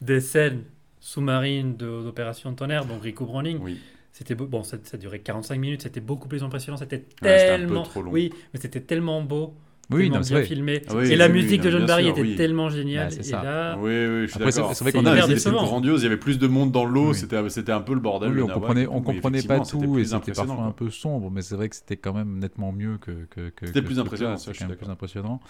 [0.00, 0.64] des scènes
[1.00, 3.58] sous-marines de- d'Opération Tonnerre, donc Rico Browning.
[3.60, 3.78] Oui.
[4.12, 4.46] C'était beau.
[4.46, 6.76] Bon, ça, ça durait 45 minutes, c'était beaucoup plus impressionnant.
[6.78, 7.82] C'était Ouais, c'était un peu tellement.
[7.82, 8.12] trop long.
[8.12, 9.54] Oui, mais c'était tellement beau,
[9.90, 10.44] Oui, tellement non, bien vrai.
[10.46, 10.82] filmé.
[10.88, 12.34] Ah oui, et la oui, musique oui, de John Barry sûr, était oui.
[12.36, 13.08] tellement géniale.
[13.08, 14.74] Bah, c'est et là, Oui, oui, je suis d'accord.
[14.74, 16.00] c'est vrai qu'on a plus grandiose.
[16.00, 17.10] Il y avait plus de monde dans l'eau.
[17.10, 17.14] Oui.
[17.14, 18.32] C'était, c'était un peu le bordel.
[18.32, 21.54] Oui, on comprenait, on comprenait pas tout et c'était parfois un peu sombre, mais c'est
[21.56, 23.26] vrai que c'était quand même nettement mieux que.
[23.30, 25.40] que, que C'était plus impressionnant, ça, je C'était suis plus impressionnant.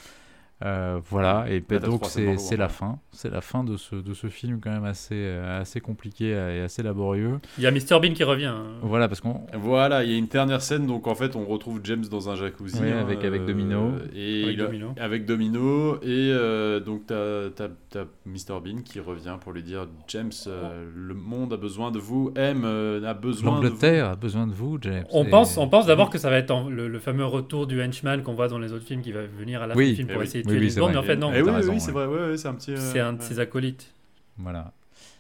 [0.65, 2.99] Euh, voilà, et t'as donc c'est la fin.
[3.13, 6.61] C'est la fin de ce, de ce film quand même assez, euh, assez compliqué et
[6.63, 7.41] assez laborieux.
[7.59, 8.47] il y a Mr Bean qui revient.
[8.47, 8.65] hein.
[8.81, 9.43] Voilà, parce qu'on.
[9.53, 12.37] Voilà, il y a une dernière scène, donc en fait on retrouve James dans un
[12.37, 12.81] jacuzzi.
[12.81, 13.93] Ouais, hein, avec- avec Domino.
[14.15, 14.95] Et Avec il Domino.
[14.99, 19.87] avec Domino, et euh, donc t'as t'as- t'as Mr Bean qui revient pour lui dire
[20.09, 23.63] James, euh, le monde a besoin de vous, M euh, a besoin de vous.
[23.63, 25.05] L'Angleterre a besoin de vous, James.
[25.13, 27.67] On Et- pense, on pense d'abord que ça va être en- le, le fameux retour
[27.67, 29.95] du henchman qu'on voit dans les autres films qui va venir à la fin du
[29.95, 30.27] film Eh pour oui.
[30.27, 30.93] essayer Oui, c'est vrai.
[30.93, 31.93] mais en fait non, Eh oui, t'as oui, raison, oui, c'est ouais.
[31.93, 32.73] vrai, ouais, ouais, c'est un petit.
[32.73, 33.25] euh, c'est un de ouais.
[33.25, 33.93] ses acolytes.
[34.39, 34.73] Voilà.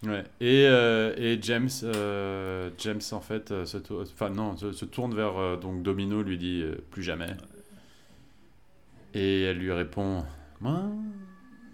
[0.07, 0.24] Ouais.
[0.41, 4.85] Et, euh, et James, euh, James en fait, euh, se, tour- enfin non, se, se
[4.85, 7.29] tourne vers euh, donc Domino, lui dit euh, plus jamais.
[9.14, 10.24] Et elle lui répond,
[10.61, 10.83] Moi,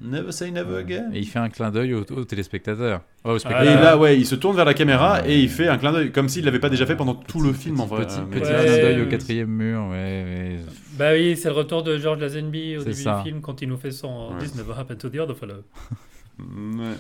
[0.03, 1.11] never say never again.
[1.13, 3.03] Et il fait un clin d'œil aux, aux téléspectateurs.
[3.25, 5.33] Oh, aux Et là, ouais, il se tourne vers la caméra Ouais.
[5.33, 7.53] et il fait un clin d'œil, comme s'il l'avait pas déjà fait pendant tout le
[7.53, 8.07] film en vrai.
[8.07, 8.65] Petit, petit Ouais.
[8.65, 10.57] clin d'œil au quatrième mur, ouais, ouais.
[10.99, 13.19] Bah oui, c'est le retour de George Lazenby au début ça.
[13.19, 14.39] du film quand il nous fait son Ouais.
[14.41, 15.63] This never happened to the other fellow.
[16.39, 16.97] Ouais.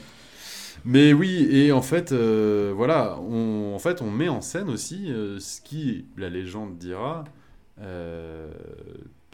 [0.85, 5.11] Mais oui, et en fait, euh, voilà, on, en fait, on met en scène aussi
[5.13, 7.25] euh, ce qui, la légende dira,
[7.81, 8.49] euh,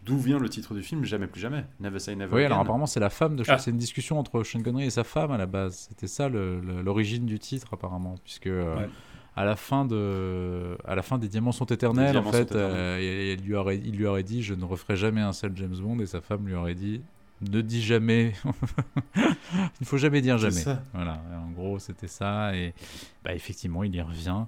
[0.08, 1.64] d'où vient le titre du film Jamais plus jamais.
[1.80, 2.46] Never say never Oui, again.
[2.46, 3.58] alors apparemment c'est la femme de Ah.
[3.58, 5.86] c'est une discussion entre Sean Connery et sa femme à la base.
[5.90, 8.88] C'était ça l'origine du titre apparemment, puisque euh, Ouais.
[9.36, 12.72] à la fin de à la fin des Diamants sont éternels, Diamants en fait, éternels.
[12.74, 16.00] euh, lui aurait il lui aurait dit je ne referai jamais un seul James Bond
[16.00, 17.00] et sa femme lui aurait dit
[17.40, 18.32] ne dis jamais,
[19.16, 19.22] il
[19.80, 20.50] ne faut jamais dire jamais.
[20.52, 20.82] ça.
[20.92, 22.74] Voilà, en gros c'était ça et
[23.24, 24.44] bah, effectivement il y revient.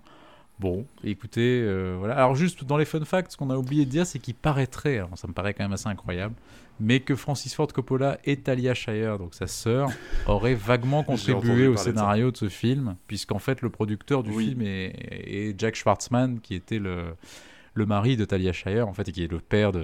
[0.60, 2.14] Bon, écoutez, euh, voilà.
[2.16, 4.98] Alors juste dans les fun facts, ce qu'on a oublié de dire, c'est qu'il paraîtrait,
[4.98, 6.34] alors ça me paraît quand même assez incroyable,
[6.78, 9.88] mais que Francis Ford Coppola et Talia Shire, donc sa sœur,
[10.26, 14.48] auraient vaguement contribué au de scénario de, ce film, puisqu'en fait le producteur du Oui.
[14.48, 14.92] film est,
[15.26, 17.14] est Jack Schwartzman, qui était le,
[17.72, 19.80] le mari de Talia Shire, en fait, et qui est le père de,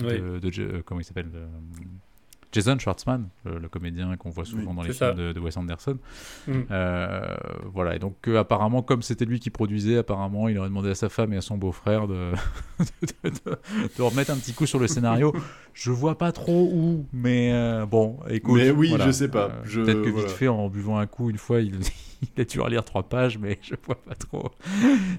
[0.00, 0.40] de, Oui.
[0.40, 1.30] de- de- comment il s'appelle
[2.54, 5.56] Jason Schwartzman, le, le comédien qu'on voit souvent Oui, dans les films de, de Wes
[5.56, 5.98] Anderson.
[6.46, 6.52] Mm.
[6.70, 7.26] Euh,
[7.72, 10.94] voilà, et donc euh, apparemment, comme c'était lui qui produisait, apparemment, il aurait demandé à
[10.94, 12.30] sa femme et à son beau-frère de,
[13.24, 13.58] de, de-
[13.98, 15.34] de remettre un petit coup sur le scénario.
[15.74, 18.60] Je vois pas trop où, mais euh, bon, écoute.
[18.60, 19.06] Mais oui, voilà.
[19.06, 19.50] je sais pas.
[19.64, 20.28] Je- Peut-être que voilà.
[20.28, 21.80] vite fait, en buvant un coup une fois, il,
[22.36, 24.50] il a dû relire trois pages, mais je vois pas trop.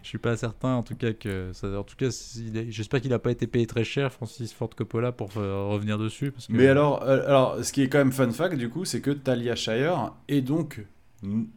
[0.03, 1.67] je suis pas certain, en tout cas que ça.
[1.79, 4.69] En tout cas, s'il est- j'espère qu'il a pas été payé très cher, Francis Ford
[4.75, 6.53] Coppola, pour euh, revenir dessus, parce que.
[6.53, 9.11] Mais alors, euh, alors, ce qui est quand même fun fact, du coup, c'est que
[9.11, 10.85] Talia Shire est donc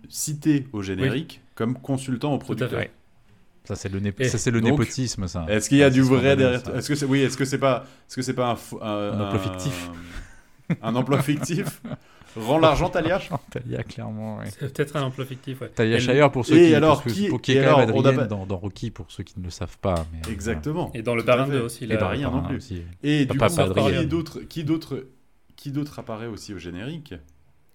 [0.09, 2.81] citée au générique comme consultant au Tout à producteur.
[2.81, 2.91] fait.
[3.65, 5.45] Ça c'est le, ça, donc, népotisme, ça.
[5.49, 6.77] Est-ce qu'il y a du Francis Ford vrai derrière.
[6.77, 9.13] Est-ce que c'est oui Est-ce que c'est pas Est-ce que c'est pas un, faux- un,
[9.13, 9.91] Un emploi fictif.
[10.81, 11.83] Un emploi fictif?
[12.37, 13.21] Rend l'argent Talia
[13.51, 14.45] Talia, clairement, ouais.
[14.51, 15.69] C'est peut-être un emploi fictif, ouais.
[15.69, 17.65] Talia Et- Shire pour ceux Et qui, alors, pour, ceux- qui- pour qui et est
[17.65, 19.79] quand même alors, on a pas- dans, dans Rocky pour ceux qui ne le savent
[19.79, 20.07] pas.
[20.13, 20.91] Mais, Exactement.
[20.95, 21.53] Et dans le parrain fait.
[21.53, 21.85] 2 aussi.
[21.85, 21.97] Et là.
[21.97, 22.57] dans rien non Voilà, plus.
[22.59, 22.83] aussi.
[23.03, 25.07] Et du Papa coup, pas qui d'autre qui d'autre
[25.57, 27.15] qui d'autre apparaît aussi au générique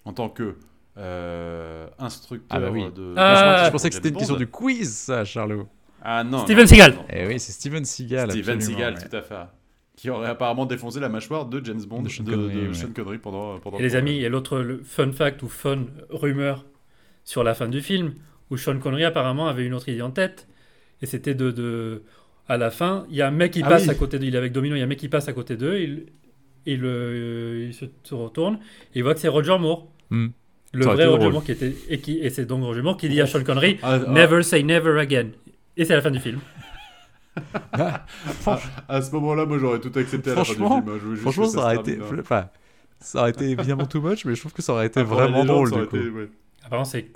[0.06, 0.56] en tant que
[0.98, 2.86] euh, instructeur Ah bah oui.
[2.96, 5.68] de Ah, je, je pensais que c'était une question du quiz, ça, Charlot.
[6.04, 6.40] Ah non.
[6.40, 6.94] Steven non, Seagal.
[6.94, 7.06] non.
[7.10, 8.30] Eh oui, c'est Steven Seagal.
[8.32, 9.00] Steven Seagal, ouais.
[9.10, 9.36] tout à fait.
[9.96, 12.68] Qui aurait apparemment défoncé la mâchoire de James Bond, De de Sean de- Connery, de
[12.70, 12.74] ouais.
[12.74, 15.86] Sean Connery pendant, pendant Et les le amis, et l'autre le fun fact ou fun
[16.10, 16.66] rumeur
[17.24, 18.16] sur la fin du film,
[18.50, 20.48] où Sean Connery apparemment avait une autre idée en tête,
[21.02, 22.04] et c'était de, de...
[22.50, 23.92] À la fin, il y a un mec qui Ah passe oui.
[23.92, 25.34] à côté d'eux, il est avec Domino, il y a un mec qui passe à
[25.34, 26.08] côté d'eux, il,
[26.66, 27.86] il, euh, il se,
[28.16, 28.56] retourne,
[28.96, 29.88] et il voit que c'est Roger Moore.
[30.10, 30.28] Hmm.
[30.74, 31.30] Le Ça vrai Roger.
[31.30, 31.74] Moore qui était...
[31.88, 34.42] Et, qui, et c'est donc Roger Moore qui dit à Sean Connery, Ah, ah, Never
[34.42, 35.28] say never again.
[35.78, 36.40] Et c'est la fin du film.
[37.74, 38.06] à,
[38.88, 40.68] à ce moment-là, moi j'aurais tout accepté à la fin du film.
[40.68, 42.00] Franchement- hein, je veux juste Franchement, ça aurait été.
[42.20, 42.50] Enfin,
[43.00, 45.44] ça aurait été évidemment too much, mais je trouve que ça aurait été Ah, vraiment
[45.46, 45.98] drôle ça du aurait coup.
[45.98, 46.30] été- ouais.
[46.64, 47.08] Apparemment, c'est.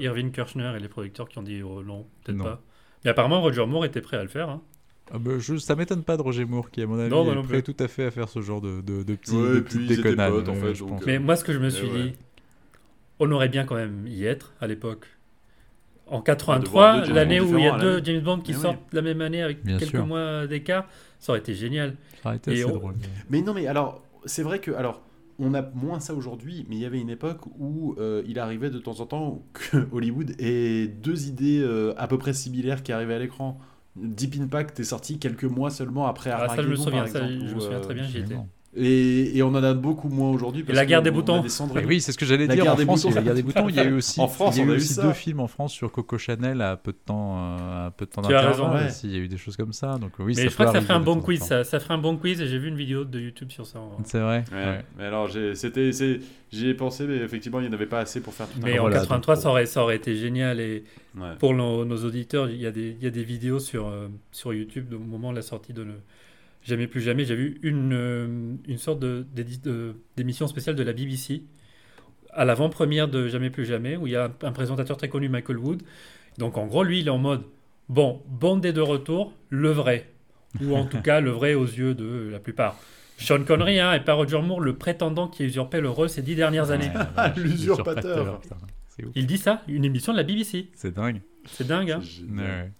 [0.00, 2.44] Irving, Kirchner et les producteurs qui ont dit oh, non, peut-être Non.
[2.44, 2.60] pas.
[3.04, 4.48] Mais apparemment, Roger Moore était prêt à le faire.
[4.50, 4.60] hein.
[5.12, 7.34] Ah bah, je- ça m'étonne pas de Roger Moore qui, à mon avis, Non, est
[7.34, 9.60] non prêt tout à fait à faire ce genre de, de, de petits, Ouais, de
[9.60, 10.32] petites déconnades.
[10.32, 11.02] potes, en ouais, fait, je donc, pense.
[11.02, 12.02] euh, Mais moi, ce que je me suis ouais.
[12.04, 12.12] dit,
[13.20, 15.06] on aurait bien quand même y être à l'époque.
[16.06, 18.02] En voir 83, deux James l'année où il y a deux.
[18.04, 18.62] James Bond qui Mais oui.
[18.62, 20.06] sortent la même année avec Bien quelques sûr.
[20.06, 20.86] mois d'écart,
[21.18, 21.96] ça aurait été génial.
[22.22, 22.94] Ça aurait été assez on- drôle.
[23.30, 24.70] Mais non, mais alors, c'est vrai que.
[24.72, 25.00] Alors,
[25.38, 28.70] on a moins ça aujourd'hui, mais il y avait une époque où euh, il arrivait
[28.70, 32.92] de temps en temps que Hollywood ait deux idées euh, à peu près similaires qui
[32.92, 33.58] arrivaient à l'écran.
[33.96, 37.08] Deep Impact est sorti quelques mois seulement après Ah, ça, je me Armageddon, souviens, par
[37.08, 38.36] ça, exemple, je me souviens euh, très bien, j'y étais.
[38.76, 40.64] Et, et on en a beaucoup moins aujourd'hui.
[40.68, 41.40] la guerre des boutons.
[41.40, 41.50] des
[41.86, 42.72] oui, c'est ce que j'allais La dire.
[42.72, 43.14] En France, boutons.
[43.14, 43.68] la guerre des boutons.
[43.68, 45.12] Il y a eu aussi, En France, il y a on eu a aussi deux
[45.12, 48.22] films en France sur Coco Chanel à peu de temps, euh, à peu de temps
[48.22, 48.86] Tu as raison, ouais.
[48.86, 49.06] aussi.
[49.06, 49.98] Il y a eu des choses comme ça.
[49.98, 51.40] Donc oui, Mais ça je crois que ça ferait un bon quiz.
[51.40, 53.78] Ça, ça ferait un bon quiz et j'ai vu une vidéo de YouTube sur ça.
[54.04, 54.44] C'est vrai.
[54.50, 54.84] Ouais, ouais.
[54.98, 55.90] Mais alors, c'était,
[56.50, 58.64] j'y ai pensé, mais effectivement, il n'y en avait pas assez pour faire tout un
[58.64, 60.58] Mais en voilà, 83, donc, ça aurait, ça aurait été génial.
[60.58, 60.84] Et
[61.38, 64.08] pour nos, nos auditeurs, il y, a des, il y a des vidéos sur, euh,
[64.32, 65.94] sur YouTube au moment de la sortie de le
[66.64, 67.24] Jamais plus jamais.
[67.24, 71.42] J'ai vu une, euh, une sorte de- d'édi- de- d'émission spéciale de la BBC
[72.32, 75.28] à l'avant-première de Jamais plus jamais où il y a un, un présentateur très connu,
[75.28, 75.82] Michael Wood.
[76.38, 77.42] Donc en gros, lui, il est en mode
[77.88, 80.10] bon, Bond est de retour, le vrai.
[80.62, 82.78] Ou en tout cas, le vrai aux yeux de la plupart.
[83.18, 86.22] Sean Connery hein, et pas Roger Moore, le prétendant qui a usurpé le re ces
[86.22, 86.90] dix dernières années.
[87.14, 88.40] Vache, L'usurpateur.
[89.14, 90.70] Il dit ça, une émission de la BBC.
[90.74, 91.20] C'est dingue.
[91.46, 92.46] C'est dingue, hein C'est Ouais, génial.
[92.64, 92.70] ouais.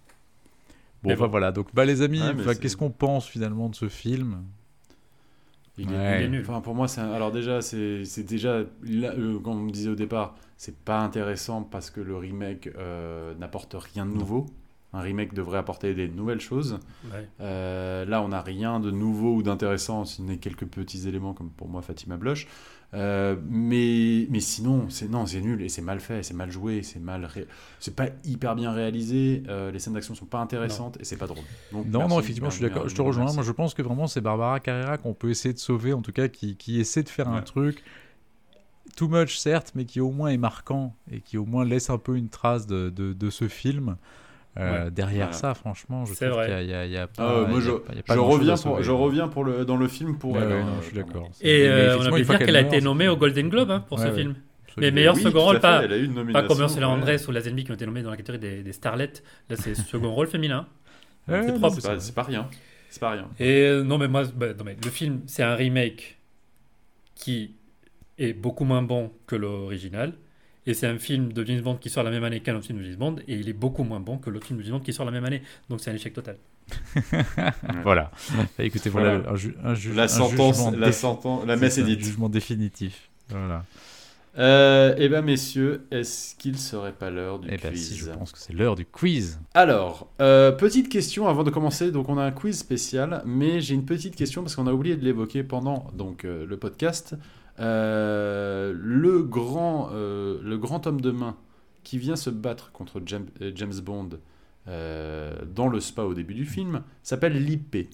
[1.05, 1.27] Bon, Mais bon.
[1.27, 1.51] voilà.
[1.51, 4.43] Donc, bah, les amis, Ouais, qu'est-ce qu'on pense finalement de ce film?
[5.77, 6.19] Il Ouais.
[6.19, 6.41] Il est nul.
[6.41, 9.89] Enfin, pour moi, c'est un- alors déjà, c'est déjà là, euh, comme on me disait
[9.89, 14.45] au départ, c'est pas intéressant parce que le remake euh, n'apporte rien de nouveau.
[14.93, 16.79] Un remake devrait apporter des nouvelles choses.
[17.11, 17.27] Ouais.
[17.41, 21.33] Euh, là, on n'a rien de nouveau ou d'intéressant, si ce n'est quelques petits éléments
[21.33, 22.47] comme pour moi Fatima Blush.
[22.93, 26.81] Euh, mais, mais sinon, c'est non, c'est nul et c'est mal fait, c'est mal joué,
[26.81, 27.47] c'est mal, ré-
[27.81, 29.43] c'est pas hyper bien réalisé.
[29.49, 31.43] euh, les scènes d'action sont pas intéressantes et c'est pas drôle.
[31.73, 32.87] Donc, Non, merci, non, effectivement, je suis d'accord.
[32.87, 33.23] Je te rejoins.
[33.23, 33.35] merci.
[33.35, 36.13] Moi, je pense que vraiment, c'est Barbara Carrera qu'on peut essayer de sauver, en tout
[36.13, 37.83] cas, qui, qui essaie de faire un truc
[38.95, 41.97] too much, certes, mais qui au moins est marquant et qui au moins laisse un
[41.97, 43.97] peu une trace de, de, de ce film.
[44.57, 44.91] Euh, Ouais.
[44.91, 45.33] derrière Voilà.
[45.33, 48.19] ça, franchement, je trouve qu'il y a, je, a pas- il y a pas je
[48.19, 50.31] grand-chose reviens pour, je reviens pour le, dans le film pour.
[50.33, 51.29] Ouais, elle, ouais, non, je suis d'accord.
[51.41, 53.97] Et euh, on a fois dire qu'elle a été nommée au Golden Globe hein, pour
[53.99, 54.17] Ouais, ce ouais.
[54.17, 54.35] film.
[54.67, 54.77] Absolument.
[54.77, 56.93] Mais meilleur Oui, second rôle, pas, elle a eu une pas nomination, comme Ursula ouais.
[56.93, 59.11] Andress ou Lazenby qui ont été nommés dans la catégorie des, des starlets.
[59.49, 60.67] Là, c'est second rôle féminin.
[61.27, 61.77] Ouais, c'est propre.
[61.99, 62.47] C'est pas, rien.
[62.89, 63.27] C'est pas rien.
[63.39, 66.17] Et euh, non, mais moi, bah, non, mais le film, c'est un remake
[67.15, 67.55] qui
[68.17, 70.13] est beaucoup moins bon que l'original.
[70.67, 72.79] Et c'est un film de James Bond qui sort la même année qu'un autre film
[72.79, 73.15] de James Bond.
[73.27, 75.11] Et il est beaucoup moins bon que l'autre film de James Bond qui sort la
[75.11, 75.41] même année.
[75.69, 76.37] Donc c'est un échec total.
[77.83, 78.11] Voilà.
[78.57, 79.31] Bah, écoutez, voilà, Voilà.
[79.31, 81.85] un, ju- un ju- La un sentence, jugement la sentence, la c'est messe est un
[81.85, 81.99] dite.
[82.03, 83.09] Jugement définitif.
[83.29, 83.63] Voilà.
[84.37, 88.09] Euh, eh ben messieurs, est-ce qu'il serait pas l'heure du Et ben quiz si, je
[88.11, 89.39] pense que c'est l'heure du quiz.
[89.53, 91.89] Alors, euh, petite question avant de commencer.
[91.91, 94.97] Donc, on a un quiz spécial, mais j'ai une petite question parce qu'on a oublié
[94.97, 97.15] de l'évoquer pendant donc euh, le podcast.
[97.59, 101.37] Euh, le grand, euh, le grand homme de main
[101.83, 104.09] qui vient se battre contre James, euh, James Bond
[104.67, 107.89] euh, dans le spa au début du film s'appelle Lippé.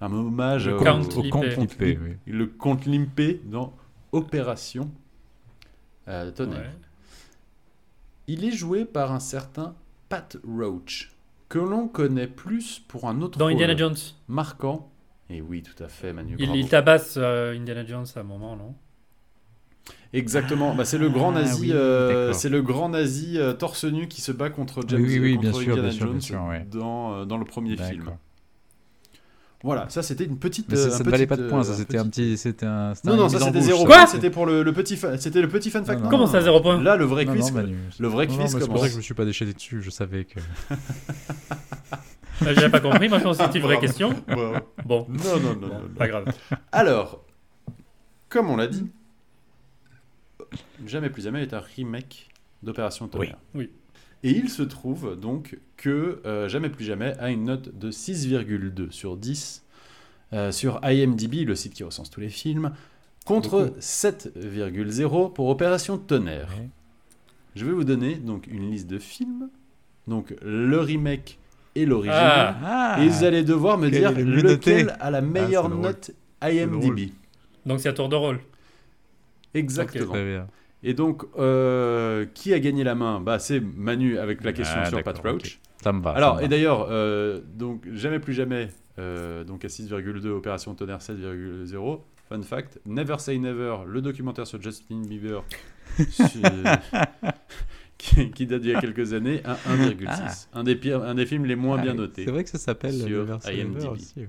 [0.00, 1.28] Un hommage Le au, au.
[1.28, 1.98] Comte oui.
[2.26, 3.74] le comte Limpé dans
[4.12, 4.90] Opération
[6.08, 6.60] euh, Tonnerre.
[6.60, 6.70] Ouais.
[8.26, 9.74] Il est joué par un certain
[10.08, 11.12] Pat Roach,
[11.48, 13.96] que l'on connaît plus pour un autre Dans rôle Indiana Jones.
[14.28, 14.90] marquant.
[15.28, 16.36] Et oui, tout à fait, Manu.
[16.38, 18.74] Il, il tabasse euh, Indiana Jones à un moment, non?
[20.12, 20.74] Exactement.
[20.74, 21.60] Bah, c'est le grand Ah, nazi.
[21.60, 25.18] oui, euh, c'est le grand nazi euh, torse nu qui se bat contre James Oui,
[25.20, 26.66] oui, contre bien sûr, Indiana bien sûr, bien Jones sûr, ouais.
[26.70, 28.10] dans, euh, dans le premier film.
[29.62, 30.66] Voilà, ça c'était une petite.
[30.70, 32.06] Mais ça, euh, ça un ne valait petit, pas de points, ça euh, c'était un
[32.08, 32.94] petit, c'était un.
[33.04, 33.84] Non, un non, ça c'était zéro.
[33.84, 34.06] Quoi point.
[34.06, 35.98] C'était pour le, le petit, fa- c'était le petit fun fact.
[35.98, 36.10] Non, non.
[36.10, 37.48] Comment ça, zéro point Là, le vrai Non, quiz.
[37.52, 37.76] non, Manu.
[37.98, 39.82] le vrai Non, quiz C'est pour ça que je me suis pas déchaîné dessus.
[39.82, 40.40] Je savais que.
[42.42, 44.14] Euh, J'avais pas compris, moi je pense que c'était une vraie question.
[44.26, 45.88] Bon, Non, non, non, bon, non, non.
[45.94, 46.24] pas grave.
[46.72, 47.22] Alors,
[48.30, 48.86] comme on l'a dit,
[50.86, 52.28] Jamais plus jamais est un remake
[52.62, 53.38] d'Opération Tonnerre.
[53.54, 53.70] Oui.
[54.22, 58.90] Et il se trouve donc que euh, Jamais plus jamais a une note de 6,2
[58.90, 59.64] sur 10
[60.32, 62.72] euh, sur IMDb, le site qui recense tous les films,
[63.24, 63.78] contre Beaucoup.
[63.80, 66.54] 7,0 pour Opération Tonnerre.
[66.56, 66.68] Ouais.
[67.56, 69.48] Je vais vous donner donc une liste de films,
[70.06, 71.38] donc le remake
[71.74, 72.54] et l'original.
[72.62, 75.82] Ah, Ah Et vous allez devoir me dire noté lequel a la meilleure drôle.
[75.82, 76.10] note.
[76.42, 77.10] IMDb.
[77.66, 78.40] donc c'est à tour de rôle.
[79.54, 80.14] Exactement.
[80.82, 83.20] Et donc, euh, qui a gagné la main?
[83.20, 85.60] Bah, C'est Manu avec la question Ah, sur Pat Roach.
[85.82, 86.10] Ça me va.
[86.10, 91.00] Alors, me et d'ailleurs, euh, donc jamais plus jamais, euh, donc à 6,2, Opération Tonnerre
[91.00, 92.00] 7,0.
[92.28, 95.42] Fun fact, Never Say Never, le documentaire sur Justin Bieber,
[96.10, 96.40] sur-
[97.98, 100.48] qui, qui date d'il y a quelques années, à 1,6.
[100.54, 102.24] Un, des pires, un des films les moins Ah, bien notés.
[102.24, 103.84] C'est vrai que ça s'appelle le verset IMDb.
[103.88, 104.14] aussi.
[104.20, 104.28] ouais.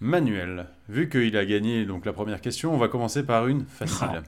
[0.00, 4.08] Manuel, vu qu'il a gagné donc la première question, on va commencer par une facile.
[4.10, 4.22] Ah.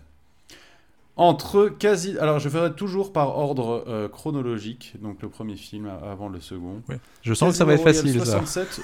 [1.16, 6.28] Entre quasi, alors je ferai toujours par ordre euh, chronologique, donc le premier film avant
[6.28, 6.80] le second.
[7.22, 8.38] Je sens que ça va être Casino Royale facile ça.
[8.46, 8.80] 67,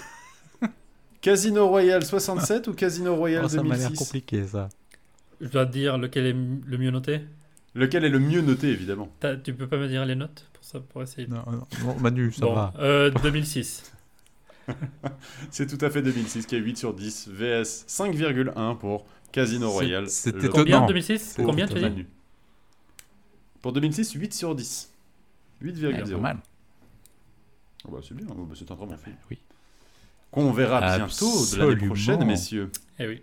[1.20, 4.68] Casino Royale 67 ou Casino Royale Oh, ça m'a l'air 2006 compliqué ça.
[5.41, 6.32] Je dois te dire lequel est
[6.66, 7.20] le mieux noté.
[7.74, 9.09] Lequel est le mieux noté évidemment
[9.45, 11.28] Tu peux pas me dire les notes pour ça, pour essayer.
[11.28, 12.72] Non, non, non, Manu, ça bon, va.
[12.80, 13.93] euh, 2006.
[15.51, 20.09] C'est tout à fait 2006 qui est 8 sur 10, VS 5,1 pour Casino Royale.
[20.09, 20.49] c'était.
[20.49, 20.86] Combien Non.
[20.86, 22.07] 2006 C'est Combien tu as dit Manu.
[23.62, 24.93] Pour 2006, 8 sur 10.
[25.62, 25.86] 8,0.
[25.86, 26.39] Ouais, pas mal.
[27.86, 29.16] Ah bah, c'est bien, oh bah, c'est un très bon film.
[29.31, 29.39] Oui.
[30.31, 32.70] Qu'on verra bientôt de l'année prochaine, messieurs.
[32.99, 33.23] Eh oui.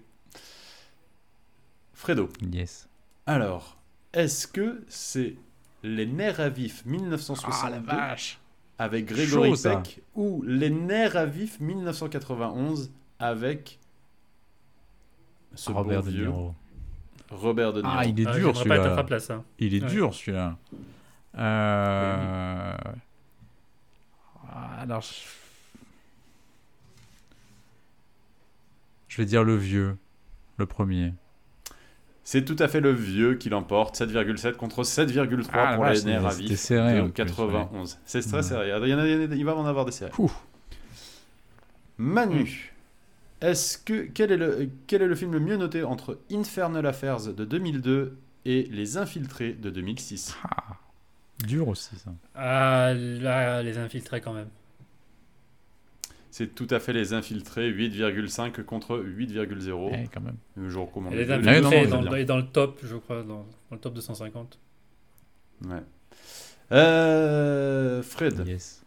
[1.93, 2.88] Fredo, Yes.
[3.27, 3.77] alors,
[4.13, 5.35] est-ce que c'est
[5.84, 7.91] Les Nerfs à vif 1962
[8.81, 9.75] avec Grégory Chaud, ça.
[9.77, 13.79] Peck ou Les Nerfs à vif 1991 avec
[15.53, 16.55] ce Robert bon De vieux Niro.
[17.29, 18.95] Robert De Niro Ah, il est Ah, dur à ta celui-là.
[19.29, 19.43] hein.
[19.59, 19.89] Il est Ouais.
[19.89, 20.57] dur celui-là.
[21.37, 22.75] Euh...
[24.49, 25.03] ah, Alors,
[29.07, 29.97] je vais dire le vieux,
[30.57, 31.13] le premier.
[32.23, 36.03] C'est tout à fait le vieux qui l'emporte, 7,7 contre 7,3 Ah, la pour les
[36.03, 37.98] nerfs à vif serré, de en plus, 91.
[38.06, 38.43] C'est très Ouais.
[38.43, 38.68] serré.
[38.84, 40.11] Il, y en a- il va en avoir des serrés.
[40.19, 40.31] Ouh.
[41.98, 42.73] Manu,
[43.41, 47.34] Est-ce que quel est, le, quel est le film le mieux noté entre Infernal Affairs
[47.34, 48.15] de 2002
[48.45, 50.76] et Les Infiltrés de 2006 Ah,
[51.43, 52.11] dur aussi, ça.
[52.35, 54.48] Ah, là, les infiltrés quand même.
[56.31, 59.91] C'est tout à fait Les Infiltrés, 8,5 contre 8,0.
[59.93, 60.37] Eh, quand même.
[60.57, 61.13] Je recommande.
[61.13, 61.31] Et les les.
[61.31, 62.13] Ouais, infiltrés non, non, est dans, bien.
[62.19, 64.57] est dans le top, je crois, dans, dans le top de 150.
[65.65, 65.83] Ouais.
[66.71, 68.81] Euh, Fred, Yes.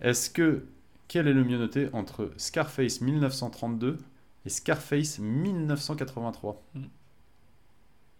[0.00, 0.64] est-ce que
[1.06, 3.98] quel est le mieux noté entre Scarface 1932
[4.44, 6.60] et Scarface 1983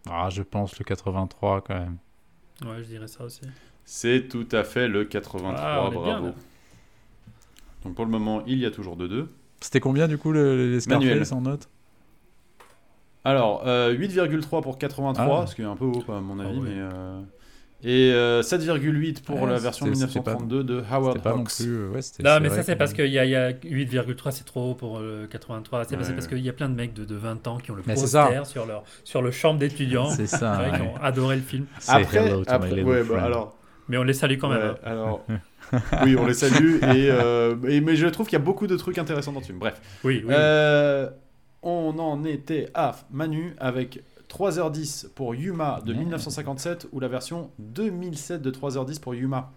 [0.09, 1.97] Ah, je pense le 83 quand même.
[2.65, 3.41] Ouais, je dirais ça aussi.
[3.85, 6.35] C'est tout à fait le 83, Ah, bien, bravo.
[7.85, 9.27] Donc pour le moment, il y a toujours 2-2.
[9.61, 10.81] C'était combien du coup le- les.
[10.81, 11.69] Scarface en note?
[13.25, 15.47] Alors, euh, 8,3 pour 83, Ah.
[15.47, 16.69] ce qui est un peu haut à mon avis, Ah ouais.
[16.69, 16.75] mais...
[16.77, 17.21] euh,
[17.85, 21.39] Et euh, 7,8 pour Ouais, la version c'était- c'était pas- 1932 de Howard pas non
[21.41, 21.53] Hawks.
[21.57, 21.67] plus.
[21.77, 24.31] euh, Ouais, c'était- Non, mais ça, c'est parce qu'il y a, il y a 8,3,
[24.31, 25.85] c'est trop haut pour le 83.
[25.85, 26.29] C'est Ouais, parce ouais.
[26.29, 28.67] qu'il y a plein de mecs de, de 20 ans qui ont le poster sur
[28.67, 30.11] leur, sur le chambre d'étudiants.
[30.11, 30.63] C'est ça.
[30.75, 31.67] qu'ils ont adoré le film.
[31.89, 33.57] Après, après bah, alors,
[33.89, 34.61] Mais on les salue quand même.
[34.63, 34.75] ouais, hein.
[34.85, 35.25] alors,
[36.05, 38.77] oui, on les salue, et, euh, et- mais je trouve qu'il y a beaucoup de
[38.77, 39.59] trucs intéressants dans le film.
[39.59, 40.33] Bref, Oui, oui.
[40.35, 41.11] Euh,
[41.63, 45.99] on en était à Manu avec 3h10 pour Yuma de Ouais.
[45.99, 49.53] 1957 ou la version 2007 de 3h10 pour Yuma.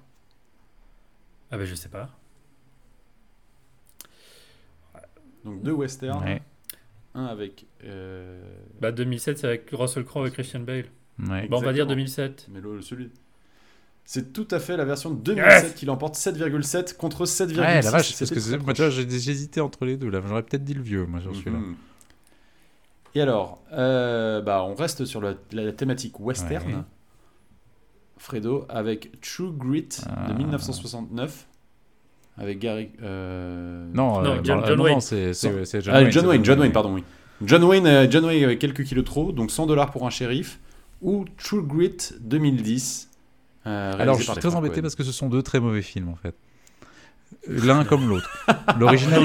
[1.51, 2.09] Ah ben je sais pas.
[5.43, 6.41] Donc deux westerns, Ouais,
[7.13, 7.65] un avec...
[7.83, 8.41] euh,
[8.81, 10.85] Bah 2007, c'est avec Russell Crowe et Christian Bale.
[11.19, 11.47] ouais.
[11.47, 11.89] Bon, on va dire Exactement.
[11.89, 12.47] 2007.
[12.51, 13.11] Mais le, celui...
[14.07, 17.57] C'est tout à fait la version 2007 qui l'emporte 7,7 contre 7,6.
[17.59, 20.21] Ouais, la vache, parce que moi, j'ai j'hésitais entre les deux là.
[20.25, 21.57] J'aurais peut-être dit le vieux, moi, sur celui-là.
[21.57, 21.75] Mhm.
[23.15, 26.67] Et alors, euh, bah, on reste sur la, la thématique western.
[26.67, 26.79] Ouais.
[28.17, 30.27] Fredo avec True Grit Ah.
[30.29, 31.47] de 1969
[32.37, 32.89] avec Gary.
[33.01, 34.93] euh, Non, Non, euh, John- non, John non, Wayne.
[34.95, 35.53] non, c'est John
[35.95, 36.11] ah, Wayne.
[36.11, 37.03] John Wayne, John Wayne, pardon, oui.
[37.43, 40.59] John Wayne, euh, John Wayne avec quelques kilos trop, donc 100 dollars pour un shérif,
[41.01, 43.09] ou True Grit 2010.
[43.67, 46.15] Euh, Alors, je suis très embêté parce que ce sont deux très mauvais films en
[46.15, 46.35] fait.
[47.47, 48.29] L'un comme l'autre.
[48.79, 49.23] L'original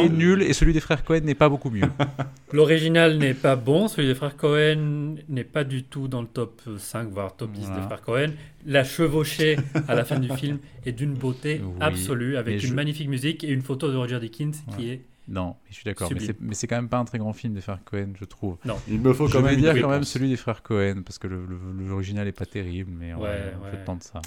[0.00, 1.88] est, nul- et celui des frères Cohen n'est pas beaucoup mieux.
[2.52, 6.60] L'original n'est pas bon, celui des frères Cohen n'est pas du tout dans le top
[6.78, 7.76] 5, voire top 10 Voilà.
[7.80, 8.30] des frères Cohen.
[8.66, 9.56] La chevauchée
[9.88, 13.42] à la fin du film est d'une beauté Oui, absolue, avec une je- magnifique musique
[13.44, 15.00] et une photo de Roger Dickens qui est...
[15.28, 17.52] Non, je suis d'accord, mais c'est, mais c'est quand même pas un très grand film
[17.54, 18.56] des frères Cohen, je trouve.
[18.88, 21.02] Il me faut je quand vais même dire une quand même celui des frères Cohen
[21.04, 23.70] parce que le- le- l'original est pas terrible, mais on, Ouais, on ouais.
[23.72, 24.22] fait tant de ça.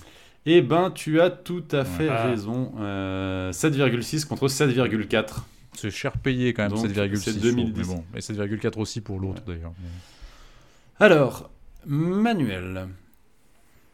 [0.46, 2.24] Eh ben, tu as tout à fait Ah.
[2.28, 2.74] raison.
[2.80, 5.46] euh, 7,6 contre 7,4.
[5.74, 7.16] C'est cher payé quand même, Donc, 7,6.
[7.24, 7.88] c'est je trouve, 2010.
[7.90, 9.74] Mais bon, et 7,4 aussi pour l'autre d'ailleurs.
[9.82, 11.50] mais- Alors,
[11.86, 12.88] Manuel,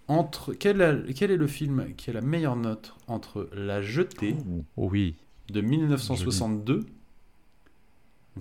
[0.08, 4.36] entre quel, est- quel est le film qui a la meilleure note entre La Jetée
[4.78, 5.16] Oh oui.
[5.50, 6.84] de 1962, un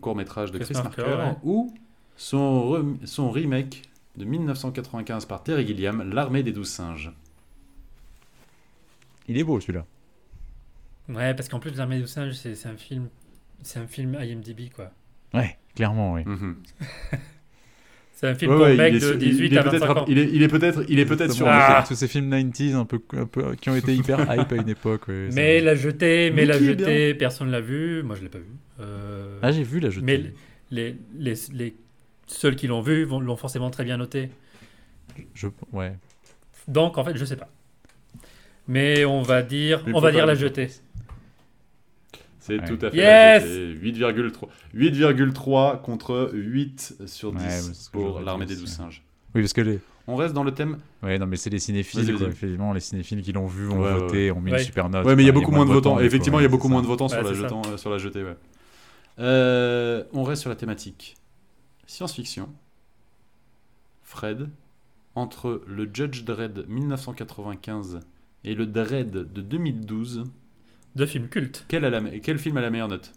[0.05, 1.37] court métrage de Chris Chris Marker, Marker, ouais.
[1.43, 1.75] ou
[2.17, 3.83] son, rem- son remake
[4.17, 7.11] de 1995 par Terry Gilliam, L'armée des douze singes.
[9.27, 9.85] Il est beau celui-là.
[11.09, 13.09] Ouais, parce qu'en plus, L'armée des singes, c'est c'est un film...
[13.63, 14.91] C'est un film IMDb, quoi.
[15.33, 16.23] Ouais, clairement, oui.
[16.27, 16.57] Mhm.
[18.17, 19.87] C'est un film Ouais, pour ouais, est de sur- 18 il est à peut-être 25
[19.89, 20.05] rap- ans.
[20.09, 21.47] Il est, il est peut-être, il est peut-être sur.
[21.49, 21.85] Ah.
[21.87, 24.69] Tous ces films 90s un peu, un peu, qui ont été hyper hype à une
[24.69, 25.09] époque.
[25.09, 28.03] ouais, Mais la jetée, mais la Mickey jetée, personne l'a vu.
[28.05, 28.45] Moi, je l'ai pas vu.
[28.81, 30.07] Euh, Ah, j'ai vu la jetée.
[30.07, 30.23] mais
[30.71, 31.75] les, les, les
[32.29, 34.31] ceux qui l'ont vu l'ont forcément très bien noté.
[35.35, 35.93] Je, ouais.
[36.69, 37.51] Donc, en fait, je sais pas.
[38.69, 40.69] Mais on va dire, Il on va dire la jetée.
[42.47, 42.65] C'est Ouais.
[42.67, 43.75] tout à fait Yes la jetée.
[43.81, 48.69] 8,3 8,3 contre 8 sur 10 Ouais, mais c'est ce que pour l'armée des douze
[48.69, 49.03] singes.
[49.35, 49.81] Oui, parce que les.
[50.07, 50.79] On reste dans le thème.
[51.03, 52.27] Ouais, non, mais c'est les cinéphiles, quoi.
[52.29, 54.59] Effectivement, les cinéphiles qui l'ont vu ont Ouais, voté, ont mis Ouais.
[54.59, 55.07] une super note.
[55.07, 55.99] Ouais, mais il y a beaucoup moins de votants.
[56.01, 58.23] Effectivement, il y a beaucoup moins de votants la jetant, euh, sur la jetée.
[58.23, 58.37] Ouais.
[59.21, 61.15] Euh, on reste sur la thématique
[61.87, 62.51] science-fiction.
[64.03, 64.51] Fred,
[65.15, 68.01] entre le Judge Dredd 1995
[68.45, 70.25] et le Dredd de 2012,
[70.97, 71.65] Deux films cultes.
[71.69, 73.13] quel, a la me- quel film a la meilleure note?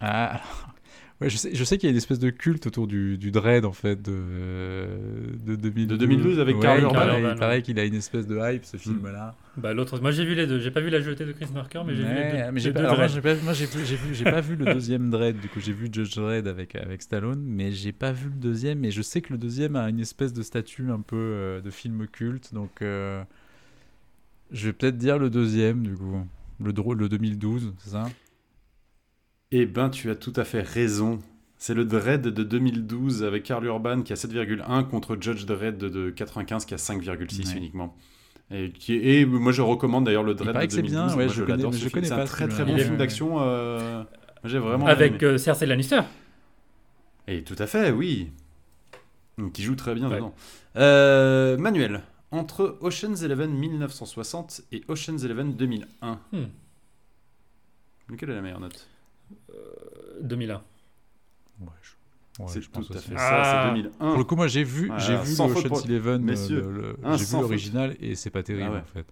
[0.00, 0.74] Ah, alors,
[1.20, 3.30] ouais, je sais, je sais qu'il y a une espèce de culte autour du, du
[3.30, 5.98] Dread, en fait, de, de 2012.
[5.98, 6.94] De 2012 avec Ouais, Karl il Urban.
[6.94, 9.34] paraît- Urban, Il paraît qu'il a une espèce de hype, ce film-là.
[9.58, 10.58] Bah, l'autre, moi j'ai vu les deux.
[10.60, 12.52] J'ai pas vu la jetée de Chris Marker, mais j'ai vu les Ouais, deux.
[12.52, 14.56] mais j'ai pas, alors moi, j'ai pas, moi, j'ai vu, j'ai vu, j'ai pas vu
[14.56, 15.38] le deuxième Dread.
[15.38, 18.78] Du coup, j'ai vu Judge Dredd avec avec Stallone, mais j'ai pas vu le deuxième.
[18.78, 21.68] Mais je sais que le deuxième a une espèce de statut un peu euh, de
[21.70, 23.22] film culte, donc euh,
[24.52, 26.26] je vais peut-être dire le deuxième du coup,
[26.60, 28.04] le drôle, le 2012, c'est ça?
[29.52, 31.18] Eh ben, tu as tout à fait raison.
[31.58, 35.88] C'est le Dredd de 2012 avec Karl Urban qui a 7,1 contre Judge Dredd de,
[35.88, 37.56] de 95 qui a 5,6 Ouais.
[37.58, 37.96] uniquement.
[38.52, 40.90] Et, qui est- et moi je recommande d'ailleurs le paraît de que c'est 2012.
[40.92, 42.96] bien, ouais, moi, je je connais- je connais C'est pas un très très bon film
[42.96, 43.36] d'action.
[43.40, 44.02] euh,
[44.44, 46.00] J'ai vraiment Avec euh, Cersei Lannister.
[47.28, 48.30] Et tout à fait, oui.
[49.52, 50.16] Qui joue très bien Ouais.
[50.16, 50.34] dedans.
[50.76, 56.44] Euh, Manuel, entre Ocean's Eleven 1960 et Ocean's Eleven 2001, Hmm.
[58.16, 58.88] quelle est la meilleure note?
[59.52, 60.62] Euh, 2001.
[61.60, 63.08] Ouais, je, ouais, C'est tout pense à aussi.
[63.08, 63.44] fait Ah.
[63.44, 64.08] ça, c'est 2001.
[64.10, 65.36] Pour le coup, moi j'ai vu, Voilà, j'ai vu Ocean's
[65.68, 66.36] pour- Eleven, euh,
[67.16, 68.80] j'ai vu l'original et c'est pas terrible Ah ouais.
[68.80, 69.06] en fait.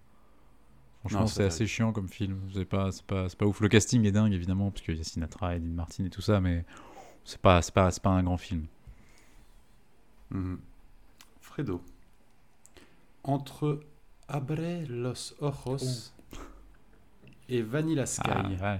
[1.01, 2.39] Franchement, c'est assez chiant comme film.
[2.53, 3.61] C'est pas, c'est pas, c'est pas ouf.
[3.61, 6.41] Le casting est dingue évidemment parce qu'il y a Sinatra, Dean Martin et tout ça,
[6.41, 6.65] mais
[7.23, 8.65] c'est pas, c'est pas, c'est pas un grand film.
[10.31, 10.59] Mhm.
[11.39, 11.81] Fredo,
[13.23, 13.79] entre
[14.27, 16.13] Abre los Ojos
[17.47, 18.79] et Vanilla Sky, Ah,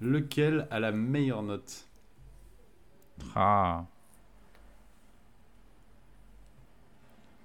[0.00, 1.86] lequel a la meilleure note?
[3.34, 3.86] Ah.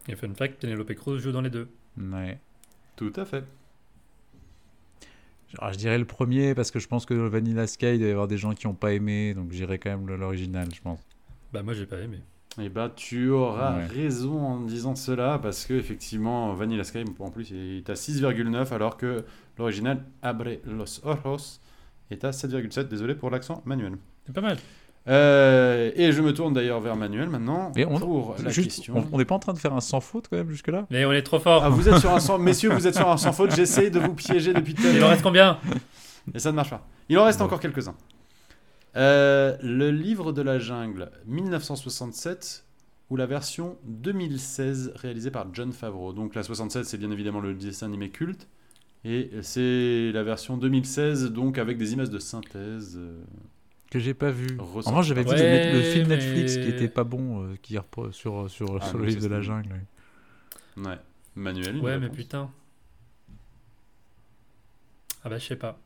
[0.09, 1.69] Et fun fact, Penelope Cruz joue dans les deux.
[1.97, 2.39] Ouais.
[2.95, 3.43] Tout à fait.
[5.59, 8.11] Alors, je dirais le premier parce que je pense que Vanilla Sky, il doit y
[8.11, 10.99] avoir des gens qui n'ont pas aimé, donc j'irais quand même l'original, je pense.
[11.53, 12.21] Bah moi j'ai pas aimé.
[12.59, 13.85] Eh bah, tu auras Ouais.
[13.85, 18.97] raison en disant cela parce que effectivement, Vanilla Sky, en plus, est à 6,9 alors
[18.97, 19.23] que
[19.59, 21.59] l'original Abre los Ojos
[22.09, 22.87] est à 7,7.
[22.87, 23.93] Désolé pour l'accent, Manuel.
[24.25, 24.57] C'est pas mal.
[25.07, 29.05] Euh, et je me tourne d'ailleurs vers Manuel maintenant Mais on- pour la Juste, question.
[29.11, 30.85] on n'est pas en train de faire un sans faute quand même jusque-là?
[30.89, 31.63] Mais on est trop fort.
[31.63, 32.37] Ah, vous êtes sur un sans...
[32.39, 33.55] Messieurs, vous êtes sur un sans faute.
[33.55, 35.59] J'essaye de vous piéger depuis tout à Il en reste combien?
[36.33, 36.85] Et ça ne marche pas.
[37.07, 37.45] Il en reste Bon.
[37.45, 37.95] encore quelques-uns.
[38.97, 42.65] Euh, le livre de la jungle 1967
[43.09, 46.13] ou la version 2016 réalisée par John Favreau.
[46.13, 48.47] Donc la 67 c'est bien évidemment le dessin animé culte
[49.05, 52.97] et c'est la version 2016 donc avec des images de synthèse.
[52.99, 53.21] euh,
[53.91, 54.47] Que j'ai pas vu.
[54.59, 57.43] En revanche, j'avais vu Ouais, le, net- le film mais- Netflix qui était pas bon,
[57.43, 59.69] euh, qui repro- sur, sur, Ah, sur le livre de la jungle.
[60.77, 60.85] ouais.
[60.87, 60.97] Ouais.
[61.35, 61.77] Manuel.
[61.77, 62.49] Ouais mais réponse putain.
[65.23, 65.79] Ah bah je sais pas.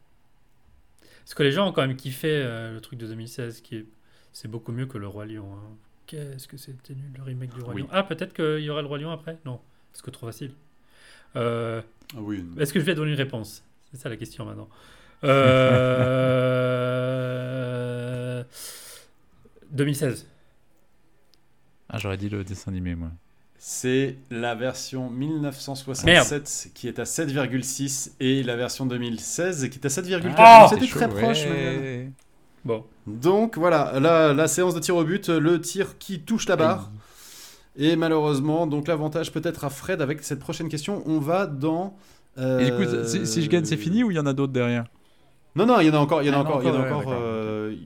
[1.31, 3.85] Parce que les gens ont quand même kiffé euh, le truc de 2016 qui est...
[4.33, 5.45] C'est beaucoup mieux que le Roi Lion.
[5.53, 5.77] hein.
[6.05, 7.83] Qu'est-ce que c'était nul le remake du Roi Oui.
[7.83, 7.87] Lion.
[7.93, 9.37] Ah peut-être qu'il y aurait le Roi Lion après?
[9.45, 9.61] Non.
[9.93, 10.51] Parce que trop facile.
[11.37, 11.81] Euh,
[12.13, 12.43] Ah oui.
[12.59, 13.63] Est-ce que je vais donner une réponse?
[13.91, 14.67] C'est ça la question maintenant.
[15.23, 16.03] Euh...
[19.71, 20.27] 2016.
[21.87, 23.09] Ah, j'aurais dit le dessin animé, moi.
[23.63, 29.89] C'est la version 1967 qui est à 7,6 et la version 2016 qui est à
[29.89, 30.33] 7,4.
[30.37, 31.43] Ah, C'était très chaud, proche.
[31.45, 31.49] ouais.
[31.75, 32.11] Manuel.
[32.65, 32.83] Bon.
[33.05, 36.89] Donc voilà, la, la séance de tir au but, le tir qui touche la barre.
[37.77, 41.03] Et malheureusement, donc l'avantage peut-être à Fred avec cette prochaine question.
[41.05, 41.95] On va dans.
[42.39, 44.33] euh, Et du coup, si, si je gagne, c'est fini ou il y en a
[44.33, 44.85] d'autres derrière?
[45.55, 46.23] Non, non, il y en a encore.
[46.23, 46.63] Il y en a Ah, encore.
[46.63, 47.13] Il y en a encore.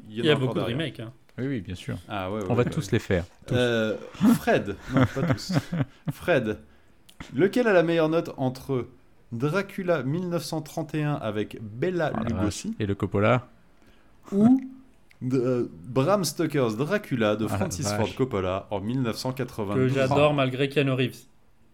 [0.10, 1.02] il y a beaucoup de remakes.
[1.02, 1.12] hein.
[1.38, 1.98] Oui, oui, bien sûr.
[2.08, 2.92] Ah ouais, ouais, On va ouais, tous ouais.
[2.94, 3.26] les faire.
[3.46, 3.56] Tous.
[3.58, 3.96] Euh,
[4.36, 5.52] Fred, non pas tous.
[6.12, 6.60] Fred,
[7.36, 8.88] lequel a la meilleure note entre
[9.32, 12.74] Dracula 1931 avec Bella Ah, Lugosi.
[12.80, 13.48] Et le Coppola
[14.32, 14.62] ou
[15.22, 17.88] de- euh, Bram Stoker's Dracula de Ah, Francis.
[17.92, 21.18] Ford Coppola en Que 1992 j'adore malgré Keanu Reeves.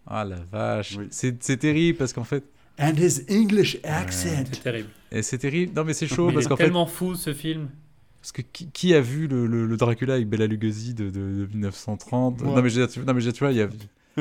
[0.07, 0.95] Ah la vache.
[0.97, 1.07] Oui.
[1.11, 2.43] C'est terrible parce qu'en fait.
[2.79, 4.45] And his English accent.
[4.51, 4.89] C'est terrible.
[5.11, 5.73] et C'est terrible.
[5.75, 6.63] Non, mais c'est chaud Mais parce qu'en fait.
[6.63, 7.69] tellement fou ce film.
[8.21, 11.11] Parce que qui, qui a vu le, le- le Dracula avec Bella Lugosi de, de-
[11.11, 12.55] de 1930 Moi.
[12.55, 13.67] Non, mais je tu, non, mais je veux dire, tu vois, il y a.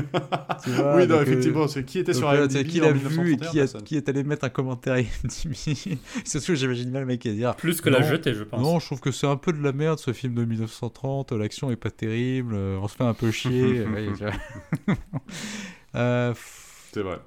[0.62, 2.92] tu vois, oui, non, donc, euh, effectivement, c'est qui était donc, sur IMDb qui l'a
[2.92, 3.82] vu et 1931, qui, a- personne.
[3.82, 5.54] qui est allé mettre un commentaire IMDb
[6.24, 8.62] Surtout, j'imagine mal le mec qui a dire Plus que la jetée, je pense.
[8.62, 11.70] Non, je trouve que c'est un peu de la merde ce film de 1930, l'action
[11.72, 13.84] est pas terrible, euh, on se fait un peu chier.
[15.94, 16.32] Euh,
[16.92, 17.18] C'est vrai.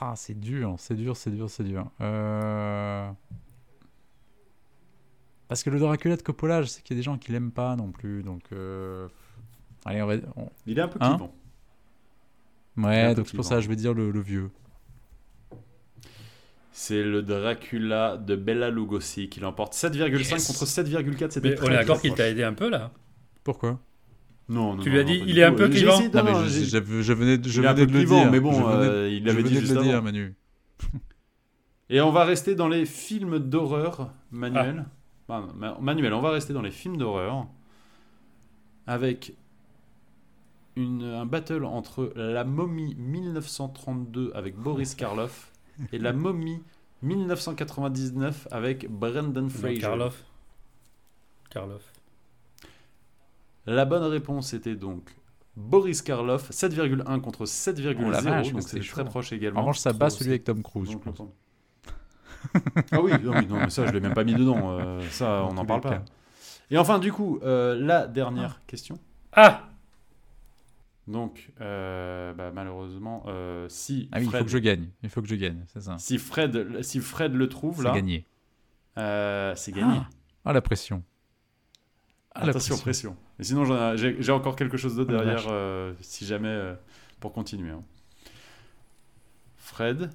[0.00, 1.90] ah, c'est dur, c'est dur, c'est dur, c'est dur.
[2.00, 3.08] Euh,
[5.50, 7.50] Parce que le Dracula de Coppola, je sais qu'il y a des gens qui l'aiment
[7.50, 8.42] pas non plus, donc.
[8.52, 9.08] euh,
[9.84, 10.14] Allez, on va.
[10.36, 11.34] on- Il est un peu Hein clivant.
[12.76, 14.50] Ouais, donc c'est pour ça je vais dire le, le vieux.
[16.72, 20.46] C'est le Dracula de Bella Lugosi qui l'emporte 7,5 Yes.
[20.46, 21.30] contre 7,4.
[21.32, 22.92] C'était on est d'accord qu'il t'a aidé un peu là.
[23.42, 23.80] Pourquoi?
[24.48, 27.12] Non, non, Tu non, lui as dit, il est un peu clivant non, mais je,
[27.12, 28.30] venais, de- je venais de le dire.
[28.30, 30.04] mais bon, euh, il venais dit de juste le dire, avant.
[30.04, 30.34] Manu.
[31.88, 34.86] Et on va rester dans les films d'horreur, Manuel.
[35.56, 37.46] Ma- Manuel, on va rester dans les films d'horreur
[38.86, 39.34] avec
[40.76, 45.52] une, un battle entre La momie 1932 avec Boris Karloff
[45.92, 46.62] et La momie
[47.02, 49.78] 1999 avec Brendan Fraser.
[49.78, 50.24] Karloff.
[51.50, 51.92] Karloff.
[53.66, 55.14] La bonne réponse était donc
[55.56, 59.60] Boris Karloff, 7,1 contre 7,0, Oh la vache, donc c'était très proche En également.
[59.60, 61.20] revanche, ça bat celui avec Tom Cruise, je pense.
[62.92, 65.40] Ah oui, non, oui, non, mais ça je l'ai même pas mis dedans, euh, ça
[65.40, 65.90] Dans on n'en parle pas.
[65.90, 66.02] cas.
[66.70, 68.98] Et enfin du coup, euh, la dernière question.
[69.32, 69.68] Ah
[71.06, 74.88] Donc euh, bah, malheureusement, euh, si, Ah oui, il Fred, faut que je gagne.
[75.02, 75.96] Il faut que je gagne, c'est ça.
[75.98, 78.24] si, Fred, si Fred le trouve C'est là, gagné.
[78.98, 79.98] Euh, c'est gagné.
[79.98, 80.08] Ah,
[80.46, 81.02] ah, la pression.
[82.34, 83.16] Ah, la Attention, pression.
[83.40, 83.64] Et sinon,
[83.96, 86.74] j'ai encore quelque chose d'autre derrière, euh, si jamais, euh,
[87.18, 87.70] pour continuer.
[87.72, 87.80] hein.
[89.56, 90.10] Fred,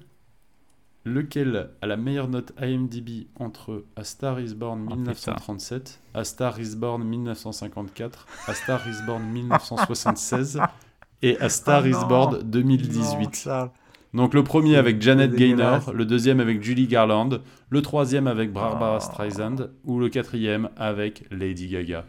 [1.06, 6.60] lequel a la meilleure note IMDb entre A Star Is Born Ah, 1937, A Star
[6.60, 10.58] Is Born 1954, A Star Is Born 1976
[11.22, 11.92] et A Star Ah Is.
[12.08, 13.70] Born Non, 2018 Charles.
[14.12, 17.30] donc le premier avec Janet Gaynor, le deuxième avec Julie Garland,
[17.70, 19.00] le troisième avec Barbara Oh.
[19.00, 22.04] Streisand ou le quatrième avec Lady Gaga.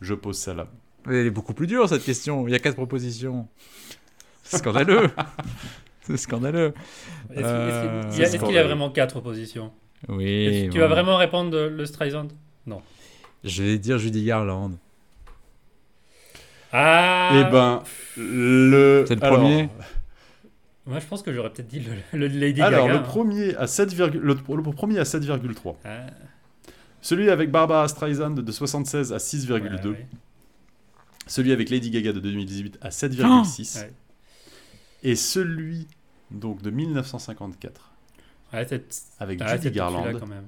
[0.00, 0.66] Je pose ça là.
[1.06, 2.48] Mais Elle est beaucoup plus dure cette question.
[2.48, 3.46] Il y a quatre propositions.
[4.42, 5.10] C'est scandaleux.
[6.06, 6.74] C'est scandaleux.
[7.34, 9.72] Est-ce Euh, qu'il y a- est-ce qu'il y a vraiment quatre positions
[10.08, 10.68] Oui.
[10.72, 12.28] Tu vas vraiment répondre le, le Streisand
[13.44, 14.72] Je vais dire Judy Garland.
[16.72, 17.82] Ah Eh ben,
[18.16, 19.04] le.
[19.06, 19.68] C'est le alors- premier
[20.86, 22.98] Moi, je pense que j'aurais peut-être dit le, le Lady Alors, Gaga.
[22.98, 25.76] le premier à 7, le, le premier à 7,3.
[25.86, 26.06] hein.
[27.00, 29.52] Celui avec Barbara Streisand de 76 à 6,2.
[29.52, 30.06] Ouais, ouais.
[31.26, 33.78] Celui avec Lady Gaga de 2018 à 7,6.
[33.80, 33.90] Ouais.
[35.04, 35.86] Et celui
[36.30, 37.90] donc de 1954
[38.52, 38.84] Ouais, c'est-
[39.20, 40.46] avec ouais, Judy Garland celui-là, quand même.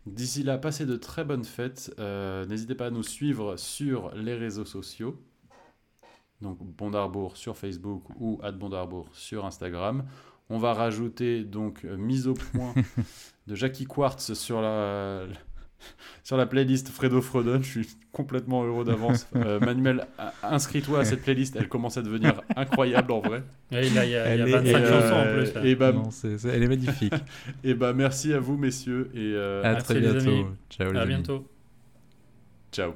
[0.09, 1.95] D'ici là, passez de très bonnes fêtes.
[1.99, 5.23] Euh, N'hésitez pas à nous suivre sur les réseaux sociaux.
[6.41, 10.05] Donc Bondarbourg sur Facebook ou Bondarbourg sur Instagram.
[10.51, 12.75] On va rajouter donc mise au point
[13.47, 15.27] de Jackie Quartz sur la,
[16.25, 17.61] sur la playlist Fredo Frodon.
[17.63, 19.27] Je suis complètement heureux d'avance.
[19.37, 20.07] Euh, Manuel,
[20.43, 21.57] inscris-toi à cette playlist.
[21.57, 23.43] Elle commence à devenir incroyable en vrai.
[23.71, 25.55] Là, il y a, il y a Elle est- 25 Et, chansons en euh, plus.
[25.55, 25.65] là.
[25.65, 27.15] et bah, Non, c'est- elle est magnifique.
[27.65, 30.19] et bah, merci à vous messieurs et euh, à très les bientôt.
[30.31, 30.45] amis.
[30.71, 31.15] Ciao les à amis.
[31.15, 31.47] bientôt.
[32.73, 32.93] ciao.